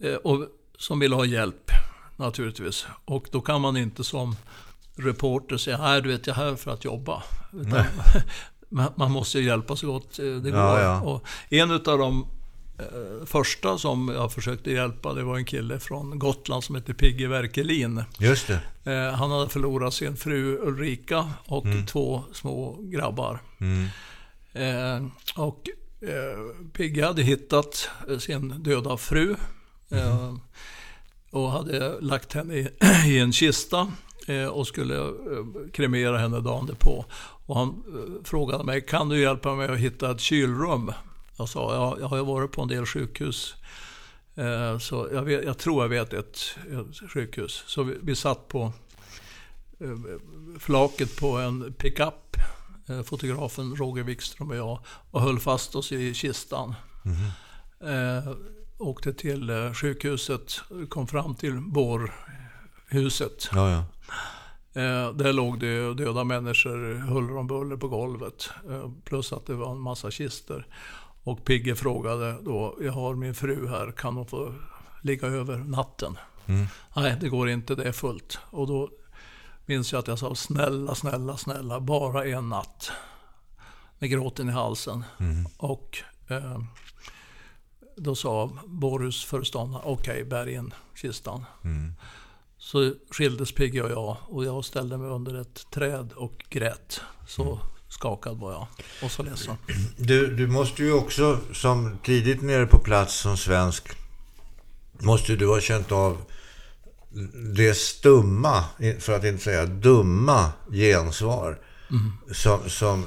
eh, 0.09 0.15
och 0.15 0.47
som 0.77 0.99
ville 0.99 1.15
ha 1.15 1.25
hjälp 1.25 1.71
naturligtvis. 2.15 2.85
Och 3.05 3.27
då 3.31 3.41
kan 3.41 3.61
man 3.61 3.77
inte 3.77 4.03
som 4.03 4.35
reporter 4.95 5.57
säga, 5.57 5.77
nej 5.77 6.01
du 6.01 6.09
vet 6.09 6.27
jag 6.27 6.37
är 6.37 6.41
här 6.41 6.55
för 6.55 6.71
att 6.71 6.85
jobba. 6.85 7.23
Utan, 7.53 7.85
man 8.95 9.11
måste 9.11 9.39
ju 9.39 9.45
hjälpa 9.45 9.75
så 9.75 9.87
gott 9.87 10.17
det 10.17 10.51
går. 10.51 10.59
Ja, 10.59 10.81
ja. 10.81 11.01
Och 11.01 11.23
en 11.49 11.71
av 11.71 11.79
de 11.81 12.27
eh, 12.77 13.25
första 13.25 13.77
som 13.77 14.09
jag 14.09 14.33
försökte 14.33 14.71
hjälpa, 14.71 15.13
det 15.13 15.23
var 15.23 15.37
en 15.37 15.45
kille 15.45 15.79
från 15.79 16.19
Gotland 16.19 16.63
som 16.63 16.75
heter 16.75 16.93
Pigge 16.93 17.27
Werkelin. 17.27 18.03
Just 18.17 18.47
det. 18.47 18.91
Eh, 18.91 19.13
han 19.13 19.31
hade 19.31 19.49
förlorat 19.49 19.93
sin 19.93 20.17
fru 20.17 20.57
Ulrika 20.57 21.29
och 21.45 21.65
mm. 21.65 21.85
två 21.85 22.23
små 22.33 22.77
grabbar. 22.81 23.41
Mm. 23.59 23.87
Eh, 24.53 25.07
och 25.35 25.69
Pigge 26.73 27.05
hade 27.05 27.23
hittat 27.23 27.89
sin 28.19 28.63
döda 28.63 28.97
fru. 28.97 29.35
Mm. 29.91 30.39
Och 31.31 31.51
hade 31.51 32.01
lagt 32.01 32.33
henne 32.33 32.55
i 33.05 33.19
en 33.19 33.33
kista 33.33 33.91
och 34.51 34.67
skulle 34.67 35.13
kremera 35.73 36.17
henne 36.17 36.39
dagen 36.39 36.65
därpå. 36.65 37.05
Och 37.45 37.57
han 37.57 37.83
frågade 38.23 38.63
mig, 38.63 38.81
kan 38.81 39.09
du 39.09 39.21
hjälpa 39.21 39.55
mig 39.55 39.67
att 39.67 39.77
hitta 39.77 40.11
ett 40.11 40.19
kylrum? 40.19 40.91
Jag 41.37 41.49
sa, 41.49 41.73
ja, 41.75 41.97
jag 41.99 42.07
har 42.07 42.23
varit 42.23 42.51
på 42.51 42.61
en 42.61 42.67
del 42.67 42.85
sjukhus. 42.85 43.55
Eh, 44.35 44.77
så 44.77 45.09
jag, 45.13 45.21
vet, 45.23 45.45
jag, 45.45 45.57
tror 45.57 45.83
jag 45.83 45.89
vet 45.89 46.13
ett, 46.13 46.37
ett 46.71 47.11
sjukhus. 47.11 47.63
Så 47.67 47.83
vi, 47.83 47.97
vi 48.01 48.15
satt 48.15 48.47
på 48.47 48.73
eh, 49.79 49.97
flaket 50.59 51.19
på 51.19 51.37
en 51.37 51.73
pickup, 51.73 52.37
eh, 52.89 53.01
fotografen 53.01 53.75
Roger 53.75 54.03
Wikström 54.03 54.49
och 54.49 54.55
jag, 54.55 54.79
och 55.11 55.21
höll 55.21 55.39
fast 55.39 55.75
oss 55.75 55.91
i 55.91 56.13
kistan. 56.13 56.75
Mm. 57.05 58.17
Eh, 58.17 58.33
åkte 58.77 59.13
till 59.13 59.49
eh, 59.49 59.73
sjukhuset, 59.73 60.61
kom 60.89 61.07
fram 61.07 61.35
till 61.35 61.59
bårhuset. 61.59 63.49
Ja, 63.51 63.71
ja. 63.71 63.85
Eh, 64.73 65.13
där 65.13 65.33
låg 65.33 65.59
det 65.59 65.93
döda 65.93 66.23
människor 66.23 66.93
huller 66.93 67.37
om 67.37 67.47
buller 67.47 67.77
på 67.77 67.87
golvet. 67.87 68.49
Eh, 68.69 68.91
plus 69.03 69.33
att 69.33 69.45
det 69.45 69.53
var 69.53 69.71
en 69.71 69.81
massa 69.81 70.11
kister. 70.11 70.67
Och 71.23 71.45
Pigge 71.45 71.75
frågade 71.75 72.37
då, 72.41 72.77
jag 72.81 72.91
har 72.91 73.15
min 73.15 73.35
fru 73.35 73.67
här, 73.67 73.91
kan 73.91 74.15
hon 74.15 74.27
få 74.27 74.53
ligga 75.01 75.27
över 75.27 75.57
natten? 75.57 76.17
Mm. 76.45 76.67
Nej, 76.95 77.17
det 77.21 77.29
går 77.29 77.49
inte, 77.49 77.75
det 77.75 77.83
är 77.83 77.91
fullt. 77.91 78.39
Och 78.49 78.67
då 78.67 78.89
minns 79.65 79.91
jag 79.91 79.99
att 79.99 80.07
jag 80.07 80.19
sa, 80.19 80.35
snälla, 80.35 80.95
snälla, 80.95 81.37
snälla, 81.37 81.79
bara 81.79 82.25
en 82.25 82.49
natt. 82.49 82.91
Med 83.99 84.09
gråten 84.09 84.49
i 84.49 84.51
halsen. 84.51 85.03
Mm. 85.19 85.45
Och 85.57 85.97
eh, 86.27 86.61
då 87.97 88.15
sa 88.15 88.49
bårhusföreståndaren, 88.65 89.85
okej, 89.85 90.13
okay, 90.13 90.23
bär 90.23 90.47
in 90.47 90.73
kistan. 90.95 91.45
Mm. 91.63 91.93
Så 92.63 92.93
skildes 93.11 93.51
Pigge 93.51 93.81
och 93.81 93.91
jag 93.91 94.17
och 94.27 94.45
jag 94.45 94.65
ställde 94.65 94.97
mig 94.97 95.09
under 95.09 95.41
ett 95.41 95.71
träd 95.71 96.13
och 96.15 96.45
grät. 96.49 97.01
Så 97.27 97.41
mm. 97.41 97.57
skakad 97.89 98.37
var 98.37 98.51
jag 98.51 98.67
och 99.03 99.11
så 99.11 99.23
ledsen. 99.23 99.55
Du, 99.97 100.35
du 100.35 100.47
måste 100.47 100.83
ju 100.83 100.93
också, 100.93 101.39
som 101.53 101.97
tidigt 102.03 102.41
nere 102.41 102.65
på 102.65 102.79
plats 102.79 103.15
som 103.15 103.37
svensk, 103.37 103.97
måste 104.99 105.35
du 105.35 105.47
ha 105.47 105.59
känt 105.59 105.91
av 105.91 106.17
det 107.55 107.73
stumma, 107.73 108.63
för 108.99 109.13
att 109.13 109.23
inte 109.23 109.43
säga 109.43 109.65
dumma 109.65 110.51
gensvar 110.71 111.59
mm. 111.89 112.11
som, 112.31 112.69
som 112.69 113.05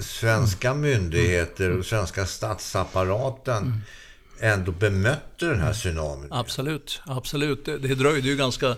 svenska 0.00 0.74
myndigheter 0.74 1.78
och 1.78 1.86
svenska 1.86 2.26
statsapparaten 2.26 3.62
mm 3.62 3.80
ändå 4.40 4.72
bemötte 4.72 5.46
den 5.46 5.60
här 5.60 5.72
tsunamin. 5.72 6.28
Absolut, 6.30 7.00
absolut. 7.06 7.64
Det, 7.64 7.78
det 7.78 7.94
dröjde 7.94 8.28
ju 8.28 8.36
ganska... 8.36 8.76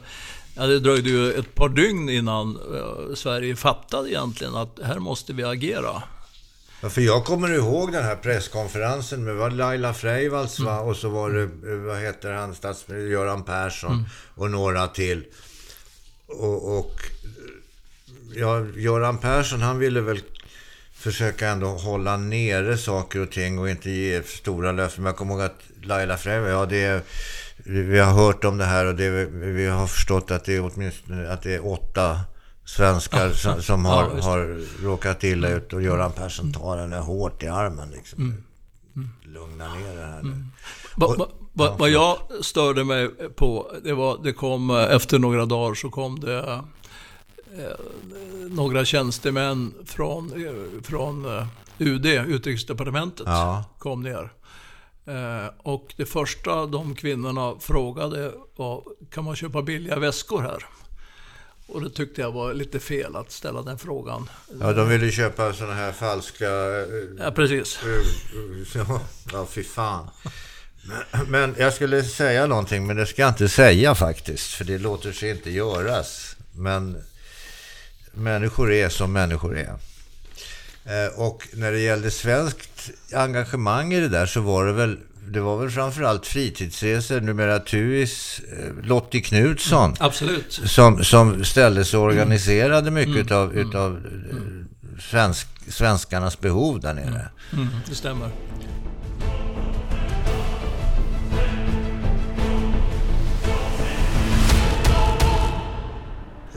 Ja, 0.57 0.67
det 0.67 0.81
dröjde 0.81 1.11
ju 1.11 1.33
ett 1.33 1.55
par 1.55 1.69
dygn 1.69 2.09
innan 2.09 2.57
uh, 2.57 3.15
Sverige 3.15 3.57
fattade 3.57 4.11
egentligen 4.11 4.57
att 4.57 4.79
här 4.85 4.99
måste 4.99 5.33
vi 5.33 5.45
agera. 5.45 6.03
Ja, 6.81 6.91
för 6.91 7.01
jag 7.01 7.25
kommer 7.25 7.55
ihåg 7.55 7.93
den 7.93 8.05
här 8.05 8.17
presskonferensen 8.17 9.25
med 9.25 9.35
var 9.35 9.51
Laila 9.51 9.95
Freivalds 9.95 10.59
mm. 10.59 10.73
va? 10.73 10.81
och 10.81 10.97
så 10.97 11.09
var 11.09 11.31
det, 11.31 11.43
eh, 11.43 11.79
vad 11.79 12.01
heter 12.01 12.33
han, 12.33 12.55
statsminister 12.55 13.13
Göran 13.13 13.43
Persson 13.43 13.93
mm. 13.93 14.05
och 14.35 14.51
några 14.51 14.87
till. 14.89 15.25
Och, 16.27 16.79
och 16.79 17.01
ja, 18.35 18.67
Göran 18.77 19.19
Persson 19.19 19.63
han 19.63 19.79
ville 19.79 20.01
väl 20.01 20.21
försöka 21.01 21.49
ändå 21.49 21.67
hålla 21.67 22.17
nere 22.17 22.79
saker 22.79 23.21
och 23.21 23.31
ting 23.31 23.59
och 23.59 23.71
inte 23.71 23.91
ge 23.91 24.23
stora 24.23 24.73
löften. 24.73 25.03
Men 25.03 25.11
jag 25.11 25.17
kommer 25.17 25.35
ihåg 25.35 25.43
att 25.43 25.61
Laila 25.83 26.17
Freivalds, 26.17 26.53
ja 26.53 26.67
det 26.67 26.83
är, 26.83 27.03
vi 27.65 27.99
har 27.99 28.13
hört 28.13 28.45
om 28.45 28.59
det 28.59 28.65
här 28.65 28.87
och 28.87 28.95
det, 28.95 29.27
vi 29.31 29.67
har 29.67 29.87
förstått 29.87 30.31
att 30.31 30.45
det 30.45 30.57
är 30.57 30.73
åtminstone 30.75 31.33
att 31.33 31.43
det 31.43 31.55
är 31.55 31.67
åtta 31.67 32.21
svenskar 32.65 33.31
som, 33.31 33.63
som 33.63 33.85
har, 33.85 34.11
ja, 34.17 34.23
har 34.23 34.61
råkat 34.85 35.25
illa 35.25 35.49
ut 35.49 35.73
och 35.73 35.83
Göran 35.83 36.13
Persson 36.13 36.53
tar 36.53 36.79
henne 36.79 36.97
hårt 36.97 37.43
i 37.43 37.47
armen. 37.47 37.91
Liksom. 37.91 38.23
Mm. 38.23 38.45
Mm. 38.97 39.09
Lugna 39.25 39.75
ner 39.75 39.97
det 39.97 40.07
här 40.07 40.23
nu. 40.23 40.29
Mm. 40.29 40.47
Va, 40.97 41.29
va, 41.53 41.77
vad 41.79 41.91
jag 41.91 42.19
störde 42.41 42.85
mig 42.85 43.09
på, 43.37 43.73
det 43.85 43.93
var, 43.93 44.21
det 44.25 44.33
kom 44.33 44.71
efter 44.71 45.19
några 45.19 45.47
dagar 45.47 45.75
så 45.75 45.91
kom 45.91 46.21
det 46.21 46.39
Eh, 46.39 46.61
några 48.51 48.85
tjänstemän 48.85 49.75
från, 49.87 50.47
eh, 50.47 50.83
från 50.83 51.39
eh, 51.39 51.47
UD, 51.79 52.07
Utrikesdepartementet, 52.07 53.27
ja. 53.27 53.65
kom 53.79 54.03
ner. 54.03 54.33
Och 55.63 55.95
det 55.97 56.07
första 56.07 56.67
de 56.67 56.95
kvinnorna 56.95 57.55
frågade 57.61 58.33
var, 58.57 58.85
kan 59.11 59.25
man 59.25 59.37
köpa 59.37 59.63
billiga 59.63 59.99
väskor 59.99 60.43
här? 60.43 60.67
Och 61.67 61.83
det 61.83 61.91
tyckte 61.91 62.21
jag 62.21 62.33
var 62.33 62.55
lite 62.55 62.81
fel 62.81 63.17
att 63.17 63.33
ställa 63.33 63.63
den 63.63 63.79
frågan. 63.79 64.31
Ja, 64.61 64.73
de 64.73 64.89
ville 64.89 65.11
köpa 65.11 65.53
sådana 65.53 65.75
här 65.75 65.93
falska... 65.93 66.49
Ja, 67.19 67.31
precis. 67.31 67.79
Ja, 69.33 69.47
fy 69.47 69.65
fan. 69.65 70.11
Men 71.29 71.55
jag 71.59 71.73
skulle 71.75 72.03
säga 72.03 72.47
någonting, 72.47 72.87
men 72.87 72.97
det 72.97 73.07
ska 73.07 73.23
jag 73.23 73.31
inte 73.31 73.49
säga 73.49 73.95
faktiskt. 73.95 74.51
För 74.51 74.65
det 74.65 74.79
låter 74.79 75.13
sig 75.13 75.31
inte 75.31 75.51
göras. 75.51 76.37
Men 76.53 76.97
människor 78.13 78.73
är 78.73 78.89
som 78.89 79.13
människor 79.13 79.59
är. 79.59 79.75
Eh, 80.85 81.13
och 81.17 81.49
när 81.53 81.73
det 81.73 81.79
gällde 81.79 82.11
svenskt 82.11 82.91
engagemang 83.15 83.93
i 83.93 84.01
det 84.01 84.09
där 84.09 84.27
så 84.27 84.41
var 84.41 84.67
det 84.67 84.73
väl 84.73 84.99
det 85.33 85.41
var 85.41 85.59
väl 85.59 85.71
framförallt 85.71 86.27
fritidsresor, 86.27 87.21
numera 87.21 87.59
TUIs 87.59 88.41
eh, 88.53 88.85
Lottie 88.85 89.21
Knutsson. 89.21 89.85
Mm, 89.85 89.97
absolut. 90.01 90.61
Som, 90.65 91.05
som 91.05 91.45
ställde 91.45 91.85
sig 91.85 91.99
och 91.99 92.05
organiserade 92.05 92.91
mycket 92.91 93.13
mm, 93.15 93.25
utav, 93.25 93.53
mm, 93.53 93.69
utav 93.69 93.97
mm. 93.97 94.69
Svensk, 95.01 95.47
svenskarnas 95.69 96.41
behov 96.41 96.81
där 96.81 96.95
nere. 96.95 97.07
Mm, 97.07 97.29
mm 97.53 97.69
det 97.89 97.95
stämmer. 97.95 98.31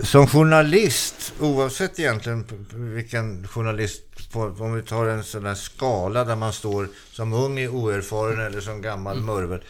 Som 0.04 0.28
journalist, 0.28 1.34
oavsett 1.40 2.00
egentligen 2.00 2.46
vilken 2.72 3.48
journalist, 3.48 4.04
om 4.34 4.74
vi 4.74 4.82
tar 4.82 5.06
en 5.06 5.24
sån 5.24 5.44
där 5.44 5.56
skala 5.56 6.24
där 6.24 6.36
man 6.36 6.54
står 6.54 6.88
som 7.12 7.34
ung, 7.34 7.68
oerfaren 7.68 8.40
eller 8.40 8.62
som 8.62 8.82
gammal 8.82 9.18
mm. 9.18 9.26
murvel, 9.26 9.64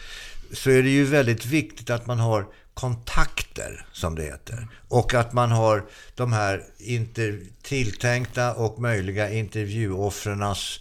så 0.52 0.70
är 0.70 0.82
det 0.82 0.88
ju 0.88 1.04
väldigt 1.04 1.46
viktigt 1.46 1.90
att 1.90 2.06
man 2.06 2.18
har 2.18 2.46
kontakter, 2.74 3.86
som 3.92 4.14
det 4.14 4.22
heter. 4.22 4.68
Och 4.88 5.14
att 5.14 5.32
man 5.32 5.50
har 5.50 5.84
de 6.14 6.32
här 6.32 6.64
tilltänkta 7.62 8.54
och 8.54 8.80
möjliga 8.80 9.30
intervjuoffrens 9.30 10.80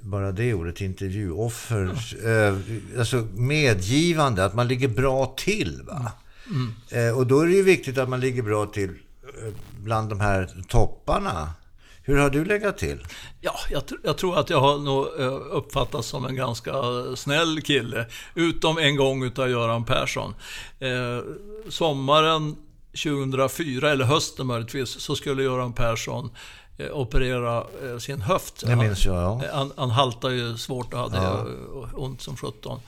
bara 0.00 0.32
det 0.32 0.54
ordet, 0.54 0.80
intervjuoffer, 0.80 1.98
ja. 2.24 2.30
eh, 2.30 2.54
alltså 2.98 3.16
medgivande, 3.32 4.44
att 4.44 4.54
man 4.54 4.68
ligger 4.68 4.88
bra 4.88 5.34
till. 5.36 5.82
va 5.82 6.12
Mm. 6.50 7.16
Och 7.16 7.26
då 7.26 7.40
är 7.40 7.46
det 7.46 7.52
ju 7.52 7.62
viktigt 7.62 7.98
att 7.98 8.08
man 8.08 8.20
ligger 8.20 8.42
bra 8.42 8.66
till 8.66 8.88
eh, 8.88 9.54
bland 9.80 10.08
de 10.08 10.20
här 10.20 10.50
topparna. 10.68 11.54
Hur 12.02 12.18
har 12.18 12.30
du 12.30 12.44
legat 12.44 12.78
till? 12.78 13.06
Ja, 13.40 13.54
jag, 13.70 13.82
jag, 14.04 14.18
tror 14.18 14.38
att 14.38 14.50
jag 14.50 14.60
har 14.60 14.78
nog 14.78 15.06
eh, 15.18 15.56
uppfattats 15.56 16.08
som 16.08 16.24
en 16.24 16.36
ganska 16.36 16.72
snäll 17.16 17.60
kille. 17.62 18.06
Utom 18.34 18.78
en 18.78 18.96
gång 18.96 19.24
utav 19.24 19.50
Göran 19.50 19.84
Persson. 19.84 20.34
Eh, 20.78 21.20
sommaren 21.68 22.56
2004, 23.04 23.90
eller 23.90 24.04
hösten 24.04 24.46
möjligtvis, 24.46 24.88
så 25.00 25.16
skulle 25.16 25.42
Göran 25.42 25.72
Persson 25.72 26.30
eh, 26.78 26.90
operera 26.92 27.64
eh, 27.84 27.98
sin 27.98 28.20
höft. 28.20 28.66
Det 28.66 28.76
minns 28.76 29.06
jag, 29.06 29.16
ja. 29.16 29.42
Han, 29.52 29.72
han 29.76 29.90
haltade 29.90 30.34
ju 30.34 30.56
svårt 30.56 30.94
och 30.94 31.00
hade 31.00 31.16
ja. 31.16 31.46
ont 31.94 32.22
som 32.22 32.36
sjutton. 32.36 32.80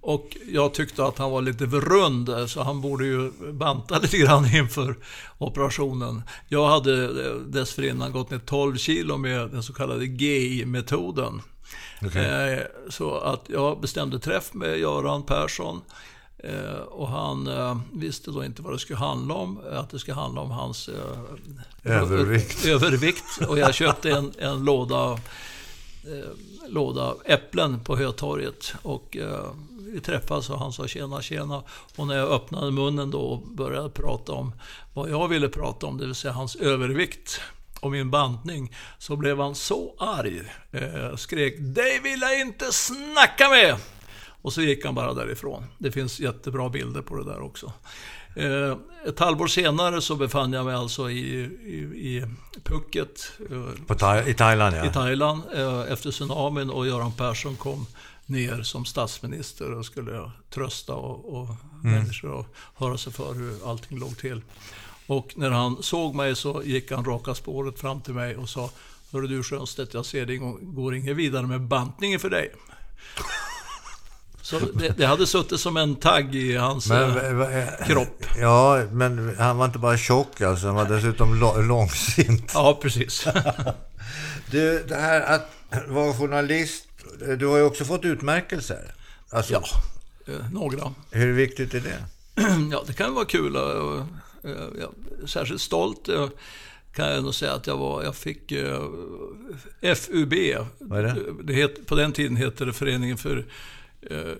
Och 0.00 0.36
jag 0.52 0.74
tyckte 0.74 1.04
att 1.04 1.18
han 1.18 1.30
var 1.30 1.42
lite 1.42 1.64
rund, 1.64 2.50
så 2.50 2.62
han 2.62 2.80
borde 2.80 3.06
ju 3.06 3.30
banta 3.52 3.98
lite 4.02 4.18
grann 4.18 4.54
inför 4.54 4.96
operationen. 5.38 6.22
Jag 6.48 6.66
hade 6.68 7.34
dessförinnan 7.44 8.12
gått 8.12 8.30
ner 8.30 8.38
12 8.38 8.76
kilo 8.76 9.16
med 9.16 9.50
den 9.50 9.62
så 9.62 9.72
kallade 9.72 10.04
GI-metoden. 10.04 11.42
Okay. 12.02 12.52
Eh, 12.52 12.62
så 12.88 13.18
att 13.18 13.44
jag 13.46 13.80
bestämde 13.80 14.18
träff 14.18 14.54
med 14.54 14.78
Göran 14.78 15.22
Persson. 15.22 15.80
Eh, 16.38 16.80
och 16.80 17.08
han 17.08 17.46
eh, 17.46 17.78
visste 17.92 18.30
då 18.30 18.44
inte 18.44 18.62
vad 18.62 18.72
det 18.72 18.78
skulle 18.78 18.98
handla 18.98 19.34
om. 19.34 19.60
Att 19.72 19.90
det 19.90 19.98
skulle 19.98 20.14
handla 20.14 20.40
om 20.40 20.50
hans 20.50 20.90
övervikt. 21.84 22.66
övervikt. 22.66 23.24
Och 23.48 23.58
jag 23.58 23.74
köpte 23.74 24.10
en, 24.10 24.32
en 24.38 24.64
låda, 24.64 25.18
låda 26.68 27.14
äpplen 27.24 27.80
på 27.80 27.96
Hötorget. 27.96 28.74
Och 28.82 29.16
vi 29.92 30.00
träffades 30.00 30.50
och 30.50 30.58
han 30.58 30.72
sa 30.72 30.86
tjena, 30.86 31.22
tjena. 31.22 31.62
Och 31.96 32.06
när 32.06 32.16
jag 32.16 32.28
öppnade 32.28 32.70
munnen 32.70 33.10
då 33.10 33.20
och 33.20 33.48
började 33.48 33.90
prata 33.90 34.32
om 34.32 34.52
vad 34.94 35.10
jag 35.10 35.28
ville 35.28 35.48
prata 35.48 35.86
om, 35.86 35.98
det 35.98 36.06
vill 36.06 36.14
säga 36.14 36.32
hans 36.32 36.56
övervikt 36.56 37.40
och 37.80 37.90
min 37.90 38.10
bantning, 38.10 38.76
så 38.98 39.16
blev 39.16 39.40
han 39.40 39.54
så 39.54 39.94
arg. 39.98 40.42
Eh, 40.70 41.16
skrek 41.16 41.54
”Dig 41.58 42.00
vill 42.00 42.20
jag 42.20 42.40
inte 42.40 42.72
snacka 42.72 43.48
med!” 43.48 43.76
Och 44.42 44.52
så 44.52 44.62
gick 44.62 44.84
han 44.84 44.94
bara 44.94 45.14
därifrån. 45.14 45.64
Det 45.78 45.92
finns 45.92 46.20
jättebra 46.20 46.68
bilder 46.68 47.02
på 47.02 47.16
det 47.16 47.24
där 47.24 47.40
också. 47.40 47.72
Eh, 48.36 48.76
ett 49.06 49.18
halvår 49.18 49.46
senare 49.46 50.00
så 50.00 50.16
befann 50.16 50.52
jag 50.52 50.64
mig 50.64 50.74
alltså 50.74 51.10
i, 51.10 51.40
i, 51.64 51.76
i 51.94 52.24
Phuket. 52.64 53.32
Eh, 53.50 53.86
På 53.86 53.94
Tha 53.94 54.22
I 54.22 54.34
Thailand, 54.34 54.76
ja. 54.76 54.86
I 54.86 54.92
Thailand 54.92 55.42
eh, 55.54 55.92
efter 55.92 56.10
tsunamin 56.10 56.70
och 56.70 56.86
Göran 56.86 57.12
Persson 57.12 57.56
kom 57.56 57.86
ner 58.28 58.62
som 58.62 58.84
statsminister 58.84 59.72
och 59.72 59.86
skulle 59.86 60.30
trösta 60.50 60.94
och, 60.94 61.38
och 61.38 61.48
mm. 61.84 61.92
människor 61.92 62.30
och 62.30 62.46
höra 62.74 62.98
sig 62.98 63.12
för 63.12 63.34
hur 63.34 63.70
allting 63.70 63.98
låg 63.98 64.18
till. 64.18 64.42
Och 65.06 65.32
när 65.36 65.50
han 65.50 65.82
såg 65.82 66.14
mig 66.14 66.36
så 66.36 66.62
gick 66.64 66.90
han 66.92 67.04
raka 67.04 67.34
spåret 67.34 67.78
fram 67.78 68.00
till 68.00 68.14
mig 68.14 68.36
och 68.36 68.48
sa 68.48 68.70
Hörru 69.12 69.26
du 69.26 69.42
Schönstedt, 69.42 69.94
jag 69.94 70.06
ser 70.06 70.26
det 70.26 70.36
går 70.60 70.94
inget 70.94 71.16
vidare 71.16 71.46
med 71.46 71.60
bantningen 71.60 72.20
för 72.20 72.30
dig. 72.30 72.52
Så 74.42 74.58
det, 74.58 74.88
det, 74.96 75.06
hade 75.06 75.26
suttit 75.26 75.60
som 75.60 75.76
en 75.76 75.96
tagg 75.96 76.34
i 76.34 76.56
hans 76.56 76.88
men, 76.88 77.40
äh, 77.40 77.86
kropp. 77.86 78.24
Ja, 78.38 78.84
men 78.90 79.36
han 79.38 79.56
var 79.56 79.64
inte 79.64 79.78
bara 79.78 79.96
tjock 79.96 80.40
alltså, 80.40 80.66
han 80.66 80.76
var 80.76 80.84
dessutom 80.84 81.34
långsint. 81.68 82.50
Ja, 82.54 82.78
precis. 82.82 83.26
du, 84.50 84.84
det 84.88 84.96
här 84.96 85.20
att 85.20 85.50
vara 85.88 86.14
journalist, 86.14 86.87
du 87.38 87.46
har 87.46 87.56
ju 87.56 87.62
också 87.62 87.84
fått 87.84 88.04
utmärkelser. 88.04 88.94
Alltså, 89.30 89.52
ja, 89.52 89.64
eh, 90.26 90.52
några. 90.52 90.94
Hur 91.10 91.32
viktigt 91.32 91.74
är 91.74 91.80
det? 91.80 92.04
ja, 92.72 92.84
det 92.86 92.92
kan 92.92 93.14
vara 93.14 93.24
kul. 93.24 93.56
Och, 93.56 94.06
jag, 94.80 94.94
särskilt 95.28 95.60
stolt 95.60 96.08
kan 96.92 97.10
jag 97.10 97.24
nog 97.24 97.34
säga 97.34 97.52
att 97.52 97.66
jag 97.66 97.76
var. 97.76 98.02
Jag 98.02 98.16
fick 98.16 98.52
FUB. 99.96 100.34
Vad 100.78 100.98
är 100.98 101.02
det? 101.02 101.16
det 101.42 101.52
het, 101.52 101.86
på 101.86 101.94
den 101.94 102.12
tiden 102.12 102.36
hette 102.36 102.64
det 102.64 102.72
Föreningen 102.72 103.16
för 103.18 103.44
eh, 104.10 104.32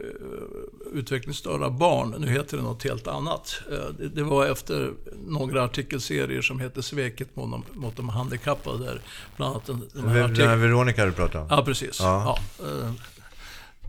utvecklingsstörda 0.93 1.71
barn. 1.71 2.15
Nu 2.19 2.27
heter 2.27 2.57
det 2.57 2.63
något 2.63 2.85
helt 2.85 3.07
annat. 3.07 3.61
Eh, 3.73 3.89
det, 3.99 4.09
det, 4.09 4.23
var 4.23 4.47
efter 4.47 4.93
några 5.27 5.65
artikelserier 5.65 6.43
som 6.43 6.61
hette 6.61 6.83
Sveket 6.83 7.37
mot 7.37 7.51
de, 7.51 7.81
mot 7.81 7.97
de 7.97 8.09
handikappade. 8.09 8.85
Där 8.85 9.01
bland 9.37 9.53
annat 9.55 9.67
den, 9.67 9.89
den 9.93 10.09
här, 10.09 10.29
artik- 10.29 10.57
Veronica 10.57 11.05
du 11.05 11.13
pratade 11.13 11.39
om? 11.39 11.47
Ja, 11.51 11.65
precis. 11.65 12.01
Ja. 12.01 12.39
ja 12.59 12.67
eh, 12.67 12.93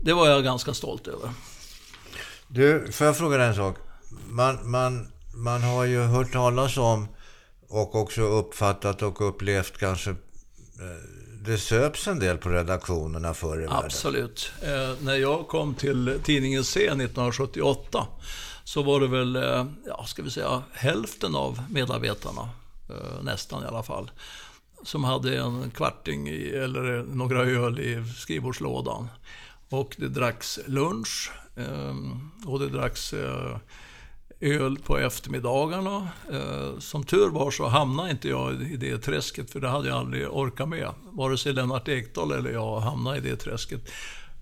det 0.00 0.12
var 0.12 0.28
jag 0.28 0.44
ganska 0.44 0.74
stolt 0.74 1.08
över. 1.08 1.30
Du, 2.48 2.92
får 2.92 3.06
jag 3.06 3.16
fråga 3.16 3.36
dig 3.36 3.48
en 3.48 3.54
sak? 3.54 3.76
Man, 4.28 4.70
man, 4.70 5.12
man 5.34 5.62
har 5.62 5.84
ju 5.84 6.00
hört 6.00 6.32
talas 6.32 6.76
om 6.76 7.08
och 7.68 7.94
också 7.94 8.22
uppfattat 8.22 9.02
och 9.02 9.28
upplevt 9.28 9.78
kanske 9.78 10.10
det 11.44 11.58
söps 11.58 12.08
en 12.08 12.18
del 12.18 12.38
på 12.38 12.48
redaktionerna 12.48 13.34
förr 13.34 13.56
i 13.56 13.60
världen. 13.60 13.84
Absolut. 13.84 14.52
Eh, 14.62 14.92
när 15.02 15.14
jag 15.14 15.48
kom 15.48 15.74
till 15.74 16.20
tidningen 16.24 16.64
C 16.64 16.80
1978 16.80 18.06
så 18.64 18.82
var 18.82 19.00
det 19.00 19.06
väl, 19.06 19.36
eh, 19.36 19.66
ja, 19.86 20.04
ska 20.06 20.22
vi 20.22 20.30
säga, 20.30 20.62
hälften 20.72 21.34
av 21.34 21.62
medarbetarna, 21.70 22.48
eh, 22.88 23.22
nästan 23.22 23.62
i 23.62 23.66
alla 23.66 23.82
fall, 23.82 24.10
som 24.82 25.04
hade 25.04 25.38
en 25.38 25.70
kvarting 25.70 26.28
i, 26.28 26.48
eller 26.48 27.02
några 27.02 27.42
öl 27.42 27.80
i 27.80 28.04
skrivbordslådan. 28.16 29.08
Och 29.68 29.96
det 29.98 30.08
dracks 30.08 30.60
lunch 30.66 31.32
eh, 31.56 31.94
och 32.46 32.60
det 32.60 32.68
dracks 32.68 33.12
eh, 33.12 33.56
öl 34.40 34.78
på 34.78 34.98
eftermiddagarna. 34.98 36.08
Eh, 36.32 36.78
som 36.78 37.04
tur 37.04 37.28
var 37.28 37.50
så 37.50 37.66
hamnade 37.66 38.10
inte 38.10 38.28
jag 38.28 38.62
i 38.62 38.76
det 38.76 38.98
träsket, 38.98 39.50
för 39.50 39.60
det 39.60 39.68
hade 39.68 39.88
jag 39.88 39.98
aldrig 39.98 40.28
orkat 40.30 40.68
med. 40.68 40.88
Vare 41.12 41.38
sig 41.38 41.52
Lennart 41.52 41.88
Ekdal 41.88 42.32
eller 42.32 42.50
jag 42.50 42.80
hamnade 42.80 43.18
i 43.18 43.20
det 43.20 43.36
träsket. 43.36 43.90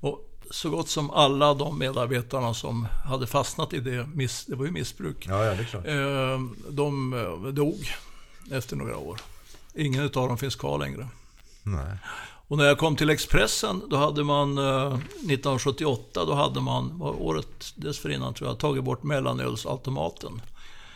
Och 0.00 0.24
så 0.50 0.70
gott 0.70 0.88
som 0.88 1.10
alla 1.10 1.54
de 1.54 1.78
medarbetarna 1.78 2.54
som 2.54 2.86
hade 3.04 3.26
fastnat 3.26 3.72
i 3.72 3.80
det, 3.80 4.08
det 4.46 4.54
var 4.54 4.64
ju 4.64 4.70
missbruk, 4.70 5.26
ja, 5.28 5.44
ja. 5.44 5.84
Eh, 5.84 6.40
de 6.68 7.12
eh, 7.12 7.52
dog 7.52 7.94
efter 8.50 8.76
några 8.76 8.96
år. 8.96 9.20
Ingen 9.74 10.04
av 10.04 10.10
dem 10.10 10.38
finns 10.38 10.56
kvar 10.56 10.78
längre. 10.78 11.08
Nej. 11.62 11.98
Och 12.48 12.58
när 12.58 12.64
jag 12.64 12.78
kom 12.78 12.96
till 12.96 13.10
Expressen, 13.10 13.82
då 13.90 13.96
hade 13.96 14.24
man 14.24 14.58
eh, 14.58 14.94
1978, 14.94 16.24
då 16.24 16.34
hade 16.34 16.60
man, 16.60 17.02
året 17.02 17.72
dessförinnan 17.74 18.34
tror 18.34 18.50
jag, 18.50 18.58
tagit 18.58 18.84
bort 18.84 19.02
mellanölsautomaten. 19.02 20.40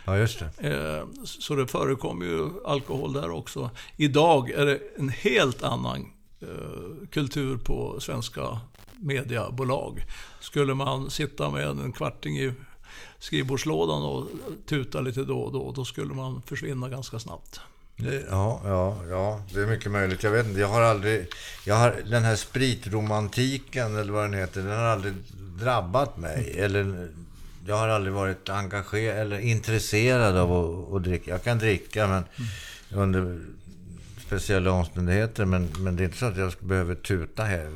Ja, 0.05 0.19
just 0.19 0.43
det. 0.59 0.71
Eh, 0.71 1.07
så 1.25 1.55
det 1.55 1.67
förekom 1.67 2.23
ju 2.23 2.51
alkohol 2.65 3.13
där 3.13 3.31
också. 3.31 3.71
Idag 3.97 4.51
är 4.51 4.67
det 4.67 4.81
en 4.97 5.09
helt 5.09 5.63
annan 5.63 6.13
eh, 6.41 7.09
kultur 7.11 7.57
på 7.57 8.01
svenska 8.01 8.61
mediebolag. 8.97 10.05
Skulle 10.41 10.75
man 10.75 11.11
sitta 11.11 11.51
med 11.51 11.69
en 11.69 11.93
kvarting 11.93 12.39
i 12.39 12.53
skrivbordslådan 13.19 14.03
och 14.03 14.29
tuta 14.67 15.01
lite 15.01 15.25
då 15.25 15.41
och 15.41 15.53
då, 15.53 15.73
då 15.73 15.85
skulle 15.85 16.15
man 16.15 16.43
försvinna 16.43 16.89
ganska 16.89 17.19
snabbt. 17.19 17.61
Ja, 17.97 18.61
ja, 18.65 18.97
ja, 19.11 19.43
det 19.55 19.61
är 19.61 19.67
mycket 19.67 19.91
möjligt. 19.93 20.23
Jag 20.23 20.31
vet 20.31 20.47
inte, 20.47 20.61
jag 20.61 20.69
har 20.69 20.83
aldrig... 20.83 21.27
Jag 21.67 21.75
har, 21.75 21.97
den 22.11 22.25
här 22.25 22.37
spritromantiken, 22.37 23.97
eller 23.97 24.13
vad 24.13 24.25
den 24.25 24.35
heter, 24.35 24.61
den 24.63 24.71
har 24.71 24.85
aldrig 24.85 25.15
drabbat 25.61 26.17
mig. 26.17 26.55
Eller, 26.59 27.09
jag 27.67 27.77
har 27.77 27.89
aldrig 27.89 28.15
varit 28.15 28.49
engagerad 28.49 29.19
eller 29.19 29.39
intresserad 29.39 30.37
av 30.37 30.53
att, 30.53 30.95
att 30.95 31.03
dricka. 31.03 31.31
Jag 31.31 31.43
kan 31.43 31.59
dricka, 31.59 32.07
men 32.07 32.25
under 32.99 33.41
speciella 34.27 34.71
omständigheter. 34.71 35.45
Men, 35.45 35.69
men 35.79 35.97
det 35.97 36.03
är 36.03 36.05
inte 36.05 36.19
så 36.19 36.27
att 36.27 36.37
jag 36.37 36.53
behöver 36.61 36.95
tuta 36.95 37.45
här. 37.45 37.69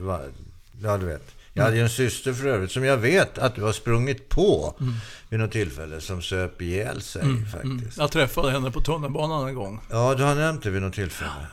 Ja, 0.82 0.96
du 0.96 1.06
vet. 1.06 1.35
Jag 1.56 1.64
hade 1.64 1.76
ju 1.76 1.82
en 1.82 1.90
syster 1.90 2.32
för 2.32 2.46
övrigt 2.46 2.70
som 2.70 2.84
jag 2.84 2.96
vet 2.96 3.38
att 3.38 3.54
du 3.54 3.62
har 3.62 3.72
sprungit 3.72 4.28
på 4.28 4.74
mm. 4.80 4.94
vid 5.28 5.40
något 5.40 5.52
tillfälle 5.52 6.00
som 6.00 6.22
söp 6.22 6.62
ihjäl 6.62 7.02
sig 7.02 7.22
mm. 7.22 7.36
mm. 7.36 7.50
faktiskt. 7.50 7.98
Jag 7.98 8.10
träffade 8.10 8.50
henne 8.50 8.70
på 8.70 8.80
tunnelbanan 8.80 9.48
en 9.48 9.54
gång. 9.54 9.80
Ja, 9.90 10.14
du 10.14 10.24
har 10.24 10.34
nämnt 10.34 10.62
det 10.62 10.70
vid 10.70 10.82
något 10.82 10.94
tillfälle. 10.94 11.46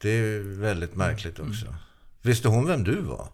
Det 0.00 0.10
är 0.10 0.60
väldigt 0.60 0.96
märkligt 0.96 1.38
mm. 1.38 1.50
också. 1.50 1.66
Visste 2.22 2.48
hon 2.48 2.66
vem 2.66 2.84
du 2.84 3.00
var? 3.00 3.28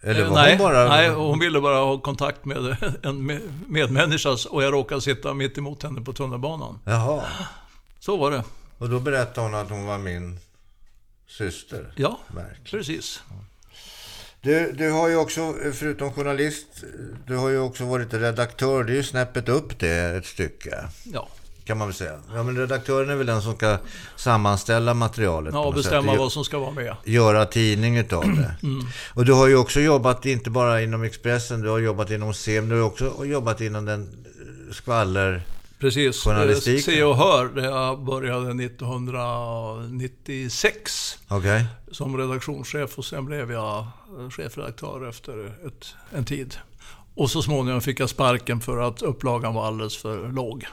Eller 0.00 0.24
var 0.24 0.34
nej, 0.34 0.56
hon 0.56 0.58
bara... 0.58 0.88
nej, 0.88 1.08
hon 1.08 1.38
ville 1.38 1.60
bara 1.60 1.78
ha 1.78 1.98
kontakt 1.98 2.44
med 2.44 2.76
en 3.02 3.40
medmänniska 3.66 4.36
och 4.50 4.62
jag 4.62 4.72
råkade 4.72 5.00
sitta 5.00 5.34
mitt 5.34 5.58
emot 5.58 5.82
henne 5.82 6.00
på 6.00 6.12
tunnelbanan. 6.12 6.78
Jaha. 6.84 7.22
Så 8.00 8.16
var 8.16 8.30
det. 8.30 8.44
Och 8.78 8.88
då 8.88 9.00
berättade 9.00 9.40
hon 9.46 9.54
att 9.54 9.70
hon 9.70 9.86
var 9.86 9.98
min 9.98 10.38
syster? 11.26 11.92
Ja, 11.96 12.18
Verkligen. 12.28 12.64
precis. 12.64 13.22
Du, 14.40 14.72
du 14.72 14.90
har 14.90 15.08
ju 15.08 15.16
också, 15.16 15.54
förutom 15.72 16.12
journalist, 16.12 16.66
du 17.26 17.36
har 17.36 17.48
ju 17.48 17.58
också 17.58 17.84
varit 17.84 18.14
redaktör. 18.14 18.84
Det 18.84 18.92
är 18.92 18.96
ju 18.96 19.02
snäppet 19.02 19.48
upp 19.48 19.78
det 19.78 20.16
ett 20.16 20.26
stycke. 20.26 20.84
Ja. 21.04 21.28
Kan 21.64 21.78
man 21.78 21.88
väl 21.88 21.94
säga. 21.94 22.18
Ja, 22.34 22.42
men 22.42 22.56
redaktören 22.56 23.10
är 23.10 23.14
väl 23.16 23.26
den 23.26 23.42
som 23.42 23.56
ska 23.56 23.78
sammanställa 24.16 24.94
materialet. 24.94 25.54
Ja, 25.54 25.64
och 25.64 25.74
bestämma 25.74 26.16
vad 26.16 26.32
som 26.32 26.44
ska 26.44 26.58
vara 26.58 26.70
med. 26.70 26.96
Göra 27.04 27.46
tidning 27.46 27.96
utav 27.96 28.22
det. 28.22 28.54
Mm. 28.62 28.86
Och 29.14 29.24
du 29.24 29.32
har 29.32 29.46
ju 29.46 29.56
också 29.56 29.80
jobbat, 29.80 30.26
inte 30.26 30.50
bara 30.50 30.82
inom 30.82 31.02
Expressen, 31.02 31.60
du 31.60 31.68
har 31.68 31.78
jobbat 31.78 32.10
inom 32.10 32.34
SEM, 32.34 32.68
du 32.68 32.74
har 32.74 32.82
också 32.82 33.24
jobbat 33.24 33.60
inom 33.60 33.84
den 33.84 34.24
skvaller 34.72 35.42
Precis, 35.78 36.24
Se 36.84 37.02
och 37.02 37.16
Hör, 37.16 37.48
där 37.48 37.64
jag 37.64 38.04
började 38.04 38.64
1996 38.64 41.18
okay. 41.30 41.64
som 41.92 42.18
redaktionschef 42.18 42.98
och 42.98 43.04
sen 43.04 43.24
blev 43.24 43.52
jag 43.52 43.86
chefredaktör 44.30 45.08
efter 45.08 45.46
ett, 45.66 45.94
en 46.10 46.24
tid. 46.24 46.56
Och 47.14 47.30
så 47.30 47.42
småningom 47.42 47.80
fick 47.80 48.00
jag 48.00 48.10
sparken 48.10 48.60
för 48.60 48.78
att 48.78 49.02
upplagan 49.02 49.54
var 49.54 49.66
alldeles 49.66 49.96
för 49.96 50.32
låg. 50.32 50.66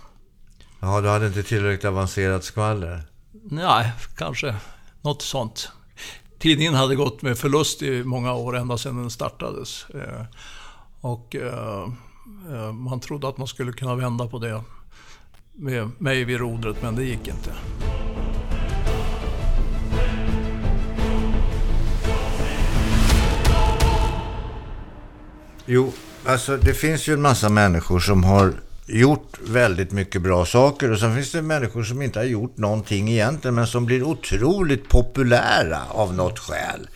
Ja, 0.79 1.01
du 1.01 1.07
hade 1.07 1.27
inte 1.27 1.43
tillräckligt 1.43 1.85
avancerat 1.85 2.43
skvaller? 2.43 3.03
Nej, 3.31 3.91
kanske 4.17 4.55
något 5.01 5.21
sånt. 5.21 5.71
Tidningen 6.39 6.73
hade 6.73 6.95
gått 6.95 7.21
med 7.21 7.37
förlust 7.37 7.81
i 7.81 8.03
många 8.03 8.33
år, 8.33 8.57
ända 8.57 8.77
sedan 8.77 8.97
den 8.97 9.09
startades. 9.09 9.85
Eh, 9.89 10.25
och 11.01 11.35
eh, 11.35 11.89
eh, 12.51 12.71
man 12.71 12.99
trodde 12.99 13.27
att 13.27 13.37
man 13.37 13.47
skulle 13.47 13.71
kunna 13.71 13.95
vända 13.95 14.27
på 14.27 14.39
det 14.39 14.63
med 15.55 15.89
mig 15.97 16.23
vid 16.23 16.39
rodret, 16.39 16.81
men 16.81 16.95
det 16.95 17.03
gick 17.03 17.27
inte. 17.27 17.51
Jo, 25.65 25.91
alltså 26.25 26.57
det 26.57 26.73
finns 26.73 27.07
ju 27.07 27.13
en 27.13 27.21
massa 27.21 27.49
människor 27.49 27.99
som 27.99 28.23
har 28.23 28.53
gjort 28.87 29.39
väldigt 29.47 29.91
mycket 29.91 30.21
bra 30.21 30.45
saker 30.45 30.91
och 30.91 30.99
sen 30.99 31.15
finns 31.15 31.31
det 31.31 31.41
människor 31.41 31.83
som 31.83 32.01
inte 32.01 32.19
har 32.19 32.25
gjort 32.25 32.57
någonting 32.57 33.09
egentligen 33.09 33.55
men 33.55 33.67
som 33.67 33.85
blir 33.85 34.03
otroligt 34.03 34.89
populära 34.89 35.81
av 35.89 36.13
något 36.13 36.39
skäl. 36.39 36.87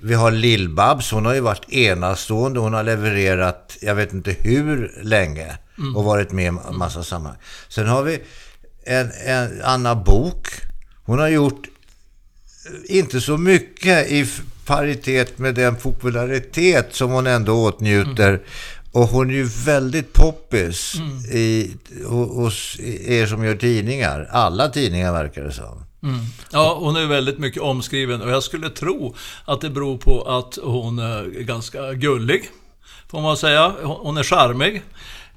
Vi 0.00 0.14
har 0.14 0.30
Lill-Babs, 0.30 1.12
hon 1.12 1.26
har 1.26 1.34
ju 1.34 1.40
varit 1.40 1.70
enastående, 1.72 2.60
hon 2.60 2.74
har 2.74 2.82
levererat 2.82 3.78
jag 3.80 3.94
vet 3.94 4.12
inte 4.12 4.30
hur 4.30 5.00
länge 5.02 5.58
och 5.96 6.04
varit 6.04 6.32
med 6.32 6.46
i 6.46 6.72
massa 6.72 7.02
sammanhang. 7.02 7.40
Sen 7.68 7.86
har 7.86 8.02
vi 8.02 8.20
en, 8.84 9.10
en 9.26 9.62
Anna 9.64 9.94
Bok. 9.94 10.48
Hon 11.04 11.18
har 11.18 11.28
gjort 11.28 11.68
inte 12.84 13.20
så 13.20 13.36
mycket 13.36 14.10
i 14.10 14.26
paritet 14.66 15.38
med 15.38 15.54
den 15.54 15.76
popularitet 15.76 16.94
som 16.94 17.10
hon 17.10 17.26
ändå 17.26 17.64
åtnjuter. 17.64 18.40
Och 18.92 19.08
hon 19.08 19.30
är 19.30 19.34
ju 19.34 19.44
väldigt 19.44 20.12
poppis 20.12 20.94
i, 21.32 21.70
hos 22.06 22.76
er 23.06 23.26
som 23.26 23.44
gör 23.44 23.56
tidningar. 23.56 24.28
Alla 24.30 24.68
tidningar 24.68 25.12
verkar 25.12 25.44
det 25.44 25.52
som. 25.52 25.84
Mm. 26.02 26.20
Ja, 26.52 26.76
hon 26.80 26.96
är 26.96 27.06
väldigt 27.06 27.38
mycket 27.38 27.62
omskriven 27.62 28.22
och 28.22 28.30
jag 28.30 28.42
skulle 28.42 28.70
tro 28.70 29.14
att 29.44 29.60
det 29.60 29.70
beror 29.70 29.98
på 29.98 30.22
att 30.22 30.58
hon 30.62 30.98
är 30.98 31.24
ganska 31.24 31.92
gullig, 31.92 32.50
får 33.08 33.20
man 33.20 33.36
säga. 33.36 33.72
Hon 33.82 34.16
är 34.16 34.22
charmig. 34.22 34.82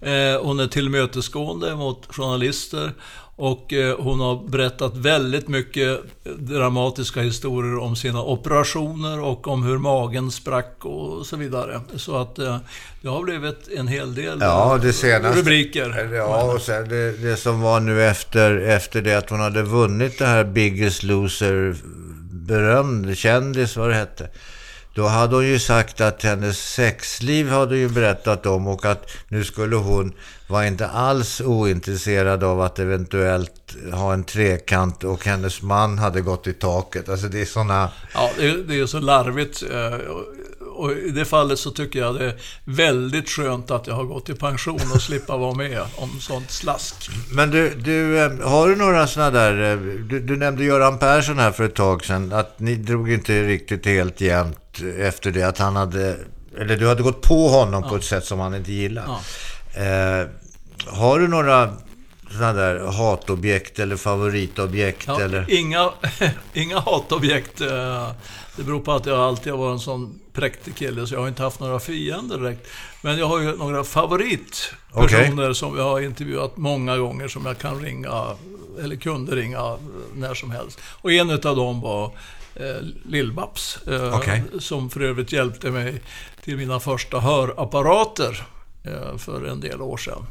Eh, 0.02 0.42
hon 0.42 0.60
är 0.60 0.68
tillmötesgående 0.68 1.76
mot 1.76 2.16
journalister 2.16 2.94
och 3.36 3.74
eh, 3.74 3.98
hon 4.00 4.20
har 4.20 4.48
berättat 4.48 4.98
väldigt 4.98 5.48
mycket 5.48 6.00
dramatiska 6.24 7.22
historier 7.22 7.78
om 7.78 7.96
sina 7.96 8.24
operationer 8.24 9.20
och 9.20 9.48
om 9.48 9.64
hur 9.64 9.78
magen 9.78 10.32
sprack 10.32 10.76
och 10.86 11.26
så 11.26 11.36
vidare. 11.36 11.82
Så 11.96 12.18
att 12.18 12.40
eh, 12.40 12.58
det 13.02 13.08
har 13.08 13.24
blivit 13.24 13.68
en 13.78 13.88
hel 13.88 14.16
del 14.16 14.38
ja, 14.42 14.80
det 14.82 14.94
senaste, 14.94 15.40
rubriker. 15.40 16.14
Ja, 16.14 16.54
och 16.54 16.62
sen 16.62 16.90
det, 16.90 17.12
det 17.12 17.38
som 17.38 17.62
var 17.62 17.80
nu 17.80 18.04
efter, 18.04 18.58
efter 18.58 19.02
det 19.02 19.14
att 19.14 19.30
hon 19.30 19.40
hade 19.40 19.64
vunnit 19.64 20.20
det 20.20 20.26
här 20.26 20.44
Biggest 20.44 21.04
Loser 21.04 21.76
berömd 22.32 23.18
kändis 23.18 23.78
vad 23.78 23.90
det 23.90 23.96
hette. 23.96 24.30
Då 24.94 25.08
hade 25.08 25.36
hon 25.36 25.48
ju 25.48 25.60
sagt 25.60 26.02
att 26.02 26.24
hennes 26.24 26.74
sexliv 26.74 27.50
hade 27.50 27.78
ju 27.78 27.90
berättat 27.90 28.46
om 28.46 28.68
och 28.68 28.86
att 28.86 29.12
nu 29.28 29.44
skulle 29.44 29.76
hon 29.76 30.14
vara 30.48 30.68
inte 30.68 30.88
alls 30.88 31.42
ointresserad 31.42 32.44
av 32.44 32.62
att 32.62 32.80
eventuellt 32.80 33.76
ha 33.94 34.14
en 34.14 34.24
trekant 34.24 35.04
och 35.04 35.26
hennes 35.26 35.62
man 35.62 35.98
hade 35.98 36.22
gått 36.22 36.48
i 36.48 36.54
taket. 36.54 37.10
Alltså 37.10 37.28
det 37.28 37.42
är 37.42 37.46
sådana... 37.46 37.90
Ja, 38.14 38.30
det 38.38 38.50
är, 38.50 38.58
det 38.58 38.80
är 38.80 38.86
så 38.86 39.00
larvigt. 39.00 39.64
Och 40.76 40.92
i 40.92 41.12
det 41.12 41.26
fallet 41.26 41.60
så 41.60 41.72
tycker 41.72 42.00
jag 42.00 42.16
det 42.16 42.26
är 42.26 42.36
väldigt 42.66 43.30
skönt 43.30 43.72
att 43.72 43.88
jag 43.88 43.96
har 43.96 44.04
gått 44.04 44.30
i 44.30 44.34
pension 44.34 44.92
och 44.94 45.02
slippa 45.02 45.38
vara 45.38 45.54
med 45.54 45.82
om 45.96 46.20
sånt 46.20 46.52
slask. 46.52 47.10
Men 47.32 47.52
du, 47.52 47.70
du 47.70 48.16
har 48.44 48.68
du 48.68 48.76
några 48.76 49.08
sådana 49.08 49.32
där... 49.32 49.78
Du, 50.10 50.20
du 50.20 50.38
nämnde 50.38 50.64
Göran 50.64 51.00
Persson 51.00 51.40
här 51.40 51.52
för 51.52 51.64
ett 51.64 51.76
tag 51.76 52.06
sedan, 52.06 52.34
att 52.34 52.60
ni 52.60 52.76
drog 52.76 53.12
inte 53.12 53.48
riktigt 53.48 53.86
helt 53.86 54.22
jämnt 54.22 54.58
efter 55.00 55.32
det 55.32 55.44
att 55.44 55.58
han 55.58 55.76
hade... 55.76 56.18
Eller 56.58 56.78
du 56.78 56.88
hade 56.88 57.04
gått 57.04 57.22
på 57.22 57.48
honom 57.48 57.84
ja. 57.84 57.90
på 57.90 57.96
ett 57.96 58.04
sätt 58.04 58.26
som 58.26 58.40
han 58.40 58.56
inte 58.56 58.72
gillade. 58.72 59.08
Ja. 59.08 59.82
Eh, 59.82 60.28
har 60.88 61.20
du 61.20 61.28
några 61.28 61.74
sådana 62.32 62.54
där 62.54 62.80
hatobjekt 62.80 63.80
eller 63.80 63.96
favoritobjekt? 63.96 65.04
Ja, 65.08 65.22
eller? 65.22 65.46
Inga, 65.50 65.90
inga 66.54 66.80
hatobjekt. 66.80 67.62
Det 68.56 68.64
beror 68.64 68.80
på 68.80 68.92
att 68.92 69.06
jag 69.06 69.20
alltid 69.20 69.54
har 69.54 69.60
varit 69.60 69.74
en 69.74 69.80
sån 69.80 70.20
präktig 70.34 70.76
kille 70.76 71.08
så 71.08 71.14
jag 71.14 71.22
har 71.22 71.28
inte 71.28 71.44
haft 71.44 71.60
några 71.60 71.80
fiender 71.80 72.38
direkt. 72.38 72.68
Men 73.02 73.18
jag 73.18 73.26
har 73.26 73.40
ju 73.40 73.58
några 73.58 73.84
favoritpersoner 73.84 75.44
okay. 75.44 75.54
som 75.54 75.78
jag 75.78 75.84
har 75.84 76.02
intervjuat 76.02 76.58
många 76.58 76.98
gånger 76.98 77.28
som 77.28 77.46
jag 77.46 77.58
kan 77.58 77.82
ringa, 77.82 78.36
eller 78.84 78.96
kunde 78.96 79.36
ringa 79.36 79.78
när 80.14 80.34
som 80.34 80.52
helst. 80.52 80.80
Och 81.02 81.12
en 81.12 81.32
av 81.32 81.40
dem 81.40 81.82
var 81.82 82.06
eh, 82.06 82.12
Lill-Babs. 83.04 83.88
Eh, 83.88 84.18
okay. 84.18 84.42
Som 84.60 84.90
för 84.90 85.02
övrigt 85.02 85.32
hjälpte 85.32 85.72
mig 85.72 86.02
till 86.44 86.58
mina 86.58 86.80
första 86.80 87.20
hörapparater 87.20 88.48
eh, 88.84 89.18
för 89.18 89.46
en 89.46 89.60
del 89.60 89.82
år 89.82 89.98
sedan. 89.98 90.26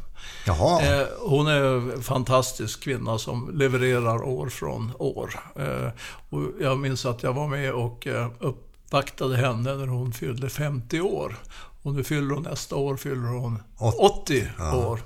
Jaha. 0.45 0.81
Eh, 0.81 1.07
hon 1.19 1.47
är 1.47 1.63
en 1.63 2.03
fantastisk 2.03 2.83
kvinna 2.83 3.17
som 3.17 3.49
levererar 3.53 4.23
år 4.23 4.49
från 4.49 4.91
år. 4.99 5.39
Eh, 5.55 5.89
och 6.29 6.41
jag 6.61 6.77
minns 6.77 7.05
att 7.05 7.23
jag 7.23 7.33
var 7.33 7.47
med 7.47 7.73
och 7.73 8.07
eh, 8.07 8.31
uppvaktade 8.39 9.37
henne 9.37 9.75
när 9.75 9.87
hon 9.87 10.13
fyllde 10.13 10.49
50 10.49 11.01
år. 11.01 11.35
Och 11.83 11.93
nu 11.93 12.03
fyller 12.03 12.35
hon 12.35 12.43
nästa 12.43 12.75
år 12.75 12.97
fyller 12.97 13.27
hon 13.27 13.59
80 13.77 14.47
ja. 14.57 14.75
år. 14.75 14.99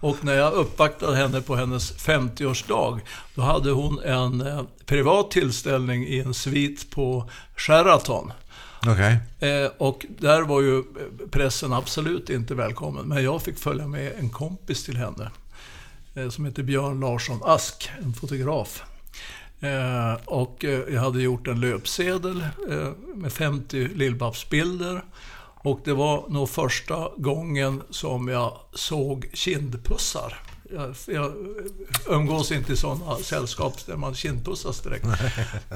Och 0.00 0.24
när 0.24 0.34
jag 0.34 0.52
uppvaktade 0.52 1.16
henne 1.16 1.40
på 1.40 1.56
hennes 1.56 1.96
50-årsdag, 1.96 3.00
då 3.34 3.42
hade 3.42 3.70
hon 3.70 4.00
en 4.02 4.40
eh, 4.40 4.62
privat 4.86 5.30
tillställning 5.30 6.06
i 6.06 6.20
en 6.20 6.34
svit 6.34 6.90
på 6.90 7.30
Sheraton. 7.56 8.32
Okay. 8.80 9.16
Eh, 9.50 9.70
och 9.78 10.06
där 10.18 10.42
var 10.42 10.60
ju 10.60 10.84
pressen 11.30 11.72
absolut 11.72 12.30
inte 12.30 12.54
välkommen. 12.54 13.08
Men 13.08 13.24
jag 13.24 13.42
fick 13.42 13.58
följa 13.58 13.86
med 13.86 14.12
en 14.18 14.30
kompis 14.30 14.84
till 14.84 14.96
henne. 14.96 15.30
Eh, 16.14 16.28
som 16.28 16.44
heter 16.44 16.62
Björn 16.62 17.00
Larsson 17.00 17.40
Ask, 17.44 17.90
en 18.02 18.12
fotograf. 18.12 18.82
Och 20.24 20.64
jag 20.88 21.00
hade 21.00 21.22
gjort 21.22 21.48
en 21.48 21.60
löpsedel 21.60 22.44
med 23.14 23.32
50 23.32 23.88
Lill-Babs-bilder. 23.88 25.02
Och 25.62 25.80
det 25.84 25.92
var 25.92 26.28
nog 26.28 26.50
första 26.50 27.08
gången 27.16 27.82
som 27.90 28.28
jag 28.28 28.58
såg 28.72 29.30
kindpussar. 29.32 30.42
Jag, 30.72 30.94
jag 31.06 31.32
umgås 32.08 32.52
inte 32.52 32.72
i 32.72 32.76
sådana 32.76 33.16
sällskap 33.16 33.86
där 33.86 33.96
man 33.96 34.14
kindpussas 34.14 34.80
direkt. 34.80 35.06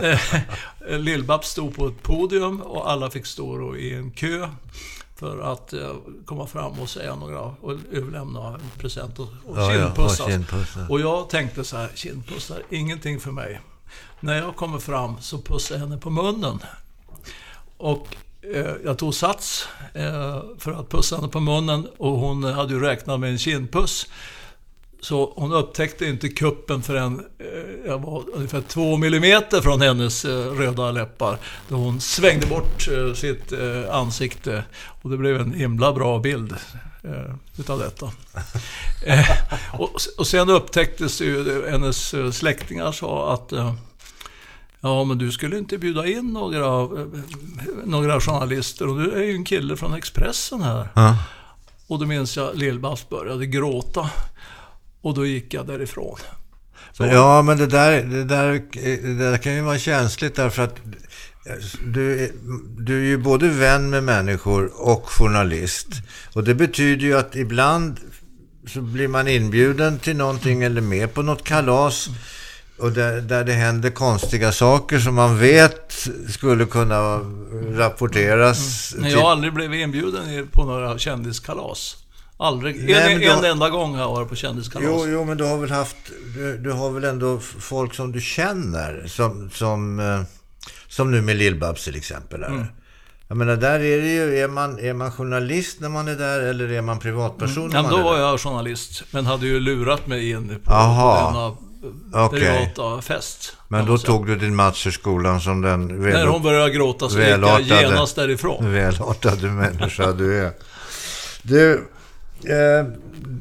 Eh, 0.03 0.99
Lill-Babs 0.99 1.43
stod 1.43 1.77
på 1.77 1.87
ett 1.87 2.03
podium 2.03 2.61
och 2.61 2.91
alla 2.91 3.11
fick 3.11 3.27
stå 3.27 3.77
i 3.77 3.95
en 3.95 4.11
kö 4.11 4.49
för 5.17 5.53
att 5.53 5.73
eh, 5.73 5.95
komma 6.25 6.47
fram 6.47 6.81
och 6.81 6.89
säga 6.89 7.15
några 7.15 7.41
och 7.41 7.73
överlämna 7.93 8.55
en 8.55 8.71
present 8.79 9.19
och, 9.19 9.29
och 9.47 9.59
ja, 9.59 9.71
kindpussas. 9.71 10.19
Ja, 10.19 10.27
kindpussar. 10.27 10.91
Och 10.91 11.01
jag 11.01 11.29
tänkte 11.29 11.65
så 11.65 11.77
här, 11.77 11.91
kindpussar, 11.95 12.63
ingenting 12.71 13.21
för 13.21 13.31
mig. 13.31 13.61
När 14.21 14.37
jag 14.37 14.57
kommer 14.57 14.79
fram 14.79 15.17
så 15.21 15.39
pussar 15.39 15.75
jag 15.75 15.81
henne 15.81 15.99
på 15.99 16.11
munnen. 16.11 16.59
Och 17.77 18.17
Eh, 18.53 18.73
jag 18.85 18.99
tog 18.99 19.15
sats 19.15 19.69
eh, 19.95 20.43
för 20.59 20.73
att 20.73 20.89
pussa 20.89 21.17
henne 21.17 21.29
på 21.29 21.41
munnen 21.41 21.89
och 21.97 22.11
hon 22.11 22.45
hade 22.45 22.75
ju 22.75 22.81
räknat 22.81 23.21
med 23.21 23.31
en 23.31 23.39
kindpuss. 23.39 24.07
Så 25.01 25.33
hon 25.37 25.53
upptäckte 25.53 26.07
inte 26.07 26.29
kuppen 26.29 26.83
förrän 26.83 27.25
eh, 27.39 27.87
jag 27.87 27.99
var 27.99 28.25
ungefär 28.35 28.61
två 28.61 28.97
millimeter 28.97 29.61
från 29.61 29.81
hennes 29.81 30.25
röda 30.25 30.91
läppar. 30.91 31.39
Då 31.69 31.77
hon 31.77 32.01
svängde 32.01 32.47
bort 32.47 32.89
sitt 33.15 33.53
ansikte 33.91 34.65
och 35.03 35.11
det 35.11 35.17
blev 35.17 35.41
en 35.41 35.53
himla 35.53 35.93
bra 35.93 36.19
bild 36.19 36.55
utav 37.59 37.79
detta. 37.79 38.13
Och, 40.19 40.27
sen 40.27 40.51
upptäcktes 40.51 41.21
ju, 41.21 41.65
hennes 41.71 42.15
släktingar 42.33 42.93
sa 42.93 43.35
att 43.35 43.53
Ja, 44.85 45.05
men 45.05 45.19
du 45.19 45.33
skulle 45.33 45.59
inte 45.59 45.79
bjuda 45.79 46.07
in 46.07 46.33
några, 46.33 46.89
några 47.85 48.21
journalister 48.21 48.89
och 48.89 48.99
du 48.99 49.13
är 49.13 49.23
ju 49.23 49.33
en 49.33 49.45
kille 49.45 49.77
från 49.77 49.95
Expressen 49.95 50.63
här. 50.63 50.89
Ja. 50.95 51.17
Och 51.87 51.99
då 51.99 52.07
minns 52.07 52.37
jag 52.37 52.57
Lill-Babs 52.57 53.09
började 53.09 53.47
gråta. 53.47 54.11
Och 55.01 55.15
då 55.15 55.27
gick 55.27 55.55
jag 55.55 55.67
därifrån. 55.67 56.19
Så. 56.93 57.05
Ja, 57.05 57.43
men 57.43 57.59
det 57.59 57.67
där, 57.67 58.03
det, 58.03 58.25
där, 58.25 58.63
det 59.03 59.15
där 59.15 59.39
kan 59.39 59.55
ju 59.55 59.61
vara 59.61 59.79
känsligt 59.79 60.35
därför 60.35 60.63
att 60.63 60.77
du, 61.85 62.33
du 62.79 62.99
är 63.03 63.07
ju 63.07 63.19
både 63.19 63.49
vän 63.49 63.91
med 63.91 64.05
människor 64.05 64.73
och 64.75 65.11
journalist. 65.11 65.89
Och 66.35 66.45
det 66.45 66.55
betyder 66.55 67.07
ju 67.07 67.19
att 67.19 67.37
ibland 67.37 68.01
så 68.67 68.81
blir 68.81 69.09
man 69.09 69.29
inbjuden 69.29 69.99
till 69.99 70.17
någonting 70.17 70.63
eller 70.63 70.81
med 70.81 71.15
på 71.15 71.23
något 71.23 71.45
kalas. 71.45 72.09
Och 72.85 72.93
där, 72.93 73.21
där 73.21 73.45
det 73.45 73.53
händer 73.53 73.91
konstiga 73.91 74.53
saker 74.53 74.99
som 74.99 75.15
man 75.15 75.39
vet 75.39 76.09
skulle 76.29 76.65
kunna 76.65 77.21
rapporteras. 77.73 78.93
Mm. 78.93 79.03
Men 79.03 79.11
jag 79.11 79.21
har 79.21 79.31
aldrig 79.31 79.53
blivit 79.53 79.81
inbjuden 79.81 80.49
på 80.53 80.65
några 80.65 80.99
kändiskalas. 80.99 81.97
Aldrig. 82.37 82.85
Nej, 82.85 83.15
en, 83.15 83.23
en 83.23 83.43
då, 83.43 83.49
enda 83.49 83.71
gång 83.71 83.95
har 83.95 84.01
jag 84.01 84.11
varit 84.11 84.29
på 84.29 84.37
kändiskalas. 84.37 84.89
Jo, 84.91 85.07
jo, 85.09 85.25
men 85.25 85.37
du 85.37 85.45
har 85.45 85.59
väl 85.59 85.71
haft... 85.71 85.97
Du, 86.37 86.59
du 86.59 86.73
har 86.73 86.91
väl 86.91 87.05
ändå 87.05 87.39
folk 87.59 87.95
som 87.95 88.13
du 88.13 88.21
känner. 88.21 89.05
Som, 89.07 89.51
som, 89.51 90.01
eh, 90.01 90.21
som 90.89 91.11
nu 91.11 91.23
med 91.23 91.37
Lill-Babs 91.37 91.85
till 91.85 91.97
exempel. 91.97 92.43
Mm. 92.43 92.67
Jag 93.29 93.37
menar, 93.37 93.57
där 93.57 93.81
är 93.81 94.03
det 94.03 94.13
ju... 94.13 94.39
Är 94.39 94.49
man, 94.49 94.79
är 94.79 94.95
man 94.95 95.13
journalist 95.13 95.81
när 95.81 95.89
man 95.89 96.09
är 96.09 96.17
där 96.17 96.41
eller 96.41 96.73
är 96.73 96.83
man 96.83 96.99
privatperson 96.99 97.63
mm. 97.63 97.73
när 97.73 97.83
man 97.83 97.91
då 97.91 98.03
var 98.03 98.15
där? 98.15 98.23
jag 98.23 98.41
journalist. 98.41 99.05
Men 99.11 99.27
hade 99.27 99.47
ju 99.47 99.61
lurat 99.61 100.07
mig 100.07 100.31
in 100.31 100.61
på, 100.65 100.73
Aha. 100.73 101.33
denna 101.33 101.57
okay. 102.13 102.41
privata 102.41 103.03
fest. 103.03 103.57
Men 103.69 103.87
då 103.87 103.99
tog 103.99 104.27
du 104.27 104.37
din 104.37 104.57
Mats 104.57 104.87
ur 104.87 104.91
skolan 104.91 105.41
som 105.41 105.63
den... 105.63 106.03
Väl, 106.03 106.13
när 106.13 106.27
hon 106.27 106.43
började 106.43 106.71
gråta 106.71 107.09
så 107.09 107.19
gick 107.19 107.29
jag 107.29 107.61
genast 107.63 108.17
därifrån. 108.17 108.73
Välartade 108.73 109.51
människa 109.51 110.13
du 110.13 110.45
är. 110.45 110.53
Du, 111.43 111.89
Eh, 112.47 112.87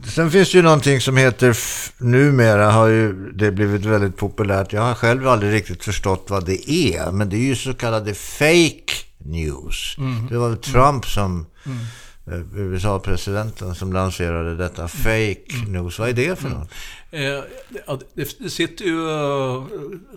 sen 0.05 0.31
finns 0.31 0.51
det 0.51 0.57
ju 0.57 0.61
någonting 0.61 1.01
som 1.01 1.17
heter, 1.17 1.57
numera 1.97 2.71
har 2.71 2.87
ju 2.87 3.31
det 3.31 3.51
blivit 3.51 3.85
väldigt 3.85 4.17
populärt. 4.17 4.73
Jag 4.73 4.81
har 4.81 4.93
själv 4.93 5.27
aldrig 5.27 5.53
riktigt 5.53 5.83
förstått 5.83 6.25
vad 6.29 6.45
det 6.45 6.71
är. 6.71 7.11
Men 7.11 7.29
det 7.29 7.35
är 7.35 7.45
ju 7.45 7.55
så 7.55 7.73
kallade 7.73 8.13
fake 8.13 8.93
news. 9.17 9.95
Mm. 9.97 10.27
Det 10.27 10.37
var 10.37 10.55
Trump 10.55 11.05
som, 11.05 11.45
mm. 11.65 11.79
eh, 12.27 12.59
USA-presidenten, 12.59 13.75
som 13.75 13.93
lanserade 13.93 14.55
detta 14.55 14.87
fake 14.87 15.55
mm. 15.55 15.71
news. 15.71 15.99
Vad 15.99 16.09
är 16.09 16.13
det 16.13 16.39
för 16.39 16.47
mm. 16.47 16.59
något? 16.59 16.69
Eh, 17.13 17.43
det 18.13 18.49
sitter 18.49 18.85
ju 18.85 19.07
uh, 19.07 19.65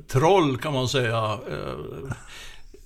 troll 0.09 0.57
kan 0.59 0.73
man 0.73 0.89
säga. 0.89 1.33
Uh, 1.35 2.13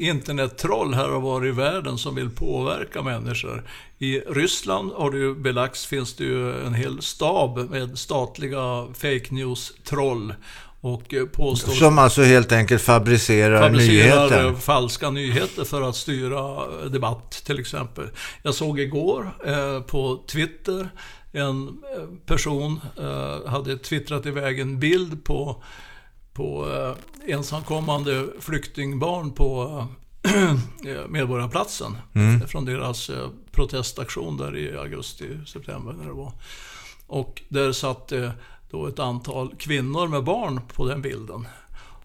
internettroll 0.01 0.95
här 0.95 1.11
och 1.13 1.23
var 1.23 1.47
i 1.47 1.51
världen 1.51 1.99
som 1.99 2.15
vill 2.15 2.31
påverka 2.31 3.03
människor. 3.03 3.65
I 3.99 4.21
Ryssland 4.21 4.93
har 4.93 5.11
det 5.11 5.19
ju 5.19 5.35
belagts, 5.35 5.87
finns 5.87 6.15
det 6.15 6.25
ju 6.25 6.67
en 6.67 6.75
hel 6.75 7.03
stab 7.03 7.71
med 7.71 7.99
statliga 7.99 8.87
fake 8.95 9.27
news-troll. 9.31 10.35
Och 10.83 11.15
eh, 11.15 11.27
påstår, 11.27 11.73
Som 11.73 11.99
alltså 11.99 12.23
helt 12.23 12.53
enkelt 12.53 12.83
fabricerar, 12.83 13.61
fabricerar 13.61 14.23
nyheter. 14.23 14.47
eh, 14.47 14.57
falska 14.57 15.11
nyheter 15.11 15.65
för 15.65 15.83
att 15.83 15.97
styra 15.97 16.67
debatt 16.89 17.31
till 17.47 17.61
exempel. 17.61 18.09
Jag 18.43 18.55
såg 18.55 18.81
igår 18.81 19.31
eh, 19.47 19.81
på 19.81 20.25
Twitter 20.27 20.89
en 21.33 21.69
eh, 21.69 22.07
person 22.27 22.81
eh, 22.99 23.51
hade 23.51 23.79
twittrat 23.79 24.27
iväg 24.27 24.61
en 24.61 24.79
bild 24.79 25.25
på, 25.25 25.63
på 26.33 26.71
eh, 26.71 27.35
ensamkommande 27.35 28.27
flyktingbarn 28.41 29.31
på 29.31 29.87
Medborgarplatsen. 31.09 31.97
Från 32.47 32.65
deras 32.65 33.11
protestaktion 33.53 34.37
där 34.37 34.57
i 34.57 34.77
augusti, 34.77 35.39
september 35.47 35.93
när 35.93 36.05
det 36.05 36.13
var. 36.13 36.33
Och 37.07 37.43
där 37.49 37.73
satt 37.73 38.13
då 38.71 38.87
ett 38.87 38.99
antal 38.99 39.55
kvinnor 39.59 40.09
med 40.09 40.25
barn 40.25 40.61
på 40.75 40.89
den 40.89 41.03
bilden. 41.03 41.47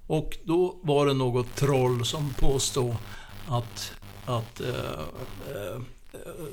Och 0.07 0.37
då 0.43 0.79
var 0.81 1.05
det 1.05 1.13
något 1.13 1.55
troll 1.55 2.05
som 2.05 2.33
påstod 2.33 2.95
att, 3.47 3.91
att 4.25 4.61
eh, 4.61 5.81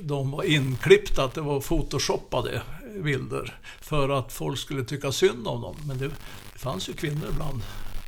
de 0.01 0.31
var 0.31 0.43
inklippta, 0.43 1.25
att 1.25 1.35
det 1.35 1.41
var 1.41 1.61
photoshoppade 1.61 2.63
bilder. 3.03 3.59
För 3.81 4.09
att 4.09 4.33
folk 4.33 4.59
skulle 4.59 4.85
tycka 4.85 5.13
synd 5.13 5.47
om 5.47 5.61
dem. 5.61 5.77
Men 5.87 5.99
det, 5.99 6.09
det 6.53 6.59
fanns 6.59 6.89
ju 6.89 6.93
kvinnor 6.93 7.27
bland, 7.37 7.63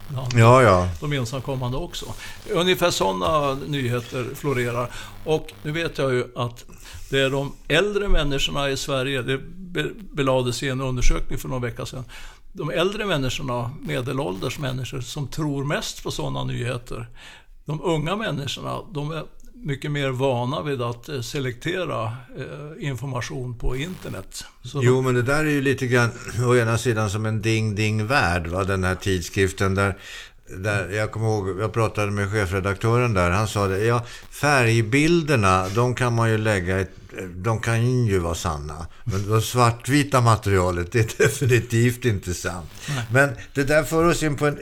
bland 0.09 0.32
Ja, 0.34 0.62
ja. 0.62 0.88
de 1.00 1.12
ensamkommande 1.12 1.76
också. 1.76 2.07
Ungefär 2.50 2.90
sådana 2.90 3.55
nyheter 3.55 4.34
florerar. 4.34 4.90
Och 5.24 5.52
nu 5.62 5.72
vet 5.72 5.98
jag 5.98 6.12
ju 6.12 6.24
att 6.36 6.64
det 7.11 7.20
är 7.20 7.30
de 7.30 7.52
äldre 7.68 8.09
människorna 8.09 8.70
i 8.70 8.76
Sverige, 8.76 9.22
det 9.22 9.38
be- 9.57 9.90
belades 10.12 10.62
i 10.62 10.68
en 10.68 10.80
undersökning 10.80 11.38
för 11.38 11.48
några 11.48 11.62
veckor 11.62 11.84
sedan, 11.84 12.05
de 12.52 12.70
äldre 12.70 13.07
människorna, 13.07 13.70
medelålders 13.80 14.59
människor, 14.59 15.00
som 15.00 15.28
tror 15.28 15.64
mest 15.64 16.02
på 16.02 16.11
sådana 16.11 16.44
nyheter. 16.44 17.09
De 17.64 17.80
unga 17.82 18.16
människorna, 18.16 18.78
de 18.92 19.11
är 19.11 19.24
mycket 19.64 19.90
mer 19.90 20.10
vana 20.10 20.62
vid 20.62 20.82
att 20.82 21.08
eh, 21.08 21.20
selektera 21.20 22.04
eh, 22.38 22.88
information 22.88 23.58
på 23.58 23.76
internet. 23.76 24.44
Så 24.62 24.80
Jo, 24.82 25.02
men 25.02 25.14
det 25.14 25.22
där 25.22 25.44
är 25.44 25.50
ju 25.50 25.62
lite 25.62 25.86
grann 25.86 26.10
å 26.46 26.56
ena 26.56 26.78
sidan 26.78 27.10
som 27.10 27.26
en 27.26 27.42
ding-ding-värld, 27.42 28.46
va? 28.46 28.64
den 28.64 28.84
här 28.84 28.94
tidskriften 28.94 29.74
där 29.74 29.98
där, 30.46 30.90
jag 30.90 31.10
kommer 31.12 31.26
ihåg, 31.26 31.60
jag 31.60 31.72
pratade 31.72 32.10
med 32.10 32.32
chefredaktören 32.32 33.14
där, 33.14 33.30
han 33.30 33.48
sa 33.48 33.66
det, 33.66 33.84
ja 33.84 34.04
färgbilderna, 34.30 35.68
de 35.68 35.94
kan 35.94 36.12
man 36.12 36.30
ju 36.30 36.38
lägga, 36.38 36.80
ett, 36.80 36.90
de 37.34 37.60
kan 37.60 38.06
ju 38.06 38.18
vara 38.18 38.34
sanna. 38.34 38.86
Men 39.04 39.30
det 39.30 39.42
svartvita 39.42 40.20
materialet, 40.20 40.92
det 40.92 40.98
är 40.98 41.18
definitivt 41.24 42.04
inte 42.04 42.34
sant. 42.34 42.70
Men 43.12 43.30
det 43.54 43.64
där 43.64 43.82
för 43.82 44.04
oss 44.04 44.22
in 44.22 44.36
på 44.36 44.46
en, 44.46 44.58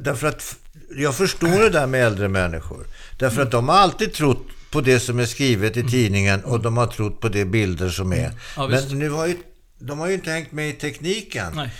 därför 0.00 0.26
att 0.26 0.56
jag 0.96 1.14
förstår 1.14 1.58
det 1.58 1.70
där 1.70 1.86
med 1.86 2.06
äldre 2.06 2.28
människor. 2.28 2.86
Därför 3.20 3.42
att 3.42 3.50
de 3.50 3.68
har 3.68 3.76
alltid 3.76 4.12
trott 4.12 4.46
på 4.70 4.80
det 4.80 5.00
som 5.00 5.18
är 5.18 5.26
skrivet 5.26 5.76
i 5.76 5.88
tidningen 5.88 6.44
och 6.44 6.60
de 6.60 6.76
har 6.76 6.86
trott 6.86 7.20
på 7.20 7.28
de 7.28 7.44
bilder 7.44 7.88
som 7.88 8.12
är. 8.12 8.32
Ja, 8.56 8.66
visst. 8.66 8.88
Men 8.88 8.98
nu 8.98 9.10
har 9.10 9.26
ju, 9.26 9.36
de 9.78 9.98
har 9.98 10.08
ju 10.08 10.14
inte 10.14 10.30
hängt 10.30 10.52
med 10.52 10.68
i 10.68 10.72
tekniken. 10.72 11.52
Nej. 11.54 11.70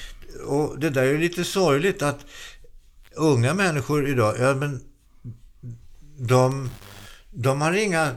Och 0.46 0.78
det 0.78 0.90
där 0.90 1.02
är 1.02 1.06
ju 1.06 1.18
lite 1.18 1.44
sorgligt 1.44 2.02
att 2.02 2.18
unga 3.16 3.54
människor 3.54 4.08
idag, 4.08 4.34
ja 4.38 4.54
men 4.54 4.80
de, 6.18 6.70
de 7.30 7.60
har 7.60 7.72
inga, 7.72 8.10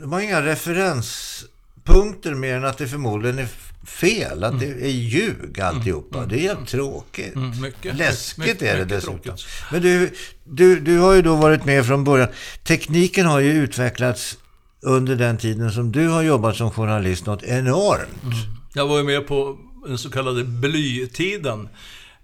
de 0.00 0.12
har 0.12 0.20
inga 0.20 0.42
referenspunkter 0.42 2.34
mer 2.34 2.54
än 2.56 2.64
att 2.64 2.78
det 2.78 2.88
förmodligen 2.88 3.38
är 3.38 3.48
fel, 3.86 4.44
att 4.44 4.60
det 4.60 4.66
är 4.66 4.88
ljug 4.90 5.60
alltihopa. 5.60 6.26
Det 6.26 6.36
är 6.36 6.40
helt 6.54 6.68
tråkigt. 6.68 7.34
Mm, 7.34 7.60
mycket. 7.60 7.96
Läskigt 7.96 8.38
Mycket- 8.38 8.62
är 8.62 8.76
det 8.76 8.84
dessutom. 8.84 9.18
tråkigt. 9.20 9.44
Men 9.72 9.82
du, 9.82 10.10
du, 10.44 10.80
du 10.80 10.98
har 10.98 11.12
ju 11.14 11.22
då 11.22 11.34
varit 11.36 11.64
med 11.64 11.86
från 11.86 12.04
början. 12.04 12.28
Tekniken 12.62 13.26
har 13.26 13.40
ju 13.40 13.52
utvecklats 13.52 14.38
under 14.82 15.16
den 15.16 15.38
tiden 15.38 15.72
som 15.72 15.92
du 15.92 16.08
har 16.08 16.22
jobbat 16.22 16.56
som 16.56 16.70
journalist 16.70 17.26
något 17.26 17.42
enormt. 17.42 18.34
Jag 18.74 18.86
var 18.88 18.96
ju 18.98 19.02
med 19.04 19.26
på 19.26 19.58
den 19.86 19.98
så 19.98 20.10
kallade 20.10 20.44
blytiden. 20.44 21.68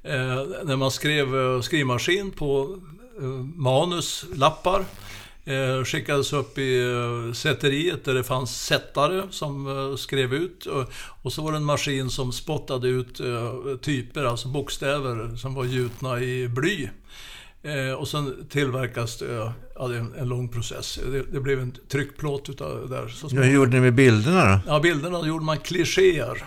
Eh, 0.05 0.13
när 0.65 0.77
man 0.77 0.91
skrev 0.91 1.37
eh, 1.55 1.61
skrivmaskin 1.61 2.31
på 2.31 2.79
eh, 3.21 3.27
manus, 3.57 4.25
lappar. 4.35 4.85
Eh, 5.45 5.85
skickades 5.85 6.33
upp 6.33 6.59
i 6.59 6.81
eh, 6.83 7.33
sätteriet 7.33 8.05
där 8.05 8.15
det 8.15 8.25
fanns 8.25 8.67
sättare 8.67 9.23
som 9.31 9.67
eh, 9.67 9.97
skrev 9.97 10.35
ut. 10.35 10.67
Och, 10.67 10.93
och 11.23 11.33
så 11.33 11.43
var 11.43 11.53
det 11.53 11.57
en 11.57 11.65
maskin 11.65 12.11
som 12.11 12.33
spottade 12.33 12.89
ut 12.89 13.21
typer, 13.83 14.25
alltså 14.25 14.49
bokstäver 14.49 15.37
som 15.37 15.55
var 15.55 15.65
gjutna 15.65 16.21
i 16.21 16.49
bly. 16.49 16.89
Och 17.99 18.09
sen 18.09 18.47
tillverkas 18.51 19.19
det, 19.19 19.53
ja, 19.75 19.89
det 19.89 19.95
är 19.95 20.01
en, 20.01 20.15
en 20.15 20.29
lång 20.29 20.49
process. 20.49 21.01
Det, 21.13 21.23
det 21.23 21.41
blev 21.41 21.61
en 21.61 21.73
tryckplåt 21.89 22.49
utav 22.49 22.81
det 22.81 22.97
där. 22.97 23.09
Så 23.09 23.29
Hur 23.29 23.53
gjorde 23.53 23.71
ni 23.71 23.81
med 23.81 23.95
bilderna 23.95 24.45
då? 24.45 24.61
Ja, 24.67 24.81
bilderna 24.81 25.27
gjorde 25.27 25.45
man 25.45 25.59
klichéer. 25.59 26.45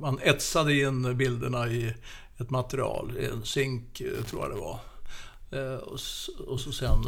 Man 0.00 0.18
etsade 0.22 0.74
in 0.74 1.16
bilderna 1.16 1.68
i 1.68 1.94
ett 2.38 2.50
material, 2.50 3.12
en 3.32 3.42
zink 3.44 4.02
tror 4.30 4.42
jag 4.42 4.50
det 4.50 4.60
var. 4.60 4.80
Eh, 5.50 5.74
Och 6.46 6.60
så 6.60 6.72
sen 6.72 7.04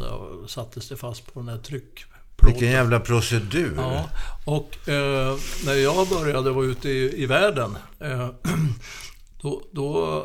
sattes 0.47 0.89
det 0.89 0.97
fast 0.97 1.33
på 1.33 1.39
den 1.39 1.49
här 1.49 1.57
tryckplåten. 1.57 2.15
Vilken 2.53 2.71
jävla 2.71 2.99
procedur. 2.99 3.73
Ja, 3.77 4.09
och 4.45 4.89
eh, 4.89 5.37
när 5.65 5.73
jag 5.73 6.07
började 6.09 6.51
vara 6.51 6.65
ute 6.65 6.89
i, 6.89 7.23
i 7.23 7.25
världen 7.25 7.77
eh, 7.99 8.29
då, 9.41 9.61
då 9.71 10.23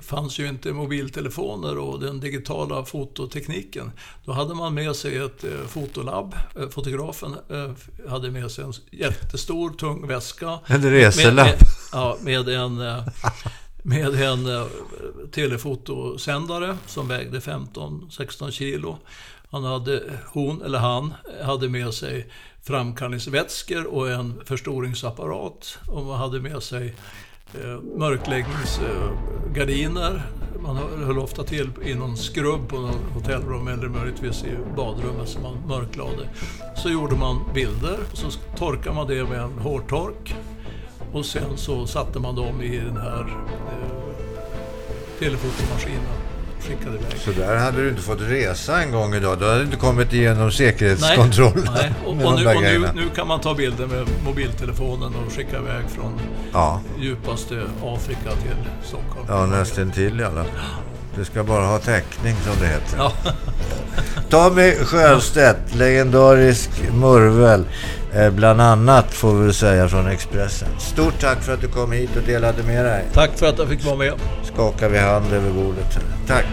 fanns 0.00 0.38
ju 0.38 0.48
inte 0.48 0.72
mobiltelefoner 0.72 1.78
och 1.78 2.00
den 2.00 2.20
digitala 2.20 2.84
fototekniken. 2.84 3.92
Då 4.24 4.32
hade 4.32 4.54
man 4.54 4.74
med 4.74 4.96
sig 4.96 5.16
ett 5.16 5.44
eh, 5.44 5.50
fotolabb. 5.68 6.34
Fotografen 6.70 7.36
hade 8.08 8.30
med 8.30 8.50
sig 8.50 8.64
en 8.64 8.72
jättestor 8.90 9.70
tung 9.70 10.06
väska. 10.08 10.58
En 10.66 10.80
Med, 10.80 10.90
reselapp. 10.92 11.46
med, 11.46 11.56
ja, 11.92 12.16
med 12.20 12.48
en, 12.48 12.78
med 13.86 14.22
en 14.22 14.46
eh, 14.46 14.66
telefotosändare 15.30 16.76
som 16.86 17.08
vägde 17.08 17.38
15-16 17.38 18.50
kilo. 18.50 18.98
Han 19.50 19.64
hade, 19.64 20.02
hon 20.32 20.62
eller 20.62 20.78
han 20.78 21.14
hade 21.42 21.68
med 21.68 21.94
sig 21.94 22.28
framkallningsvätskor 22.62 23.86
och 23.86 24.10
en 24.10 24.40
förstoringsapparat. 24.44 25.78
Och 25.88 26.04
man 26.04 26.18
hade 26.18 26.40
med 26.40 26.62
sig 26.62 26.94
eh, 27.54 27.80
mörkläggningsgardiner. 27.80 30.22
Man 30.62 30.76
höll 30.76 31.18
ofta 31.18 31.44
till 31.44 31.70
i 31.84 31.94
någon 31.94 32.16
skrubb 32.16 32.68
på 32.68 32.76
något 32.76 32.96
hotellrum 33.14 33.68
eller 33.68 33.88
möjligtvis 33.88 34.44
i 34.44 34.56
badrummet 34.76 35.28
som 35.28 35.42
man 35.42 35.66
mörklade. 35.66 36.28
Så 36.76 36.90
gjorde 36.90 37.16
man 37.16 37.40
bilder 37.54 37.98
och 38.12 38.18
så 38.18 38.30
torkade 38.56 38.96
man 38.96 39.08
det 39.08 39.24
med 39.24 39.40
en 39.40 39.58
hårtork. 39.58 40.34
Och 41.14 41.24
sen 41.26 41.56
så 41.56 41.86
satte 41.86 42.18
man 42.18 42.34
dem 42.34 42.62
i 42.62 42.78
den 42.78 42.96
här 42.96 43.20
eh, 43.20 43.88
telefotomaskinen 45.18 46.00
och 46.58 46.64
skickade 46.64 46.96
iväg. 46.96 47.18
Så 47.18 47.30
där 47.30 47.56
hade 47.56 47.82
du 47.82 47.88
inte 47.88 48.02
fått 48.02 48.20
resa 48.20 48.82
en 48.82 48.92
gång 48.92 49.14
idag. 49.14 49.38
Du 49.38 49.48
hade 49.48 49.62
inte 49.62 49.76
kommit 49.76 50.12
igenom 50.12 50.52
säkerhetskontrollen. 50.52 51.68
Nej, 51.74 51.92
och, 52.06 52.16
med 52.16 52.26
och, 52.26 52.32
de 52.32 52.42
nu, 52.44 52.48
och 52.56 52.62
nu, 52.62 52.88
nu 52.94 53.08
kan 53.14 53.28
man 53.28 53.40
ta 53.40 53.54
bilder 53.54 53.86
med 53.86 54.06
mobiltelefonen 54.24 55.12
och 55.14 55.32
skicka 55.32 55.58
iväg 55.58 55.84
från 55.88 56.20
Ja, 56.52 56.80
djupaste 56.98 57.62
Afrika 57.84 58.30
till 58.30 58.88
Stockholm. 58.88 59.26
ja 59.28 59.46
nästan 59.46 59.90
till 59.90 60.20
i 60.20 60.24
alla 60.24 60.44
fall. 60.44 60.52
Du 61.16 61.24
ska 61.24 61.44
bara 61.44 61.66
ha 61.66 61.78
täckning 61.78 62.34
som 62.44 62.52
det 62.60 62.66
heter. 62.66 62.96
Ja. 62.98 63.12
Tommy 64.30 64.74
Sjöstedt, 64.74 65.74
legendarisk 65.74 66.70
murvel. 66.92 67.64
Eh, 68.14 68.30
bland 68.30 68.60
annat 68.60 69.14
får 69.14 69.34
vi 69.34 69.52
säga 69.52 69.88
från 69.88 70.06
Expressen. 70.06 70.68
Stort 70.78 71.20
tack 71.20 71.42
för 71.42 71.54
att 71.54 71.60
du 71.60 71.68
kom 71.68 71.92
hit 71.92 72.16
och 72.16 72.22
delade 72.22 72.62
med 72.62 72.84
dig. 72.84 73.04
Tack 73.12 73.30
för 73.38 73.46
att 73.46 73.58
jag 73.58 73.68
fick 73.68 73.84
vara 73.84 73.96
med. 73.96 74.12
Skakar 74.42 74.88
vi 74.88 74.98
hand 74.98 75.32
över 75.32 75.50
bordet. 75.50 75.98
Tack. 76.26 76.46